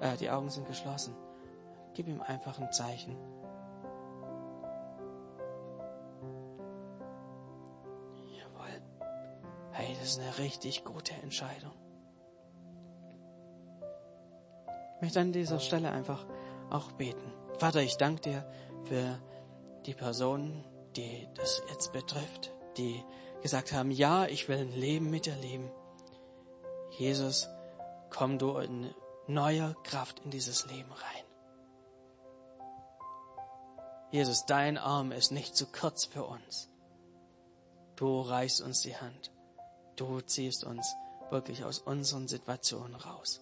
äh, 0.00 0.16
die 0.16 0.30
Augen 0.30 0.50
sind 0.50 0.66
geschlossen. 0.66 1.14
Gib 1.94 2.08
ihm 2.08 2.20
einfach 2.20 2.58
ein 2.58 2.72
Zeichen. 2.72 3.16
Das 10.02 10.14
ist 10.14 10.18
eine 10.18 10.38
richtig 10.38 10.84
gute 10.84 11.14
Entscheidung. 11.14 11.70
Ich 14.96 15.02
möchte 15.02 15.20
an 15.20 15.32
dieser 15.32 15.60
Stelle 15.60 15.92
einfach 15.92 16.26
auch 16.70 16.90
beten. 16.92 17.32
Vater, 17.58 17.82
ich 17.82 17.98
danke 17.98 18.22
dir 18.22 18.52
für 18.82 19.20
die 19.86 19.94
Personen, 19.94 20.64
die 20.96 21.28
das 21.34 21.62
jetzt 21.68 21.92
betrifft, 21.92 22.52
die 22.76 23.00
gesagt 23.42 23.72
haben, 23.72 23.92
ja, 23.92 24.26
ich 24.26 24.48
will 24.48 24.58
ein 24.58 24.72
Leben 24.72 25.08
mit 25.08 25.26
dir 25.26 25.36
leben. 25.36 25.70
Jesus, 26.98 27.48
komm 28.10 28.38
du 28.38 28.58
in 28.58 28.92
neuer 29.28 29.76
Kraft 29.84 30.18
in 30.24 30.32
dieses 30.32 30.66
Leben 30.66 30.90
rein. 30.90 31.24
Jesus, 34.10 34.46
dein 34.46 34.78
Arm 34.78 35.12
ist 35.12 35.30
nicht 35.30 35.54
zu 35.54 35.66
kurz 35.66 36.06
für 36.06 36.24
uns. 36.24 36.68
Du 37.94 38.20
reichst 38.20 38.60
uns 38.60 38.80
die 38.80 38.96
Hand. 38.96 39.31
Du 40.02 40.20
ziehst 40.20 40.64
uns 40.64 40.96
wirklich 41.30 41.64
aus 41.64 41.78
unseren 41.78 42.26
Situationen 42.26 42.96
raus. 42.96 43.40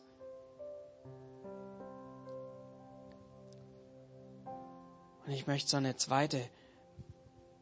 Und 5.24 5.32
ich 5.32 5.46
möchte 5.46 5.70
so 5.70 5.78
eine 5.78 5.96
zweite 5.96 6.46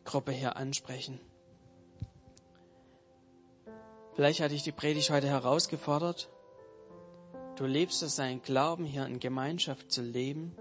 Gruppe 0.04 0.32
hier 0.32 0.56
ansprechen. 0.56 1.20
Vielleicht 4.14 4.40
hatte 4.40 4.54
ich 4.54 4.64
die 4.64 4.72
Predigt 4.72 5.10
heute 5.10 5.28
herausgefordert. 5.28 6.28
Du 7.54 7.66
lebst 7.66 8.02
es, 8.02 8.16
deinen 8.16 8.42
Glauben 8.42 8.84
hier 8.84 9.06
in 9.06 9.20
Gemeinschaft 9.20 9.92
zu 9.92 10.02
leben. 10.02 10.56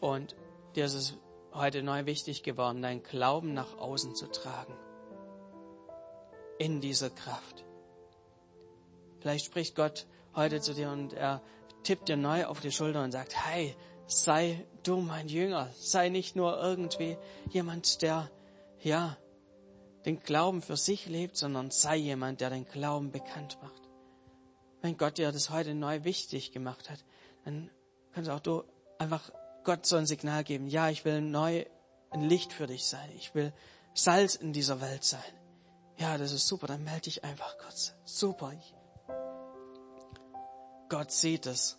Und 0.00 0.34
dir 0.74 0.86
ist 0.86 0.94
es 0.94 1.18
heute 1.52 1.82
neu 1.82 2.06
wichtig 2.06 2.42
geworden, 2.44 2.80
deinen 2.80 3.02
Glauben 3.02 3.52
nach 3.52 3.76
außen 3.76 4.14
zu 4.14 4.26
tragen. 4.30 4.72
In 6.60 6.82
dieser 6.82 7.08
Kraft. 7.08 7.64
Vielleicht 9.20 9.46
spricht 9.46 9.74
Gott 9.74 10.06
heute 10.34 10.60
zu 10.60 10.74
dir 10.74 10.90
und 10.90 11.14
er 11.14 11.40
tippt 11.84 12.10
dir 12.10 12.18
neu 12.18 12.44
auf 12.44 12.60
die 12.60 12.70
Schulter 12.70 13.02
und 13.02 13.12
sagt, 13.12 13.34
hey, 13.34 13.74
sei 14.06 14.66
du 14.82 15.00
mein 15.00 15.28
Jünger, 15.28 15.70
sei 15.78 16.10
nicht 16.10 16.36
nur 16.36 16.60
irgendwie 16.60 17.16
jemand, 17.48 18.02
der, 18.02 18.30
ja, 18.80 19.16
den 20.04 20.20
Glauben 20.20 20.60
für 20.60 20.76
sich 20.76 21.06
lebt, 21.06 21.38
sondern 21.38 21.70
sei 21.70 21.96
jemand, 21.96 22.42
der 22.42 22.50
den 22.50 22.66
Glauben 22.66 23.10
bekannt 23.10 23.56
macht. 23.62 23.88
Wenn 24.82 24.98
Gott 24.98 25.16
dir 25.16 25.32
das 25.32 25.48
heute 25.48 25.74
neu 25.74 26.04
wichtig 26.04 26.52
gemacht 26.52 26.90
hat, 26.90 27.02
dann 27.46 27.70
kannst 28.12 28.28
auch 28.28 28.40
du 28.40 28.64
einfach 28.98 29.30
Gott 29.64 29.86
so 29.86 29.96
ein 29.96 30.04
Signal 30.04 30.44
geben. 30.44 30.66
Ja, 30.66 30.90
ich 30.90 31.06
will 31.06 31.22
neu 31.22 31.64
ein 32.10 32.28
Licht 32.28 32.52
für 32.52 32.66
dich 32.66 32.84
sein. 32.84 33.10
Ich 33.16 33.34
will 33.34 33.54
Salz 33.94 34.34
in 34.34 34.52
dieser 34.52 34.82
Welt 34.82 35.04
sein. 35.04 35.39
Ja, 36.00 36.16
das 36.16 36.32
ist 36.32 36.46
super. 36.46 36.66
Dann 36.66 36.82
melde 36.82 37.02
dich 37.02 37.24
einfach 37.24 37.58
kurz. 37.58 37.92
Super. 38.04 38.52
Gott 40.88 41.12
sieht 41.12 41.44
es. 41.44 41.78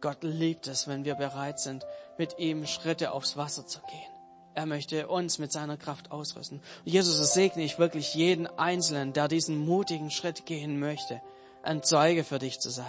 Gott 0.00 0.22
liebt 0.22 0.66
es, 0.66 0.88
wenn 0.88 1.04
wir 1.04 1.14
bereit 1.14 1.60
sind, 1.60 1.84
mit 2.16 2.38
ihm 2.38 2.66
Schritte 2.66 3.12
aufs 3.12 3.36
Wasser 3.36 3.66
zu 3.66 3.80
gehen. 3.80 4.10
Er 4.54 4.64
möchte 4.64 5.08
uns 5.08 5.38
mit 5.38 5.52
seiner 5.52 5.76
Kraft 5.76 6.10
ausrüsten. 6.10 6.58
Und 6.58 6.92
Jesus, 6.92 7.34
segne 7.34 7.62
ich 7.62 7.78
wirklich 7.78 8.14
jeden 8.14 8.46
Einzelnen, 8.46 9.12
der 9.12 9.28
diesen 9.28 9.58
mutigen 9.58 10.10
Schritt 10.10 10.46
gehen 10.46 10.80
möchte, 10.80 11.20
ein 11.62 11.82
Zeuge 11.82 12.24
für 12.24 12.38
dich 12.38 12.60
zu 12.60 12.70
sein, 12.70 12.86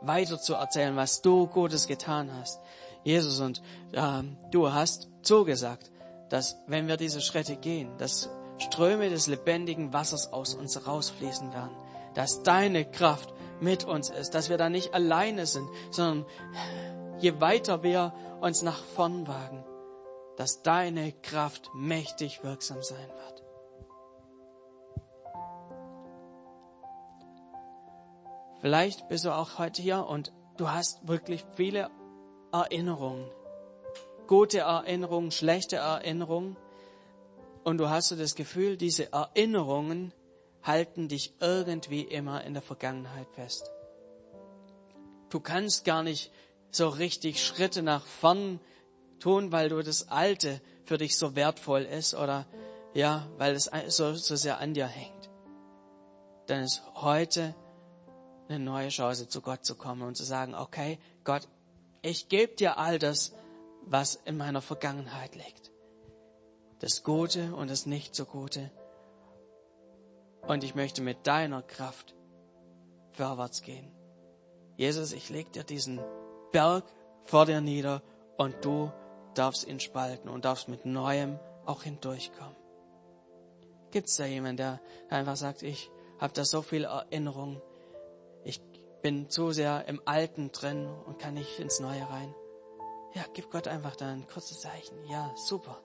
weiter 0.00 0.40
zu 0.40 0.54
erzählen, 0.54 0.96
was 0.96 1.20
du 1.20 1.46
Gutes 1.46 1.86
getan 1.86 2.32
hast. 2.40 2.60
Jesus, 3.04 3.40
und 3.40 3.60
äh, 3.92 4.22
du 4.50 4.72
hast 4.72 5.08
zugesagt, 5.22 5.90
dass 6.30 6.56
wenn 6.66 6.88
wir 6.88 6.96
diese 6.96 7.20
Schritte 7.20 7.56
gehen, 7.56 7.96
dass 7.98 8.30
Ströme 8.58 9.10
des 9.10 9.26
lebendigen 9.26 9.92
Wassers 9.92 10.32
aus 10.32 10.54
uns 10.54 10.74
herausfließen 10.76 11.52
werden, 11.52 11.76
dass 12.14 12.42
deine 12.42 12.84
Kraft 12.84 13.32
mit 13.60 13.84
uns 13.84 14.10
ist, 14.10 14.34
dass 14.34 14.48
wir 14.48 14.58
da 14.58 14.68
nicht 14.68 14.94
alleine 14.94 15.46
sind, 15.46 15.68
sondern 15.90 16.26
je 17.18 17.40
weiter 17.40 17.82
wir 17.82 18.12
uns 18.40 18.62
nach 18.62 18.82
vorn 18.82 19.26
wagen, 19.26 19.64
dass 20.36 20.62
deine 20.62 21.12
Kraft 21.12 21.70
mächtig 21.74 22.42
wirksam 22.42 22.82
sein 22.82 23.08
wird. 23.08 23.44
Vielleicht 28.60 29.08
bist 29.08 29.26
du 29.26 29.30
auch 29.30 29.58
heute 29.58 29.82
hier 29.82 30.06
und 30.06 30.32
du 30.56 30.70
hast 30.70 31.06
wirklich 31.06 31.44
viele 31.54 31.90
Erinnerungen. 32.50 33.30
Gute 34.26 34.60
Erinnerungen, 34.60 35.30
schlechte 35.30 35.76
Erinnerungen. 35.76 36.56
Und 37.64 37.78
du 37.78 37.88
hast 37.88 38.08
so 38.08 38.16
das 38.16 38.34
Gefühl, 38.34 38.76
diese 38.76 39.10
Erinnerungen 39.12 40.12
halten 40.62 41.08
dich 41.08 41.34
irgendwie 41.40 42.02
immer 42.02 42.44
in 42.44 42.52
der 42.52 42.62
Vergangenheit 42.62 43.26
fest. 43.34 43.70
Du 45.30 45.40
kannst 45.40 45.84
gar 45.84 46.02
nicht 46.02 46.30
so 46.70 46.88
richtig 46.88 47.44
Schritte 47.44 47.82
nach 47.82 48.04
vorn 48.04 48.60
tun, 49.18 49.50
weil 49.50 49.70
du 49.70 49.82
das 49.82 50.08
Alte 50.08 50.60
für 50.84 50.98
dich 50.98 51.16
so 51.16 51.34
wertvoll 51.34 51.82
ist 51.82 52.14
oder 52.14 52.46
ja, 52.92 53.26
weil 53.38 53.54
es 53.54 53.70
so, 53.88 54.14
so 54.14 54.36
sehr 54.36 54.60
an 54.60 54.74
dir 54.74 54.86
hängt. 54.86 55.30
Dann 56.46 56.62
ist 56.62 56.82
heute 56.94 57.54
eine 58.48 58.58
neue 58.58 58.90
Chance, 58.90 59.28
zu 59.28 59.40
Gott 59.40 59.64
zu 59.64 59.74
kommen 59.74 60.02
und 60.02 60.16
zu 60.16 60.24
sagen, 60.24 60.54
okay, 60.54 60.98
Gott, 61.24 61.48
ich 62.02 62.28
gebe 62.28 62.54
dir 62.54 62.76
all 62.76 62.98
das, 62.98 63.32
was 63.86 64.16
in 64.26 64.36
meiner 64.36 64.60
Vergangenheit 64.60 65.34
liegt. 65.34 65.73
Das 66.84 67.02
Gute 67.02 67.54
und 67.54 67.70
das 67.70 67.86
Nicht 67.86 68.14
so 68.14 68.26
Gute. 68.26 68.70
Und 70.46 70.62
ich 70.64 70.74
möchte 70.74 71.00
mit 71.00 71.26
deiner 71.26 71.62
Kraft 71.62 72.14
vorwärts 73.12 73.62
gehen. 73.62 73.90
Jesus, 74.76 75.12
ich 75.12 75.30
leg 75.30 75.50
dir 75.50 75.64
diesen 75.64 75.98
Berg 76.52 76.84
vor 77.24 77.46
dir 77.46 77.62
nieder 77.62 78.02
und 78.36 78.62
du 78.66 78.92
darfst 79.32 79.66
ihn 79.66 79.80
spalten 79.80 80.28
und 80.28 80.44
darfst 80.44 80.68
mit 80.68 80.84
Neuem 80.84 81.40
auch 81.64 81.84
hindurchkommen. 81.84 82.54
Gibt 83.90 84.08
es 84.08 84.16
da 84.16 84.26
jemanden, 84.26 84.58
der 84.58 84.80
einfach 85.08 85.36
sagt, 85.36 85.62
ich 85.62 85.90
habe 86.18 86.34
da 86.34 86.44
so 86.44 86.60
viel 86.60 86.84
Erinnerung, 86.84 87.62
ich 88.44 88.60
bin 89.00 89.30
zu 89.30 89.52
sehr 89.52 89.88
im 89.88 90.02
Alten 90.04 90.52
drin 90.52 90.86
und 91.06 91.18
kann 91.18 91.32
nicht 91.32 91.58
ins 91.60 91.80
Neue 91.80 92.06
rein? 92.10 92.34
Ja, 93.14 93.22
gib 93.32 93.50
Gott 93.50 93.68
einfach 93.68 93.96
da 93.96 94.12
ein 94.12 94.26
kurzes 94.26 94.60
Zeichen. 94.60 95.02
Ja, 95.06 95.32
super. 95.34 95.82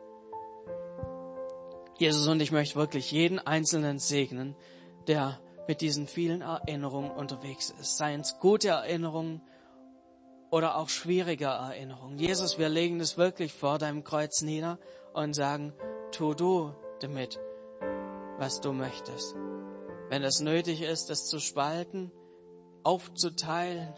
Jesus 1.99 2.27
und 2.27 2.41
ich 2.41 2.53
möchte 2.53 2.75
wirklich 2.75 3.11
jeden 3.11 3.39
Einzelnen 3.39 3.99
segnen, 3.99 4.55
der 5.07 5.37
mit 5.67 5.81
diesen 5.81 6.07
vielen 6.07 6.41
Erinnerungen 6.41 7.11
unterwegs 7.11 7.73
ist. 7.77 7.97
Seien 7.97 8.21
es 8.21 8.39
gute 8.39 8.69
Erinnerungen 8.69 9.41
oder 10.49 10.77
auch 10.77 10.87
schwierige 10.87 11.45
Erinnerungen. 11.45 12.17
Jesus, 12.17 12.57
wir 12.57 12.69
legen 12.69 12.99
das 12.99 13.17
wirklich 13.17 13.51
vor 13.51 13.79
deinem 13.79 14.05
Kreuz 14.05 14.41
nieder 14.41 14.79
und 15.13 15.33
sagen, 15.33 15.73
tu 16.11 16.33
du 16.33 16.73
damit, 17.01 17.37
was 18.37 18.61
du 18.61 18.71
möchtest. 18.71 19.35
Wenn 20.07 20.23
es 20.23 20.39
nötig 20.39 20.81
ist, 20.81 21.09
das 21.09 21.27
zu 21.27 21.39
spalten, 21.39 22.13
aufzuteilen, 22.83 23.93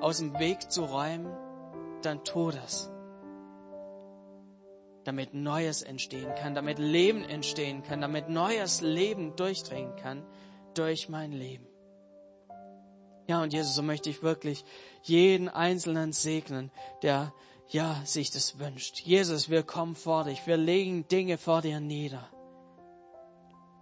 aus 0.00 0.18
dem 0.18 0.36
Weg 0.40 0.70
zu 0.70 0.82
räumen, 0.82 1.32
dann 2.02 2.24
tu 2.24 2.50
das 2.50 2.90
damit 5.04 5.34
Neues 5.34 5.82
entstehen 5.82 6.34
kann, 6.34 6.54
damit 6.54 6.78
Leben 6.78 7.24
entstehen 7.24 7.82
kann, 7.82 8.00
damit 8.00 8.28
neues 8.28 8.80
Leben 8.80 9.36
durchdringen 9.36 9.96
kann 9.96 10.24
durch 10.74 11.08
mein 11.08 11.32
Leben. 11.32 11.66
Ja, 13.26 13.42
und 13.42 13.52
Jesus, 13.52 13.74
so 13.74 13.82
möchte 13.82 14.10
ich 14.10 14.22
wirklich 14.22 14.64
jeden 15.02 15.48
Einzelnen 15.48 16.12
segnen, 16.12 16.70
der 17.02 17.32
ja 17.68 18.02
sich 18.04 18.30
das 18.30 18.58
wünscht. 18.58 19.00
Jesus, 19.00 19.48
wir 19.48 19.62
kommen 19.62 19.94
vor 19.94 20.24
dich, 20.24 20.46
wir 20.46 20.56
legen 20.56 21.06
Dinge 21.08 21.38
vor 21.38 21.62
dir 21.62 21.80
nieder. 21.80 22.28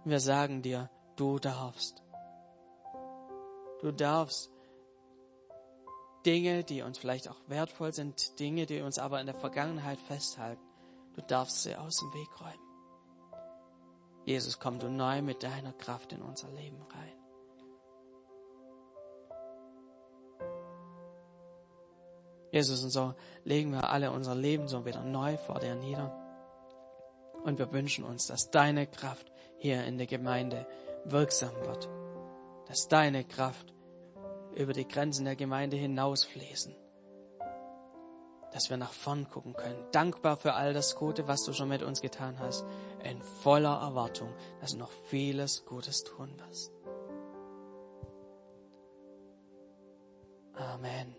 Wir 0.05 0.19
sagen 0.19 0.61
dir, 0.61 0.89
du 1.15 1.39
darfst. 1.39 2.03
Du 3.81 3.91
darfst 3.91 4.51
Dinge, 6.25 6.63
die 6.63 6.81
uns 6.81 6.97
vielleicht 6.97 7.29
auch 7.29 7.39
wertvoll 7.47 7.93
sind, 7.93 8.39
Dinge, 8.39 8.65
die 8.65 8.81
uns 8.81 8.99
aber 8.99 9.19
in 9.19 9.25
der 9.25 9.35
Vergangenheit 9.35 9.99
festhalten, 9.99 10.61
Du 11.19 11.25
darfst 11.25 11.63
sie 11.63 11.75
aus 11.75 11.97
dem 11.97 12.13
Weg 12.13 12.29
räumen. 12.39 12.69
Jesus, 14.23 14.57
komm 14.57 14.79
du 14.79 14.87
neu 14.87 15.21
mit 15.21 15.43
deiner 15.43 15.73
Kraft 15.73 16.13
in 16.13 16.21
unser 16.21 16.47
Leben 16.51 16.81
rein. 16.81 17.13
Jesus, 22.53 22.81
und 22.85 22.91
so 22.91 23.15
legen 23.43 23.73
wir 23.73 23.89
alle 23.89 24.11
unser 24.11 24.33
Leben 24.33 24.69
so 24.69 24.85
wieder 24.85 25.03
neu 25.03 25.35
vor 25.35 25.59
dir 25.59 25.75
nieder. 25.75 26.09
Und 27.43 27.59
wir 27.59 27.69
wünschen 27.73 28.05
uns, 28.05 28.27
dass 28.27 28.49
deine 28.49 28.87
Kraft 28.87 29.29
hier 29.57 29.83
in 29.83 29.97
der 29.97 30.07
Gemeinde 30.07 30.65
wirksam 31.03 31.53
wird. 31.65 31.89
Dass 32.69 32.87
deine 32.87 33.25
Kraft 33.25 33.73
über 34.55 34.71
die 34.71 34.87
Grenzen 34.87 35.25
der 35.25 35.35
Gemeinde 35.35 35.75
hinausfließen 35.75 36.73
dass 38.51 38.69
wir 38.69 38.77
nach 38.77 38.91
vorn 38.91 39.29
gucken 39.29 39.53
können. 39.53 39.83
Dankbar 39.91 40.37
für 40.37 40.53
all 40.53 40.73
das 40.73 40.95
Gute, 40.95 41.27
was 41.27 41.43
du 41.43 41.53
schon 41.53 41.69
mit 41.69 41.83
uns 41.83 42.01
getan 42.01 42.39
hast. 42.39 42.65
In 43.03 43.21
voller 43.21 43.79
Erwartung, 43.81 44.33
dass 44.61 44.71
du 44.71 44.77
noch 44.77 44.91
vieles 45.09 45.65
Gutes 45.65 46.03
tun 46.03 46.29
wirst. 46.37 46.71
Amen. 50.55 51.15